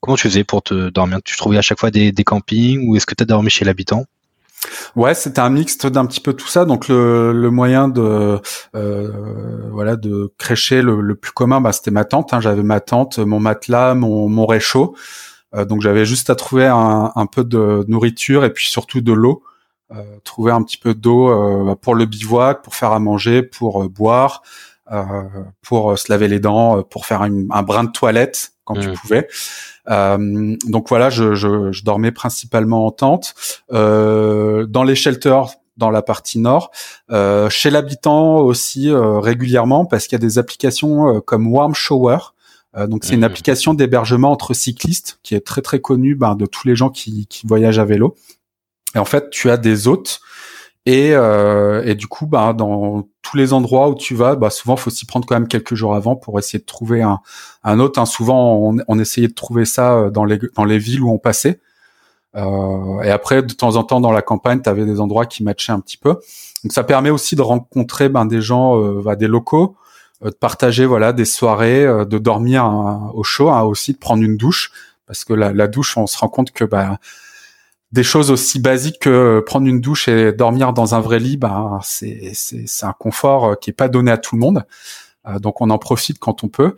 comment 0.00 0.16
tu 0.16 0.28
faisais 0.28 0.44
pour 0.44 0.62
te 0.62 0.90
dormir? 0.90 1.20
Tu 1.24 1.36
trouvais 1.36 1.58
à 1.58 1.62
chaque 1.62 1.78
fois 1.78 1.90
des, 1.90 2.12
des 2.12 2.24
campings 2.24 2.88
ou 2.88 2.96
est-ce 2.96 3.06
que 3.06 3.14
tu 3.14 3.22
as 3.22 3.26
dormi 3.26 3.50
chez 3.50 3.64
l'habitant? 3.64 4.04
Ouais, 4.96 5.14
c'était 5.14 5.40
un 5.40 5.50
mixte 5.50 5.86
d'un 5.86 6.06
petit 6.06 6.20
peu 6.20 6.32
tout 6.32 6.48
ça. 6.48 6.64
Donc 6.64 6.88
le, 6.88 7.32
le 7.32 7.50
moyen 7.50 7.88
de 7.88 8.40
euh, 8.74 9.68
voilà 9.70 9.96
de 9.96 10.32
crécher 10.38 10.82
le, 10.82 11.00
le, 11.00 11.14
plus 11.14 11.32
commun, 11.32 11.60
bah, 11.60 11.72
c'était 11.72 11.90
ma 11.90 12.04
tente. 12.04 12.32
Hein. 12.34 12.40
J'avais 12.40 12.62
ma 12.62 12.80
tente, 12.80 13.18
mon 13.18 13.40
matelas, 13.40 13.94
mon, 13.94 14.28
mon 14.28 14.46
réchaud. 14.46 14.96
Euh, 15.54 15.64
donc 15.64 15.80
j'avais 15.80 16.04
juste 16.04 16.30
à 16.30 16.34
trouver 16.34 16.66
un, 16.66 17.12
un, 17.14 17.26
peu 17.26 17.44
de 17.44 17.84
nourriture 17.88 18.44
et 18.44 18.52
puis 18.52 18.68
surtout 18.68 19.00
de 19.00 19.12
l'eau. 19.12 19.42
Euh, 19.90 20.02
trouver 20.24 20.52
un 20.52 20.62
petit 20.62 20.76
peu 20.76 20.92
d'eau 20.92 21.30
euh, 21.30 21.74
pour 21.74 21.94
le 21.94 22.04
bivouac, 22.04 22.62
pour 22.62 22.74
faire 22.74 22.92
à 22.92 22.98
manger, 22.98 23.42
pour 23.42 23.88
boire, 23.88 24.42
pour 25.62 25.98
se 25.98 26.10
laver 26.10 26.28
les 26.28 26.40
dents, 26.40 26.82
pour 26.82 27.06
faire 27.06 27.22
un 27.22 27.62
brin 27.62 27.84
de 27.84 27.90
toilette 27.90 28.52
quand 28.68 28.80
tu 28.80 28.88
mmh. 28.88 28.94
pouvais. 28.94 29.28
Euh, 29.90 30.56
donc 30.66 30.88
voilà, 30.88 31.10
je, 31.10 31.34
je, 31.34 31.72
je, 31.72 31.84
dormais 31.84 32.12
principalement 32.12 32.86
en 32.86 32.90
tente. 32.90 33.34
Euh, 33.72 34.66
dans 34.66 34.84
les 34.84 34.94
shelters, 34.94 35.48
dans 35.76 35.90
la 35.90 36.02
partie 36.02 36.38
nord, 36.38 36.70
euh, 37.10 37.48
chez 37.48 37.70
l'habitant 37.70 38.36
aussi 38.36 38.90
régulièrement, 38.92 39.84
parce 39.84 40.06
qu'il 40.06 40.16
y 40.16 40.20
a 40.22 40.26
des 40.26 40.38
applications 40.38 41.20
comme 41.20 41.46
Warm 41.46 41.74
Shower 41.74 42.18
euh, 42.76 42.86
donc 42.86 43.04
c'est 43.04 43.14
une 43.14 43.20
mmh. 43.20 43.24
application 43.24 43.74
d'hébergement 43.74 44.30
entre 44.30 44.54
cyclistes 44.54 45.18
qui 45.22 45.34
est 45.34 45.44
très 45.44 45.62
très 45.62 45.80
connue 45.80 46.14
ben, 46.14 46.34
de 46.34 46.46
tous 46.46 46.66
les 46.66 46.76
gens 46.76 46.90
qui, 46.90 47.26
qui, 47.26 47.46
voyagent 47.46 47.78
à 47.78 47.84
vélo. 47.84 48.16
Et 48.94 48.98
en 48.98 49.04
fait, 49.04 49.30
tu 49.30 49.50
as 49.50 49.56
des 49.56 49.88
hôtes 49.88 50.20
et, 50.88 51.10
euh, 51.12 51.82
et 51.84 51.94
du 51.94 52.06
coup, 52.06 52.26
ben, 52.26 52.54
dans 52.54 53.06
tous 53.20 53.36
les 53.36 53.52
endroits 53.52 53.90
où 53.90 53.94
tu 53.94 54.14
vas, 54.14 54.36
bah, 54.36 54.48
souvent 54.48 54.74
faut 54.76 54.88
s'y 54.88 55.04
prendre 55.04 55.26
quand 55.26 55.34
même 55.34 55.46
quelques 55.46 55.74
jours 55.74 55.94
avant 55.94 56.16
pour 56.16 56.38
essayer 56.38 56.58
de 56.58 56.64
trouver 56.64 57.02
un, 57.02 57.20
un 57.62 57.78
hôte. 57.78 57.98
Hein. 57.98 58.06
Souvent, 58.06 58.56
on, 58.56 58.78
on, 58.88 58.98
essayait 58.98 59.28
de 59.28 59.34
trouver 59.34 59.66
ça 59.66 59.94
euh, 59.94 60.10
dans 60.10 60.24
les, 60.24 60.38
dans 60.56 60.64
les 60.64 60.78
villes 60.78 61.02
où 61.02 61.10
on 61.10 61.18
passait. 61.18 61.60
Euh, 62.36 63.02
et 63.02 63.10
après, 63.10 63.42
de 63.42 63.52
temps 63.52 63.76
en 63.76 63.84
temps, 63.84 64.00
dans 64.00 64.12
la 64.12 64.22
campagne, 64.22 64.62
tu 64.62 64.70
avais 64.70 64.86
des 64.86 64.98
endroits 64.98 65.26
qui 65.26 65.42
matchaient 65.42 65.72
un 65.72 65.80
petit 65.80 65.98
peu. 65.98 66.16
Donc 66.64 66.72
ça 66.72 66.84
permet 66.84 67.10
aussi 67.10 67.36
de 67.36 67.42
rencontrer 67.42 68.08
ben, 68.08 68.24
des 68.24 68.40
gens, 68.40 68.80
euh, 68.80 69.02
bah, 69.04 69.14
des 69.14 69.28
locaux, 69.28 69.76
euh, 70.24 70.30
de 70.30 70.36
partager 70.36 70.86
voilà 70.86 71.12
des 71.12 71.26
soirées, 71.26 71.84
euh, 71.84 72.06
de 72.06 72.16
dormir 72.16 72.64
hein, 72.64 73.10
au 73.12 73.24
chaud, 73.24 73.50
hein, 73.50 73.60
aussi 73.60 73.92
de 73.92 73.98
prendre 73.98 74.22
une 74.22 74.38
douche 74.38 74.72
parce 75.06 75.24
que 75.24 75.34
la, 75.34 75.52
la 75.52 75.68
douche, 75.68 75.96
on 75.96 76.06
se 76.06 76.18
rend 76.18 76.28
compte 76.28 76.50
que 76.52 76.64
bah 76.64 76.98
des 77.92 78.02
choses 78.02 78.30
aussi 78.30 78.60
basiques 78.60 79.00
que 79.00 79.42
prendre 79.46 79.66
une 79.66 79.80
douche 79.80 80.08
et 80.08 80.32
dormir 80.32 80.72
dans 80.72 80.94
un 80.94 81.00
vrai 81.00 81.18
lit, 81.18 81.36
bah, 81.36 81.78
c'est 81.82 82.32
c'est 82.34 82.86
un 82.86 82.92
confort 82.92 83.58
qui 83.58 83.70
est 83.70 83.74
pas 83.74 83.88
donné 83.88 84.10
à 84.10 84.18
tout 84.18 84.34
le 84.36 84.40
monde. 84.40 84.64
donc 85.40 85.60
on 85.60 85.70
en 85.70 85.78
profite 85.78 86.18
quand 86.18 86.44
on 86.44 86.48
peut. 86.48 86.74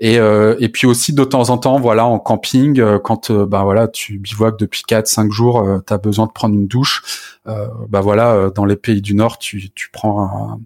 Et, 0.00 0.18
euh, 0.18 0.56
et 0.58 0.68
puis 0.68 0.86
aussi 0.86 1.12
de 1.12 1.24
temps 1.24 1.50
en 1.50 1.58
temps, 1.58 1.78
voilà, 1.78 2.04
en 2.04 2.18
camping, 2.18 2.80
euh, 2.80 2.98
quand 2.98 3.30
euh, 3.30 3.46
bah 3.46 3.62
voilà, 3.62 3.86
tu 3.88 4.18
bivouacs 4.18 4.58
depuis 4.58 4.82
4-5 4.86 5.30
jours, 5.30 5.66
tu 5.86 5.92
as 5.92 5.98
besoin 5.98 6.26
de 6.26 6.32
prendre 6.32 6.54
une 6.54 6.66
douche. 6.66 7.30
bah 7.46 8.00
voilà, 8.00 8.50
dans 8.54 8.64
les 8.64 8.76
pays 8.76 9.02
du 9.02 9.14
Nord, 9.14 9.38
tu, 9.38 9.70
tu 9.70 9.90
prends 9.92 10.24
un, 10.24 10.60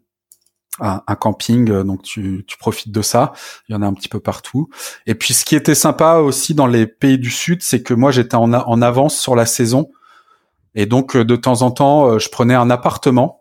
un, 0.80 1.14
camping, 1.16 1.82
donc 1.82 2.02
tu, 2.02 2.44
tu 2.46 2.56
profites 2.58 2.92
de 2.92 3.02
ça. 3.02 3.32
Il 3.68 3.72
y 3.72 3.74
en 3.76 3.82
a 3.82 3.86
un 3.86 3.94
petit 3.94 4.08
peu 4.08 4.20
partout. 4.20 4.68
Et 5.06 5.14
puis 5.14 5.34
ce 5.34 5.44
qui 5.44 5.56
était 5.56 5.74
sympa 5.74 6.16
aussi 6.16 6.54
dans 6.54 6.66
les 6.66 6.86
pays 6.86 7.18
du 7.18 7.30
Sud, 7.30 7.62
c'est 7.62 7.82
que 7.82 7.94
moi 7.94 8.10
j'étais 8.10 8.36
en, 8.36 8.52
en 8.52 8.82
avance 8.82 9.18
sur 9.18 9.34
la 9.36 9.46
saison. 9.46 9.90
Et 10.74 10.86
donc 10.86 11.16
de 11.16 11.36
temps 11.36 11.62
en 11.62 11.70
temps, 11.70 12.18
je 12.18 12.28
prenais 12.28 12.54
un 12.54 12.70
appartement 12.70 13.38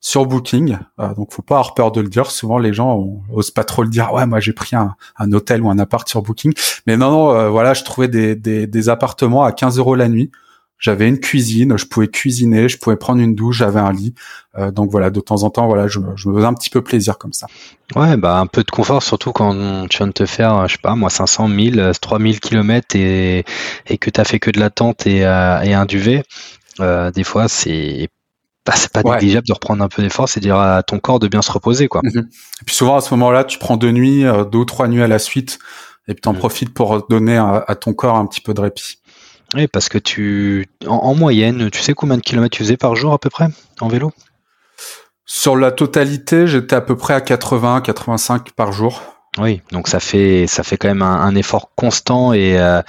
sur 0.00 0.26
Booking. 0.26 0.78
Euh, 1.00 1.14
donc, 1.14 1.32
faut 1.32 1.42
pas 1.42 1.56
avoir 1.56 1.74
peur 1.74 1.92
de 1.92 2.00
le 2.00 2.08
dire. 2.08 2.30
Souvent, 2.30 2.58
les 2.58 2.72
gens 2.72 3.04
osent 3.32 3.50
pas 3.50 3.64
trop 3.64 3.82
le 3.82 3.88
dire. 3.88 4.12
Ouais, 4.12 4.26
moi, 4.26 4.40
j'ai 4.40 4.52
pris 4.52 4.76
un, 4.76 4.94
un, 5.18 5.32
hôtel 5.32 5.62
ou 5.62 5.70
un 5.70 5.78
appart 5.78 6.08
sur 6.08 6.22
Booking. 6.22 6.52
Mais 6.86 6.96
non, 6.96 7.10
non, 7.10 7.34
euh, 7.34 7.48
voilà, 7.48 7.74
je 7.74 7.84
trouvais 7.84 8.08
des, 8.08 8.36
des, 8.36 8.66
des, 8.66 8.88
appartements 8.88 9.44
à 9.44 9.52
15 9.52 9.78
euros 9.78 9.94
la 9.94 10.08
nuit. 10.08 10.30
J'avais 10.78 11.08
une 11.08 11.18
cuisine, 11.18 11.76
je 11.76 11.86
pouvais 11.86 12.08
cuisiner, 12.08 12.68
je 12.68 12.78
pouvais 12.78 12.96
prendre 12.96 13.20
une 13.20 13.34
douche, 13.34 13.58
j'avais 13.58 13.80
un 13.80 13.92
lit. 13.92 14.14
Euh, 14.56 14.70
donc 14.70 14.90
voilà, 14.90 15.10
de 15.10 15.20
temps 15.20 15.42
en 15.42 15.50
temps, 15.50 15.66
voilà, 15.66 15.88
je, 15.88 15.98
je, 16.14 16.28
me 16.28 16.36
faisais 16.36 16.46
un 16.46 16.54
petit 16.54 16.70
peu 16.70 16.82
plaisir 16.82 17.18
comme 17.18 17.32
ça. 17.32 17.46
Ouais, 17.96 18.16
bah 18.16 18.38
un 18.38 18.46
peu 18.46 18.62
de 18.62 18.70
confort, 18.70 19.02
surtout 19.02 19.32
quand 19.32 19.88
tu 19.88 19.98
viens 19.98 20.06
de 20.06 20.12
te 20.12 20.26
faire, 20.26 20.68
je 20.68 20.74
sais 20.74 20.80
pas, 20.82 20.94
moi 20.94 21.10
500, 21.10 21.48
1000, 21.48 21.92
3000 22.00 22.40
kilomètres 22.40 22.94
et, 22.94 23.44
et 23.86 23.98
que 23.98 24.10
tu 24.10 24.20
as 24.20 24.24
fait 24.24 24.38
que 24.38 24.50
de 24.50 24.60
la 24.60 24.70
tente 24.70 25.06
et, 25.06 25.24
euh, 25.24 25.60
et 25.62 25.74
un 25.74 25.84
duvet. 25.84 26.22
Euh, 26.80 27.10
des 27.10 27.24
fois, 27.24 27.48
c'est 27.48 28.08
bah, 28.66 28.74
c'est 28.76 28.92
pas 28.92 29.02
négligeable 29.02 29.46
de 29.46 29.52
reprendre 29.54 29.82
un 29.82 29.88
peu 29.88 30.02
d'effort, 30.02 30.28
c'est 30.28 30.40
dire 30.40 30.56
à 30.56 30.82
ton 30.82 30.98
corps 30.98 31.18
de 31.18 31.26
bien 31.26 31.40
se 31.40 31.50
reposer, 31.50 31.88
quoi. 31.88 32.02
Mhm. 32.04 32.28
Et 32.60 32.64
puis 32.66 32.74
souvent 32.74 32.96
à 32.96 33.00
ce 33.00 33.14
moment-là, 33.14 33.44
tu 33.44 33.58
prends 33.58 33.78
deux 33.78 33.92
nuits, 33.92 34.26
euh, 34.26 34.44
deux 34.44 34.58
ou 34.58 34.64
trois 34.66 34.88
nuits 34.88 35.02
à 35.02 35.08
la 35.08 35.18
suite, 35.18 35.58
et 36.06 36.14
puis 36.14 36.20
t'en 36.20 36.34
mhm. 36.34 36.38
profites 36.38 36.74
pour 36.74 37.06
donner 37.08 37.38
à, 37.38 37.74
ton 37.80 37.94
corps 37.94 38.16
un 38.16 38.26
petit 38.26 38.42
peu 38.42 38.52
de 38.52 38.60
répit. 38.60 38.97
Oui, 39.54 39.66
parce 39.66 39.88
que 39.88 39.98
tu, 39.98 40.66
en, 40.86 41.14
moyenne, 41.14 41.70
tu 41.70 41.80
sais 41.80 41.94
combien 41.94 42.16
de 42.16 42.22
kilomètres 42.22 42.56
tu 42.56 42.62
faisais 42.62 42.76
par 42.76 42.96
jour 42.96 43.12
à 43.12 43.18
peu 43.18 43.30
près 43.30 43.48
en 43.80 43.88
vélo? 43.88 44.12
Sur 45.24 45.56
la 45.56 45.72
totalité, 45.72 46.46
j'étais 46.46 46.76
à 46.76 46.80
peu 46.80 46.96
près 46.96 47.14
à 47.14 47.20
80, 47.20 47.80
85 47.80 48.52
par 48.52 48.72
jour. 48.72 49.02
Oui, 49.38 49.62
donc 49.72 49.88
ça 49.88 50.00
fait 50.00 50.46
ça 50.46 50.62
fait 50.62 50.76
quand 50.76 50.88
même 50.88 51.02
un, 51.02 51.34
effort 51.34 51.70
constant 51.76 52.32
et 52.32 52.58
euh, 52.58 52.82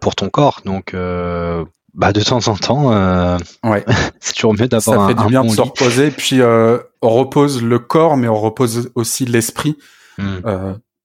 pour 0.00 0.14
ton 0.16 0.28
corps. 0.28 0.62
Donc 0.64 0.94
euh, 0.94 1.64
bah 1.94 2.12
de 2.12 2.22
temps 2.22 2.48
en 2.48 2.56
temps, 2.56 2.92
euh, 2.92 3.36
ouais. 3.62 3.84
c'est 4.20 4.34
toujours 4.34 4.54
mieux 4.54 4.68
d'avoir 4.68 5.00
un 5.00 5.08
Ça 5.08 5.14
fait 5.14 5.22
du 5.22 5.28
bien 5.28 5.44
de 5.44 5.50
se 5.50 5.60
reposer. 5.60 6.10
Puis 6.10 6.40
on 6.42 7.10
repose 7.10 7.62
le 7.62 7.78
corps, 7.78 8.16
mais 8.16 8.28
on 8.28 8.40
repose 8.40 8.90
aussi 8.94 9.26
l'esprit, 9.26 9.76
hmm. 10.18 10.40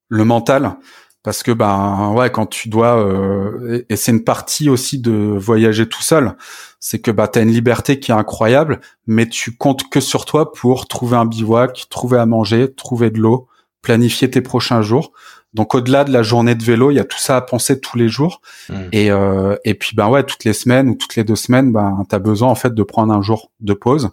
le 0.07 0.23
mental, 0.25 0.77
parce 1.23 1.43
que 1.43 1.51
ben 1.51 2.13
ouais, 2.15 2.31
quand 2.31 2.47
tu 2.47 2.69
dois 2.69 2.97
euh, 2.97 3.83
et, 3.89 3.95
c'est 3.95 4.11
une 4.11 4.23
partie 4.23 4.69
aussi 4.69 4.99
de 4.99 5.11
voyager 5.11 5.87
tout 5.87 6.01
seul, 6.01 6.35
c'est 6.79 6.99
que 6.99 7.11
bah 7.11 7.27
t'as 7.27 7.43
une 7.43 7.51
liberté 7.51 7.99
qui 7.99 8.11
est 8.11 8.15
incroyable, 8.15 8.81
mais 9.07 9.27
tu 9.27 9.55
comptes 9.55 9.89
que 9.89 9.99
sur 9.99 10.25
toi 10.25 10.51
pour 10.51 10.87
trouver 10.87 11.17
un 11.17 11.25
bivouac, 11.25 11.85
trouver 11.89 12.17
à 12.17 12.25
manger, 12.25 12.73
trouver 12.73 13.11
de 13.11 13.19
l'eau, 13.19 13.47
planifier 13.81 14.29
tes 14.29 14.41
prochains 14.41 14.81
jours. 14.81 15.11
Donc 15.53 15.75
au-delà 15.75 16.05
de 16.05 16.13
la 16.13 16.23
journée 16.23 16.55
de 16.55 16.63
vélo, 16.63 16.91
il 16.91 16.95
y 16.95 16.99
a 16.99 17.03
tout 17.03 17.17
ça 17.17 17.35
à 17.37 17.41
penser 17.41 17.79
tous 17.79 17.97
les 17.97 18.07
jours. 18.07 18.41
Hmm. 18.69 18.87
Et, 18.91 19.11
euh, 19.11 19.55
et 19.65 19.73
puis 19.73 19.95
ben 19.95 20.07
ouais, 20.07 20.23
toutes 20.23 20.45
les 20.45 20.53
semaines 20.53 20.89
ou 20.89 20.95
toutes 20.95 21.15
les 21.15 21.23
deux 21.23 21.35
semaines, 21.35 21.71
ben 21.71 22.03
t'as 22.09 22.19
besoin 22.19 22.49
en 22.49 22.55
fait 22.55 22.73
de 22.73 22.83
prendre 22.83 23.13
un 23.13 23.21
jour 23.21 23.51
de 23.59 23.73
pause 23.73 24.09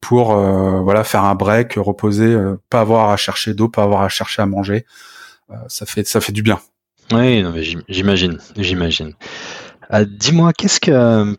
pour 0.00 0.32
euh, 0.32 0.80
voilà 0.80 1.04
faire 1.04 1.24
un 1.24 1.34
break, 1.34 1.74
reposer, 1.76 2.26
euh, 2.26 2.56
pas 2.70 2.80
avoir 2.80 3.10
à 3.10 3.16
chercher 3.16 3.54
d'eau, 3.54 3.68
pas 3.68 3.84
avoir 3.84 4.02
à 4.02 4.08
chercher 4.08 4.42
à 4.42 4.46
manger. 4.46 4.84
Euh, 5.50 5.54
ça 5.68 5.86
fait 5.86 6.06
ça 6.06 6.20
fait 6.20 6.32
du 6.32 6.42
bien. 6.42 6.60
Oui, 7.12 7.42
non, 7.42 7.52
mais 7.52 7.62
j'imagine, 7.88 8.38
j'imagine. 8.56 9.14
Euh, 9.92 10.04
dis-moi, 10.08 10.52
qu'est-ce 10.52 10.80
que 10.80 11.36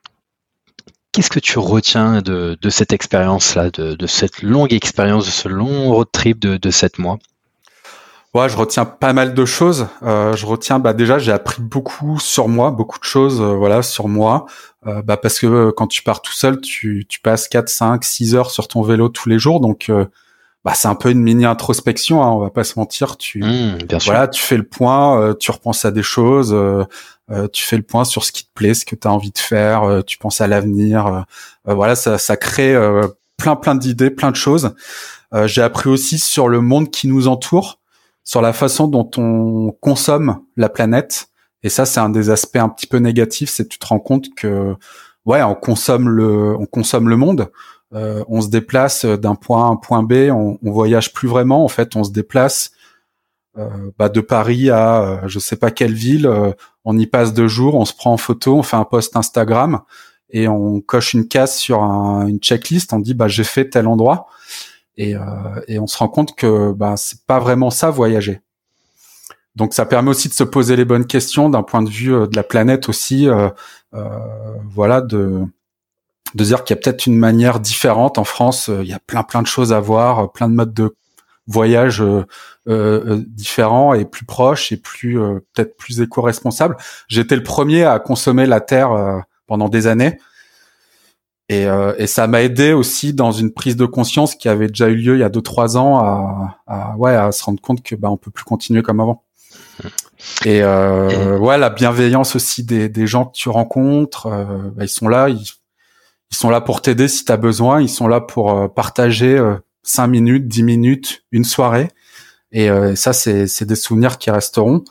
qu'est-ce 1.11 1.29
que 1.29 1.39
tu 1.39 1.59
retiens 1.59 2.21
de, 2.21 2.57
de 2.59 2.69
cette 2.69 2.93
expérience-là, 2.93 3.69
de, 3.71 3.95
de, 3.95 4.07
cette 4.07 4.41
longue 4.41 4.73
expérience, 4.73 5.25
de 5.25 5.31
ce 5.31 5.47
long 5.47 5.91
road 5.91 6.07
trip 6.11 6.39
de, 6.39 6.57
de 6.57 6.71
7 6.71 6.99
mois? 6.99 7.19
Ouais, 8.35 8.47
je 8.47 8.55
retiens 8.55 8.85
pas 8.85 9.11
mal 9.11 9.33
de 9.33 9.45
choses. 9.45 9.87
Euh, 10.03 10.35
je 10.35 10.45
retiens, 10.45 10.77
bah 10.77 10.93
déjà, 10.93 11.17
j'ai 11.17 11.31
appris 11.31 11.63
beaucoup 11.63 12.19
sur 12.19 12.47
moi, 12.47 12.69
beaucoup 12.69 12.99
de 12.99 13.03
choses, 13.03 13.41
euh, 13.41 13.55
voilà, 13.55 13.81
sur 13.81 14.07
moi. 14.07 14.45
Euh, 14.85 15.01
bah 15.01 15.17
parce 15.17 15.39
que 15.39 15.71
quand 15.71 15.87
tu 15.87 16.03
pars 16.03 16.21
tout 16.21 16.31
seul, 16.31 16.61
tu, 16.61 17.05
tu 17.09 17.19
passes 17.21 17.47
4, 17.47 17.67
5, 17.69 18.03
6 18.03 18.35
heures 18.35 18.51
sur 18.51 18.67
ton 18.67 18.83
vélo 18.83 19.09
tous 19.09 19.29
les 19.29 19.39
jours, 19.39 19.59
donc 19.59 19.89
euh, 19.89 20.05
bah 20.65 20.73
c'est 20.75 20.87
un 20.87 20.95
peu 20.95 21.11
une 21.11 21.21
mini 21.21 21.45
introspection. 21.45 22.23
Hein, 22.23 22.29
on 22.29 22.39
va 22.39 22.49
pas 22.49 22.63
se 22.63 22.77
mentir. 22.77 23.17
Tu, 23.17 23.39
mmh, 23.39 23.77
bien 23.87 23.97
voilà, 23.99 24.27
tu 24.27 24.41
fais 24.41 24.57
le 24.57 24.67
point, 24.67 25.33
tu 25.39 25.51
repenses 25.51 25.85
à 25.85 25.91
des 25.91 26.03
choses, 26.03 26.55
tu 27.53 27.63
fais 27.63 27.77
le 27.77 27.83
point 27.83 28.03
sur 28.03 28.23
ce 28.23 28.31
qui 28.31 28.45
te 28.45 28.51
plaît, 28.53 28.73
ce 28.73 28.85
que 28.85 28.95
tu 28.95 29.07
as 29.07 29.11
envie 29.11 29.31
de 29.31 29.37
faire, 29.37 30.03
tu 30.05 30.17
penses 30.17 30.41
à 30.41 30.47
l'avenir. 30.47 31.25
voilà, 31.65 31.95
ça, 31.95 32.17
ça 32.17 32.37
crée 32.37 32.75
plein, 33.37 33.55
plein 33.55 33.75
d'idées, 33.75 34.09
plein 34.09 34.31
de 34.31 34.35
choses. 34.35 34.75
j'ai 35.45 35.61
appris 35.61 35.89
aussi 35.89 36.19
sur 36.19 36.49
le 36.49 36.61
monde 36.61 36.91
qui 36.91 37.07
nous 37.07 37.27
entoure 37.27 37.79
sur 38.29 38.43
la 38.43 38.53
façon 38.53 38.87
dont 38.87 39.09
on 39.17 39.71
consomme 39.81 40.41
la 40.55 40.69
planète. 40.69 41.29
Et 41.63 41.69
ça, 41.69 41.87
c'est 41.87 41.99
un 41.99 42.09
des 42.09 42.29
aspects 42.29 42.57
un 42.57 42.69
petit 42.69 42.85
peu 42.85 42.97
négatifs, 42.97 43.49
c'est 43.49 43.63
que 43.63 43.69
tu 43.69 43.79
te 43.79 43.87
rends 43.87 43.99
compte 43.99 44.27
que 44.35 44.75
ouais, 45.25 45.41
on 45.41 45.55
consomme 45.55 46.07
le, 46.07 46.55
on 46.55 46.67
consomme 46.67 47.09
le 47.09 47.17
monde. 47.17 47.49
Euh, 47.93 48.23
on 48.27 48.41
se 48.41 48.49
déplace 48.49 49.05
d'un 49.05 49.35
point 49.35 49.63
A 49.63 49.67
à 49.67 49.69
un 49.69 49.75
point 49.75 50.03
B, 50.03 50.29
on, 50.31 50.59
on, 50.63 50.71
voyage 50.71 51.11
plus 51.13 51.27
vraiment. 51.27 51.63
En 51.63 51.67
fait, 51.67 51.95
on 51.95 52.03
se 52.03 52.11
déplace 52.11 52.71
euh, 53.57 53.91
bah, 53.97 54.09
de 54.09 54.21
Paris 54.21 54.69
à 54.69 55.01
euh, 55.01 55.27
je 55.27 55.39
sais 55.39 55.55
pas 55.55 55.71
quelle 55.71 55.93
ville. 55.93 56.27
Euh, 56.27 56.51
on 56.85 56.97
y 56.97 57.07
passe 57.07 57.33
deux 57.33 57.47
jours, 57.47 57.75
on 57.75 57.85
se 57.85 57.93
prend 57.93 58.13
en 58.13 58.17
photo, 58.17 58.57
on 58.57 58.63
fait 58.63 58.77
un 58.77 58.85
post 58.85 59.15
Instagram 59.15 59.81
et 60.29 60.47
on 60.47 60.81
coche 60.81 61.13
une 61.13 61.27
case 61.27 61.55
sur 61.55 61.81
une 61.81 62.39
checklist. 62.39 62.93
On 62.93 62.99
dit 62.99 63.15
bah 63.15 63.27
j'ai 63.27 63.43
fait 63.43 63.69
tel 63.69 63.87
endroit. 63.87 64.27
Et, 64.97 65.15
euh, 65.15 65.21
on 65.79 65.87
se 65.87 65.97
rend 65.97 66.09
compte 66.09 66.35
que 66.35 66.73
bah, 66.73 66.95
c'est 66.97 67.25
pas 67.25 67.39
vraiment 67.39 67.69
ça 67.71 67.89
voyager. 67.89 68.41
Donc 69.55 69.73
ça 69.73 69.85
permet 69.85 70.09
aussi 70.09 70.29
de 70.29 70.33
se 70.33 70.43
poser 70.43 70.75
les 70.75 70.85
bonnes 70.85 71.05
questions 71.05 71.49
d'un 71.49 71.63
point 71.63 71.81
de 71.81 71.89
vue 71.89 72.13
euh, 72.13 72.27
de 72.27 72.35
la 72.35 72.43
planète 72.43 72.87
aussi, 72.89 73.27
euh, 73.27 73.49
euh, 73.93 74.07
voilà, 74.69 75.01
de 75.01 75.41
de 76.35 76.43
dire 76.43 76.63
qu'il 76.63 76.75
y 76.75 76.79
a 76.79 76.81
peut-être 76.81 77.05
une 77.05 77.17
manière 77.17 77.59
différente 77.59 78.17
en 78.17 78.23
France. 78.23 78.69
Il 78.69 78.87
y 78.87 78.93
a 78.93 78.99
plein 78.99 79.23
plein 79.23 79.41
de 79.41 79.47
choses 79.47 79.73
à 79.73 79.79
voir, 79.79 80.31
plein 80.31 80.49
de 80.49 80.53
modes 80.53 80.73
de 80.73 80.95
voyage 81.47 82.03
euh, 82.67 83.23
différents 83.27 83.93
et 83.93 84.05
plus 84.05 84.25
proches 84.25 84.71
et 84.71 84.77
plus 84.77 85.17
peut-être 85.53 85.75
plus 85.77 86.01
éco-responsables. 86.01 86.77
J'étais 87.07 87.35
le 87.35 87.43
premier 87.43 87.83
à 87.85 87.99
consommer 87.99 88.45
la 88.45 88.61
terre 88.61 89.23
pendant 89.47 89.67
des 89.67 89.87
années. 89.87 90.17
Et, 91.49 91.65
euh, 91.65 91.95
et 91.97 92.05
ça 92.05 92.27
m'a 92.27 92.43
aidé 92.43 92.73
aussi 92.73 93.13
dans 93.13 93.31
une 93.31 93.51
prise 93.51 93.75
de 93.75 93.87
conscience 93.87 94.35
qui 94.35 94.47
avait 94.47 94.67
déjà 94.67 94.87
eu 94.87 94.95
lieu 94.95 95.15
il 95.15 95.19
y 95.19 95.23
a 95.23 95.29
deux 95.29 95.41
trois 95.41 95.77
ans 95.77 95.97
à, 95.97 96.59
à 96.67 96.95
ouais 96.97 97.15
à 97.15 97.31
se 97.31 97.43
rendre 97.43 97.59
compte 97.59 97.81
que 97.81 97.95
bah 97.95 98.09
on 98.11 98.17
peut 98.17 98.29
plus 98.29 98.43
continuer 98.43 98.83
comme 98.83 98.99
avant. 98.99 99.23
Et, 100.45 100.61
euh, 100.61 101.39
ouais 101.39 101.57
la 101.57 101.71
bienveillance 101.71 102.35
aussi 102.35 102.63
des, 102.63 102.87
des 102.87 103.07
gens 103.07 103.25
que 103.25 103.31
tu 103.31 103.49
rencontres, 103.49 104.27
euh, 104.27 104.69
bah, 104.75 104.83
ils 104.83 104.89
sont 104.89 105.07
là, 105.07 105.29
ils, 105.29 105.43
ils 106.31 106.37
sont 106.37 106.49
là 106.49 106.61
pour 106.61 106.81
t'aider 106.81 107.07
si 107.07 107.25
tu 107.25 107.31
as 107.31 107.37
besoin, 107.37 107.81
ils 107.81 107.89
sont 107.89 108.07
là 108.07 108.21
pour 108.21 108.51
euh, 108.51 108.67
partager 108.67 109.37
euh, 109.37 109.55
cinq 109.83 110.07
minutes, 110.07 110.47
dix 110.47 110.63
minutes, 110.63 111.23
une 111.31 111.43
soirée. 111.45 111.89
Et 112.51 112.67
ça 112.95 113.13
c'est 113.13 113.63
des 113.63 113.75
souvenirs 113.75 114.17
qui 114.17 114.31
resteront. 114.31 114.83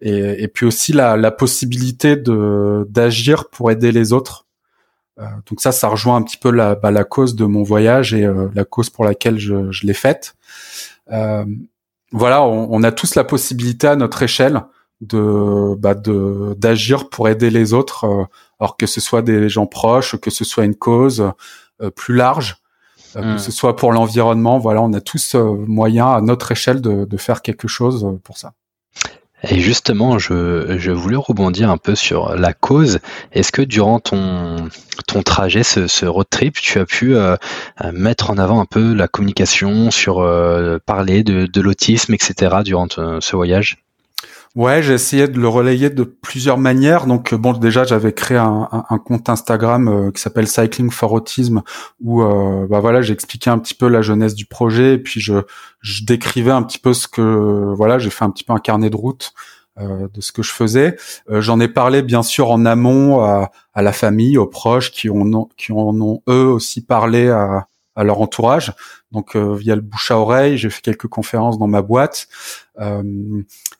Et, 0.00 0.42
et 0.42 0.48
puis 0.48 0.66
aussi 0.66 0.92
la, 0.92 1.16
la 1.16 1.30
possibilité 1.30 2.16
de 2.16 2.84
d'agir 2.90 3.48
pour 3.48 3.70
aider 3.70 3.92
les 3.92 4.12
autres 4.12 4.46
euh, 5.18 5.24
donc 5.48 5.60
ça, 5.60 5.72
ça 5.72 5.88
rejoint 5.88 6.16
un 6.16 6.22
petit 6.22 6.36
peu 6.36 6.50
la, 6.50 6.74
bah, 6.74 6.90
la 6.90 7.04
cause 7.04 7.34
de 7.34 7.44
mon 7.44 7.62
voyage 7.62 8.12
et 8.12 8.24
euh, 8.24 8.48
la 8.54 8.64
cause 8.64 8.90
pour 8.90 9.04
laquelle 9.04 9.38
je, 9.38 9.70
je 9.70 9.86
l'ai 9.86 9.94
faite. 9.94 10.36
Euh, 11.10 11.44
voilà, 12.12 12.44
on, 12.44 12.68
on, 12.70 12.82
a 12.82 12.92
tous 12.92 13.14
la 13.14 13.24
possibilité 13.24 13.86
à 13.86 13.96
notre 13.96 14.22
échelle 14.22 14.62
de 15.00 15.74
bah, 15.76 15.94
de 15.94 16.54
d'agir 16.56 17.08
pour 17.08 17.28
aider 17.28 17.50
les 17.50 17.72
autres, 17.72 18.28
alors 18.60 18.76
que 18.76 18.86
ce 18.86 19.00
soit 19.00 19.22
des 19.22 19.48
gens 19.48 19.66
proches, 19.66 20.16
que 20.16 20.30
ce 20.30 20.44
soit 20.44 20.64
une 20.64 20.76
cause 20.76 21.32
plus 21.94 22.14
large, 22.14 22.56
que 23.14 23.34
hmm. 23.34 23.38
ce 23.38 23.52
soit 23.52 23.76
pour 23.76 23.92
l'environnement. 23.92 24.58
Voilà, 24.58 24.82
on 24.82 24.92
a 24.92 25.00
tous 25.00 25.34
moyen 25.34 26.06
à 26.06 26.20
notre 26.20 26.52
échelle 26.52 26.80
de, 26.80 27.04
de 27.04 27.16
faire 27.16 27.42
quelque 27.42 27.68
chose 27.68 28.06
pour 28.24 28.38
ça. 28.38 28.52
Et 29.42 29.60
justement, 29.60 30.18
je, 30.18 30.76
je 30.78 30.90
voulais 30.90 31.16
rebondir 31.16 31.70
un 31.70 31.76
peu 31.76 31.94
sur 31.94 32.34
la 32.34 32.52
cause. 32.52 33.00
Est-ce 33.32 33.52
que 33.52 33.62
durant 33.62 34.00
ton, 34.00 34.68
ton 35.06 35.22
trajet, 35.22 35.62
ce, 35.62 35.86
ce 35.86 36.06
road 36.06 36.26
trip, 36.30 36.54
tu 36.54 36.78
as 36.78 36.86
pu 36.86 37.14
euh, 37.14 37.36
euh, 37.84 37.92
mettre 37.92 38.30
en 38.30 38.38
avant 38.38 38.60
un 38.60 38.64
peu 38.64 38.94
la 38.94 39.08
communication 39.08 39.90
sur 39.90 40.20
euh, 40.20 40.78
parler 40.84 41.22
de, 41.22 41.46
de 41.46 41.60
l'autisme, 41.60 42.14
etc. 42.14 42.56
durant 42.64 42.88
ce 42.88 43.36
voyage? 43.36 43.76
Ouais, 44.54 44.82
j'ai 44.82 44.94
essayé 44.94 45.28
de 45.28 45.38
le 45.38 45.48
relayer 45.48 45.90
de 45.90 46.02
plusieurs 46.02 46.56
manières. 46.56 47.06
Donc 47.06 47.34
bon, 47.34 47.52
déjà 47.52 47.84
j'avais 47.84 48.14
créé 48.14 48.38
un, 48.38 48.98
compte 49.04 49.28
Instagram 49.28 50.10
qui 50.14 50.20
s'appelle 50.22 50.48
Cycling 50.48 50.90
for 50.90 51.12
Autism 51.12 51.62
où 52.00 52.22
bah 52.22 52.80
voilà, 52.80 53.02
j'expliquais 53.02 53.50
un 53.50 53.58
petit 53.58 53.74
peu 53.74 53.88
la 53.88 54.00
jeunesse 54.00 54.34
du 54.34 54.46
projet 54.46 54.94
et 54.94 54.98
puis 54.98 55.20
je, 55.20 55.34
je 55.82 56.04
décrivais 56.04 56.52
un 56.52 56.62
petit 56.62 56.78
peu 56.78 56.94
ce 56.94 57.06
que 57.06 57.74
voilà, 57.74 57.98
j'ai 57.98 58.08
fait 58.08 58.24
un 58.24 58.30
petit 58.30 58.44
peu 58.44 58.54
un 58.54 58.58
carnet 58.58 58.88
de 58.88 58.96
route 58.96 59.34
euh, 59.78 60.08
de 60.14 60.22
ce 60.22 60.32
que 60.32 60.42
je 60.42 60.52
faisais. 60.52 60.96
Euh, 61.28 61.42
j'en 61.42 61.60
ai 61.60 61.68
parlé 61.68 62.00
bien 62.00 62.22
sûr 62.22 62.50
en 62.50 62.64
amont 62.64 63.20
à, 63.20 63.50
la 63.74 63.92
famille, 63.92 64.38
aux 64.38 64.46
proches 64.46 64.90
qui 64.90 65.10
ont 65.10 65.50
qui 65.58 65.70
en 65.70 66.00
ont 66.00 66.22
eux 66.30 66.46
aussi 66.46 66.82
parlé 66.82 67.28
à, 67.28 67.68
à 67.94 68.02
leur 68.02 68.22
entourage. 68.22 68.72
Donc 69.16 69.34
euh, 69.34 69.54
via 69.54 69.74
le 69.74 69.80
bouche 69.80 70.10
à 70.10 70.18
oreille, 70.18 70.58
j'ai 70.58 70.70
fait 70.70 70.82
quelques 70.82 71.08
conférences 71.08 71.58
dans 71.58 71.66
ma 71.66 71.82
boîte. 71.82 72.28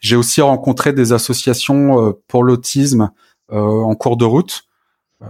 j'ai 0.00 0.16
aussi 0.16 0.40
rencontré 0.40 0.92
des 0.92 1.12
associations 1.12 2.16
pour 2.26 2.42
l'autisme 2.42 3.10
en 3.50 3.94
cours 3.94 4.16
de 4.16 4.24
route. 4.24 4.64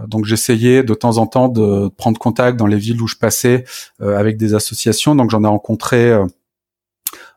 Donc 0.07 0.25
j'essayais 0.25 0.83
de 0.83 0.93
temps 0.93 1.17
en 1.17 1.27
temps 1.27 1.49
de 1.49 1.89
prendre 1.89 2.17
contact 2.19 2.57
dans 2.57 2.67
les 2.67 2.77
villes 2.77 3.01
où 3.01 3.07
je 3.07 3.17
passais 3.17 3.65
avec 3.99 4.37
des 4.37 4.53
associations. 4.53 5.15
Donc 5.15 5.29
j'en 5.29 5.43
ai 5.43 5.47
rencontré 5.47 6.17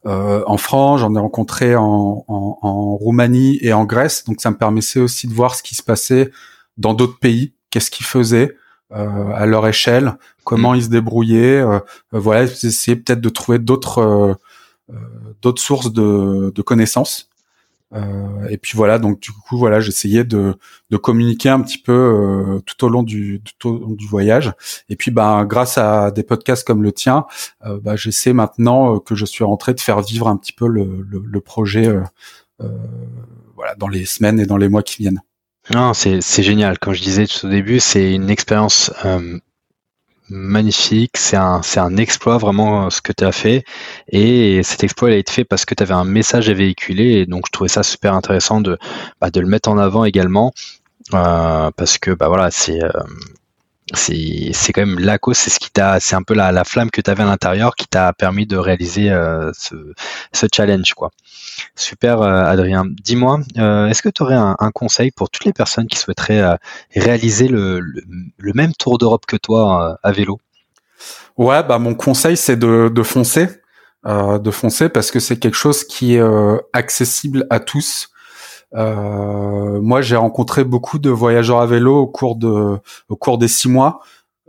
euh, 0.07 0.43
en 0.47 0.57
France, 0.57 1.01
j'en 1.01 1.15
ai 1.15 1.19
rencontré 1.19 1.77
en, 1.77 2.25
en, 2.27 2.59
en, 2.63 2.97
Roumanie 2.97 3.59
et 3.61 3.73
en 3.73 3.85
Grèce, 3.85 4.25
donc 4.25 4.41
ça 4.41 4.51
me 4.51 4.57
permettait 4.57 5.01
aussi 5.01 5.27
de 5.27 5.35
voir 5.35 5.55
ce 5.55 5.63
qui 5.63 5.75
se 5.75 5.83
passait 5.83 6.31
dans 6.79 6.95
d'autres 6.95 7.19
pays, 7.19 7.53
qu'est-ce 7.69 7.91
qu'ils 7.91 8.07
faisaient 8.07 8.57
euh, 8.93 9.33
à 9.35 9.47
leur 9.47 9.67
échelle, 9.67 10.15
comment 10.45 10.73
mm. 10.73 10.77
ils 10.77 10.85
se 10.85 10.89
débrouillaient. 10.89 11.61
Euh, 11.61 11.81
voilà, 12.13 12.45
essayer 12.45 12.97
peut-être 12.97 13.21
de 13.21 13.29
trouver 13.29 13.59
d'autres 13.59 14.37
d'autres 15.41 15.63
sources 15.63 15.93
de, 15.93 16.53
de 16.53 16.63
connaissances 16.63 17.31
euh, 17.93 18.49
et 18.49 18.57
puis 18.57 18.77
voilà, 18.77 18.99
donc 18.99 19.21
du 19.21 19.33
coup 19.33 19.59
voilà, 19.59 19.81
j'essayais 19.81 20.25
de, 20.25 20.55
de 20.91 20.97
communiquer 20.97 21.49
un 21.49 21.61
petit 21.61 21.79
peu 21.79 21.93
euh, 21.93 22.61
tout 22.61 22.85
au 22.85 22.89
long 22.89 23.03
du 23.03 23.43
tout 23.59 23.69
au 23.69 23.79
long 23.79 23.91
du 23.91 24.07
voyage. 24.07 24.53
Et 24.89 24.97
puis 24.97 25.11
ben 25.11 25.45
grâce 25.45 25.77
à 25.79 26.11
des 26.11 26.23
podcasts 26.23 26.67
comme 26.67 26.83
le 26.83 26.93
tien, 26.93 27.27
euh, 27.67 27.81
bah, 27.81 27.97
j'essaie 27.97 28.33
maintenant 28.33 29.01
que 29.01 29.15
je 29.15 29.25
suis 29.25 29.45
rentré 29.45 29.75
de 29.75 29.81
faire 29.81 30.01
vivre 30.03 30.29
un 30.29 30.37
petit 30.37 30.53
peu 30.53 30.69
le, 30.69 31.05
le, 31.09 31.23
le 31.25 31.41
projet 31.41 31.93
voilà 33.57 33.75
dans 33.77 33.89
les 33.89 34.05
semaines 34.05 34.39
et 34.39 34.47
dans 34.47 34.57
les 34.59 34.69
mois 34.69 34.83
qui 34.83 34.99
viennent. 34.99 35.23
Non, 35.73 35.93
c'est 35.95 36.43
génial. 36.43 36.79
Comme 36.79 36.95
je 36.95 37.03
disais 37.03 37.27
tout 37.27 37.47
au 37.47 37.51
début, 37.51 37.81
c'est 37.81 38.13
une 38.13 38.31
expérience 38.31 38.91
magnifique, 40.31 41.17
c'est 41.17 41.37
un, 41.37 41.97
exploit 41.97 42.39
vraiment 42.39 42.87
euh, 42.87 42.91
ce 42.91 43.03
que 43.03 43.13
tu 43.13 43.25
as 43.25 43.33
fait. 43.33 43.65
Et 44.09 44.63
cet 44.63 44.85
exploit 44.85 45.11
il 45.11 45.15
a 45.15 45.19
été 45.19 45.33
fait 45.33 45.45
parce 45.45 45.65
que 45.65 45.75
tu 45.75 45.83
avais 45.83 45.95
un 45.95 46.05
message 46.05 46.49
à 46.49 46.55
véhiculer. 46.55 47.13
Et 47.21 47.27
donc 47.27 47.45
je 47.47 47.53
trouvais 47.53 47.69
ça 47.69 47.83
super 47.83 48.15
intéressant 48.15 48.61
de, 48.61 48.79
bah, 49.21 49.29
le 49.35 49.47
mettre 49.47 49.69
en 49.69 49.79
avant 49.79 50.05
également. 50.05 50.53
Euh, 51.15 51.71
parce 51.77 51.99
que 51.99 52.13
bah 52.13 52.29
voilà, 52.29 52.51
c'est 52.51 52.83
euh, 52.83 52.91
c'est 53.95 54.51
c'est 54.53 54.73
quand 54.73 54.87
même 54.87 54.99
la 54.99 55.19
cause, 55.19 55.37
c'est 55.37 55.51
ce 55.51 55.59
qui 55.59 55.71
t'a, 55.71 56.01
c'est 56.01 56.15
un 56.15 56.23
peu 56.23 56.35
la, 56.35 56.53
la 56.53 56.65
flamme 56.65 56.91
que 56.91 57.01
tu 57.01 57.11
avais 57.11 57.23
à 57.23 57.27
l'intérieur 57.27 57.75
qui 57.75 57.87
t'a 57.87 58.13
permis 58.13 58.47
de 58.47 58.57
réaliser 58.57 59.11
euh, 59.11 59.51
ce, 59.55 60.47
challenge 60.55 60.95
quoi. 60.95 61.11
Super 61.77 62.23
euh, 62.23 62.45
Adrien. 62.45 62.85
Dis-moi, 62.87 63.41
euh, 63.59 63.87
est-ce 63.89 64.03
que 64.03 64.09
tu 64.09 64.23
aurais 64.23 64.37
un, 64.37 64.57
conseil 64.73 65.11
pour 65.11 65.31
toutes 65.31 65.45
les 65.45 65.53
personnes 65.53 65.87
qui 65.87 65.99
souhaiteraient 65.99 66.59
réaliser 66.95 67.49
le, 67.49 67.81
le, 67.81 68.53
même 68.55 68.73
tour 68.75 68.99
d'Europe 68.99 69.27
que 69.27 69.37
toi 69.37 69.99
à 70.03 70.13
vélo? 70.13 70.41
Ouais, 71.37 71.63
bah 71.63 71.79
mon 71.79 71.95
conseil 71.95 72.37
c'est 72.37 72.57
de 72.57 73.03
foncer, 73.03 73.49
de 74.07 74.51
foncer 74.51 74.89
parce 74.89 75.11
que 75.11 75.21
c'est 75.21 75.39
quelque 75.39 75.57
chose 75.57 75.85
qui 75.85 76.17
est 76.17 76.23
accessible 76.73 77.47
à 77.51 77.61
tous. 77.61 78.11
Euh, 78.75 79.81
moi, 79.81 80.01
j'ai 80.01 80.17
rencontré 80.17 80.65
beaucoup 80.65 80.99
de 80.99 81.11
voyageurs 81.11 81.61
à 81.61 81.67
vélo 81.67 81.99
au 81.99 82.07
cours 82.07 82.37
de, 82.37 82.79
au 83.09 83.17
cours 83.17 83.39
des 83.39 83.49
six 83.49 83.69
mois, 83.69 84.01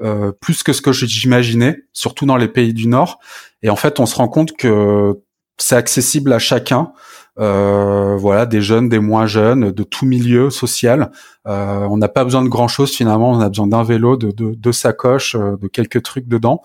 euh, 0.02 0.32
plus 0.32 0.64
que 0.64 0.74
ce 0.74 0.82
que 0.82 0.92
j'imaginais, 0.92 1.84
surtout 1.94 2.26
dans 2.26 2.38
les 2.38 2.48
pays 2.48 2.74
du 2.74 2.88
Nord. 2.88 3.20
Et 3.64 3.70
en 3.70 3.76
fait, 3.76 4.00
on 4.00 4.06
se 4.06 4.16
rend 4.16 4.28
compte 4.28 4.54
que 4.54 5.20
c'est 5.58 5.76
accessible 5.76 6.34
à 6.34 6.40
chacun. 6.40 6.92
Euh, 7.40 8.18
voilà, 8.18 8.46
des 8.46 8.62
jeunes, 8.62 8.90
des 8.90 9.00
moins 9.00 9.26
jeunes, 9.26 9.72
de 9.72 9.84
tout 9.84 10.06
milieu 10.06 10.50
social. 10.50 11.12
Euh, 11.48 11.88
on 11.90 11.98
n'a 11.98 12.10
pas 12.10 12.24
besoin 12.24 12.44
de 12.44 12.50
grand 12.50 12.68
chose 12.68 12.92
finalement. 12.92 13.32
On 13.32 13.40
a 13.40 13.50
besoin 13.50 13.68
d'un 13.68 13.84
vélo, 13.84 14.18
de 14.18 14.32
deux 14.32 14.56
de 14.56 14.70
euh, 14.70 15.58
de 15.58 15.68
quelques 15.68 16.04
trucs 16.04 16.28
dedans. 16.28 16.62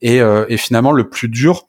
Et, 0.00 0.20
euh, 0.20 0.46
et 0.48 0.56
finalement, 0.56 0.92
le 0.92 1.08
plus 1.08 1.28
dur, 1.28 1.66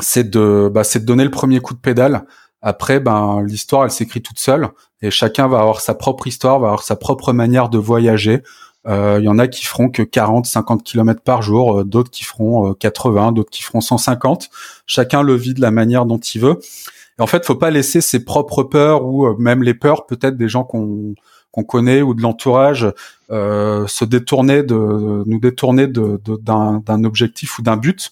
c'est 0.00 0.28
de, 0.28 0.70
bah, 0.72 0.84
c'est 0.84 1.00
de 1.00 1.04
donner 1.04 1.24
le 1.24 1.30
premier 1.30 1.60
coup 1.60 1.74
de 1.74 1.78
pédale 1.78 2.24
après, 2.64 2.98
ben 2.98 3.42
l'histoire, 3.42 3.84
elle 3.84 3.90
s'écrit 3.90 4.22
toute 4.22 4.38
seule 4.38 4.70
et 5.02 5.10
chacun 5.10 5.48
va 5.48 5.60
avoir 5.60 5.82
sa 5.82 5.92
propre 5.92 6.26
histoire, 6.26 6.58
va 6.58 6.68
avoir 6.68 6.82
sa 6.82 6.96
propre 6.96 7.34
manière 7.34 7.68
de 7.68 7.76
voyager. 7.76 8.42
Il 8.86 8.90
euh, 8.90 9.20
y 9.20 9.28
en 9.28 9.38
a 9.38 9.48
qui 9.48 9.66
feront 9.66 9.90
que 9.90 10.02
40, 10.02 10.46
50 10.46 10.82
km 10.82 11.20
par 11.20 11.42
jour, 11.42 11.80
euh, 11.80 11.84
d'autres 11.84 12.10
qui 12.10 12.24
feront 12.24 12.72
80, 12.72 13.28
euh, 13.28 13.32
d'autres 13.32 13.50
qui 13.50 13.62
feront 13.62 13.82
150. 13.82 14.48
Chacun 14.86 15.22
le 15.22 15.34
vit 15.34 15.52
de 15.52 15.60
la 15.60 15.70
manière 15.70 16.06
dont 16.06 16.16
il 16.16 16.40
veut. 16.40 16.58
Et 17.18 17.22
en 17.22 17.26
fait, 17.26 17.44
faut 17.44 17.54
pas 17.54 17.70
laisser 17.70 18.00
ses 18.00 18.24
propres 18.24 18.62
peurs 18.62 19.04
ou 19.04 19.36
même 19.36 19.62
les 19.62 19.74
peurs 19.74 20.06
peut-être 20.06 20.38
des 20.38 20.48
gens 20.48 20.64
qu'on 20.64 21.14
qu'on 21.50 21.64
connaît 21.64 22.02
ou 22.02 22.14
de 22.14 22.22
l'entourage 22.22 22.92
se 23.30 24.04
détourner 24.04 24.64
de 24.64 25.22
nous 25.24 25.38
détourner 25.38 25.86
de 25.86 26.18
d'un 26.42 27.04
objectif 27.04 27.58
ou 27.58 27.62
d'un 27.62 27.76
but. 27.76 28.10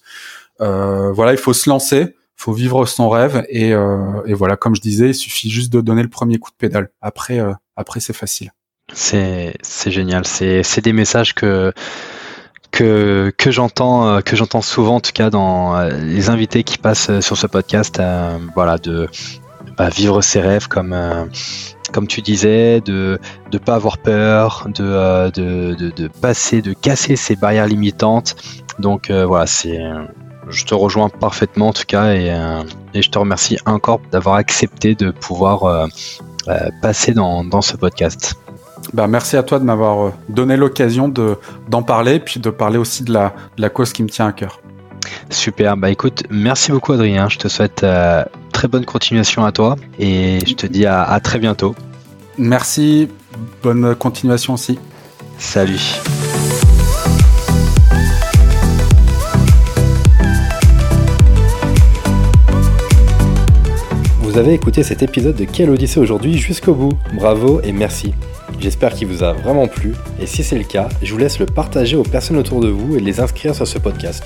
voilà, 0.59 1.33
il 1.33 1.37
faut 1.37 1.53
se 1.53 1.69
lancer 1.69 2.15
faut 2.35 2.53
vivre 2.53 2.85
son 2.85 3.09
rêve 3.09 3.45
et, 3.49 3.73
euh, 3.73 4.21
et, 4.25 4.33
voilà, 4.33 4.57
comme 4.57 4.75
je 4.75 4.81
disais, 4.81 5.09
il 5.09 5.15
suffit 5.15 5.49
juste 5.49 5.71
de 5.71 5.81
donner 5.81 6.03
le 6.03 6.09
premier 6.09 6.39
coup 6.39 6.51
de 6.51 6.55
pédale. 6.55 6.89
Après, 7.01 7.39
euh, 7.39 7.53
après 7.75 7.99
c'est 7.99 8.13
facile. 8.13 8.51
C'est 8.93 9.53
génial. 9.85 10.25
C'est 10.25 10.81
des 10.81 10.93
messages 10.93 11.33
que 11.33 11.73
que, 12.71 13.31
j'entends 13.45 14.07
euh, 14.07 14.21
que 14.21 14.35
j'entends 14.35 14.63
souvent 14.63 14.95
en 14.95 14.99
tout 14.99 15.11
cas 15.13 15.29
dans 15.29 15.79
les 15.87 16.29
invités 16.29 16.63
qui 16.63 16.79
passent 16.79 17.19
sur 17.19 17.37
ce 17.37 17.45
podcast 17.45 18.01
voilà 18.55 18.79
de 18.79 19.07
bah, 19.77 19.89
vivre 19.89 20.21
ses 20.21 20.41
rêves 20.41 20.67
comme 20.67 20.95
comme 21.91 22.07
tu 22.07 22.21
disais 22.23 22.81
de 22.81 23.19
de 23.51 23.57
pas 23.59 23.75
avoir 23.75 23.99
peur 23.99 24.67
de, 24.73 25.29
de, 25.29 26.07
passer 26.07 26.63
de 26.63 26.73
casser 26.73 27.15
ces 27.15 27.35
barrières 27.35 27.67
limitantes 27.67 28.35
donc 28.79 29.11
voilà 29.11 29.45
c'est 29.45 29.79
je 30.49 30.65
te 30.65 30.73
rejoins 30.73 31.09
parfaitement 31.09 31.69
en 31.69 31.73
tout 31.73 31.85
cas 31.87 32.13
et, 32.13 32.31
euh, 32.31 32.63
je 32.93 33.09
te 33.09 33.17
remercie 33.17 33.57
encore 33.65 34.01
d'avoir 34.11 34.35
accepté 34.35 34.95
de 34.95 35.11
pouvoir 35.11 35.63
euh, 35.63 35.87
euh, 36.47 36.69
passer 36.81 37.13
dans, 37.13 37.61
ce 37.61 37.77
podcast. 37.77 38.35
Bah, 38.93 39.07
merci 39.07 39.37
à 39.37 39.43
toi 39.43 39.59
de 39.59 39.63
m'avoir 39.63 40.11
donné 40.29 40.57
l'occasion 40.57 41.07
de, 41.07 41.37
d'en 41.69 41.83
parler 41.83 42.19
puis 42.19 42.39
de 42.39 42.49
parler 42.49 42.77
aussi 42.77 43.03
de 43.03 43.13
la, 43.13 43.33
la 43.57 43.69
cause 43.69 43.93
qui 43.93 44.03
me 44.03 44.09
tient 44.09 44.27
à 44.27 44.31
cœur. 44.33 44.59
Super, 45.29 45.77
bah 45.77 45.89
écoute, 45.89 46.23
merci 46.29 46.71
beaucoup 46.71 46.93
Adrien, 46.93 47.27
je 47.27 47.37
te 47.37 47.47
souhaite 47.47 47.85
très 48.51 48.67
bonne 48.67 48.85
continuation 48.85 49.43
à 49.45 49.51
toi 49.51 49.75
et 49.99 50.39
je 50.45 50.53
te 50.53 50.67
dis 50.67 50.85
à 50.85 51.19
très 51.21 51.39
bientôt. 51.39 51.75
Merci, 52.37 53.09
bonne 53.61 53.95
continuation 53.95 54.53
aussi. 54.53 54.79
Salut. 55.37 55.99
Vous 64.33 64.39
avez 64.39 64.55
écouté 64.55 64.81
cet 64.81 65.03
épisode 65.03 65.35
de 65.35 65.45
Quelle 65.45 65.69
Odyssée 65.69 65.99
aujourd'hui 65.99 66.39
jusqu'au 66.39 66.73
bout. 66.73 66.93
Bravo 67.13 67.61
et 67.63 67.71
merci. 67.71 68.15
J'espère 68.59 68.95
qu'il 68.95 69.07
vous 69.07 69.21
a 69.21 69.31
vraiment 69.31 69.67
plu 69.67 69.93
et 70.19 70.25
si 70.25 70.43
c'est 70.43 70.57
le 70.57 70.63
cas, 70.63 70.89
je 71.03 71.11
vous 71.11 71.19
laisse 71.19 71.37
le 71.37 71.45
partager 71.45 71.95
aux 71.95 72.01
personnes 72.01 72.37
autour 72.37 72.59
de 72.59 72.69
vous 72.69 72.97
et 72.97 72.99
les 72.99 73.19
inscrire 73.19 73.53
sur 73.53 73.67
ce 73.67 73.77
podcast. 73.77 74.23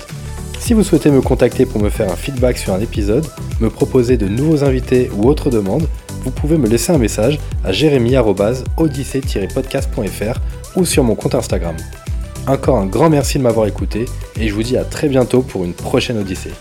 Si 0.58 0.72
vous 0.72 0.82
souhaitez 0.82 1.10
me 1.10 1.20
contacter 1.20 1.66
pour 1.66 1.82
me 1.82 1.90
faire 1.90 2.10
un 2.10 2.16
feedback 2.16 2.56
sur 2.56 2.72
un 2.72 2.80
épisode, 2.80 3.26
me 3.60 3.68
proposer 3.68 4.16
de 4.16 4.28
nouveaux 4.28 4.64
invités 4.64 5.10
ou 5.14 5.28
autres 5.28 5.50
demandes, 5.50 5.86
vous 6.22 6.30
pouvez 6.30 6.56
me 6.56 6.68
laisser 6.68 6.90
un 6.90 6.96
message 6.96 7.38
à 7.62 7.72
jérémy-odyssée-podcast.fr 7.72 10.40
ou 10.76 10.86
sur 10.86 11.04
mon 11.04 11.16
compte 11.16 11.34
Instagram. 11.34 11.76
Encore 12.46 12.78
un 12.78 12.86
grand 12.86 13.10
merci 13.10 13.36
de 13.36 13.42
m'avoir 13.42 13.66
écouté 13.66 14.06
et 14.40 14.48
je 14.48 14.54
vous 14.54 14.62
dis 14.62 14.78
à 14.78 14.84
très 14.84 15.10
bientôt 15.10 15.42
pour 15.42 15.66
une 15.66 15.74
prochaine 15.74 16.16
Odyssée. 16.16 16.52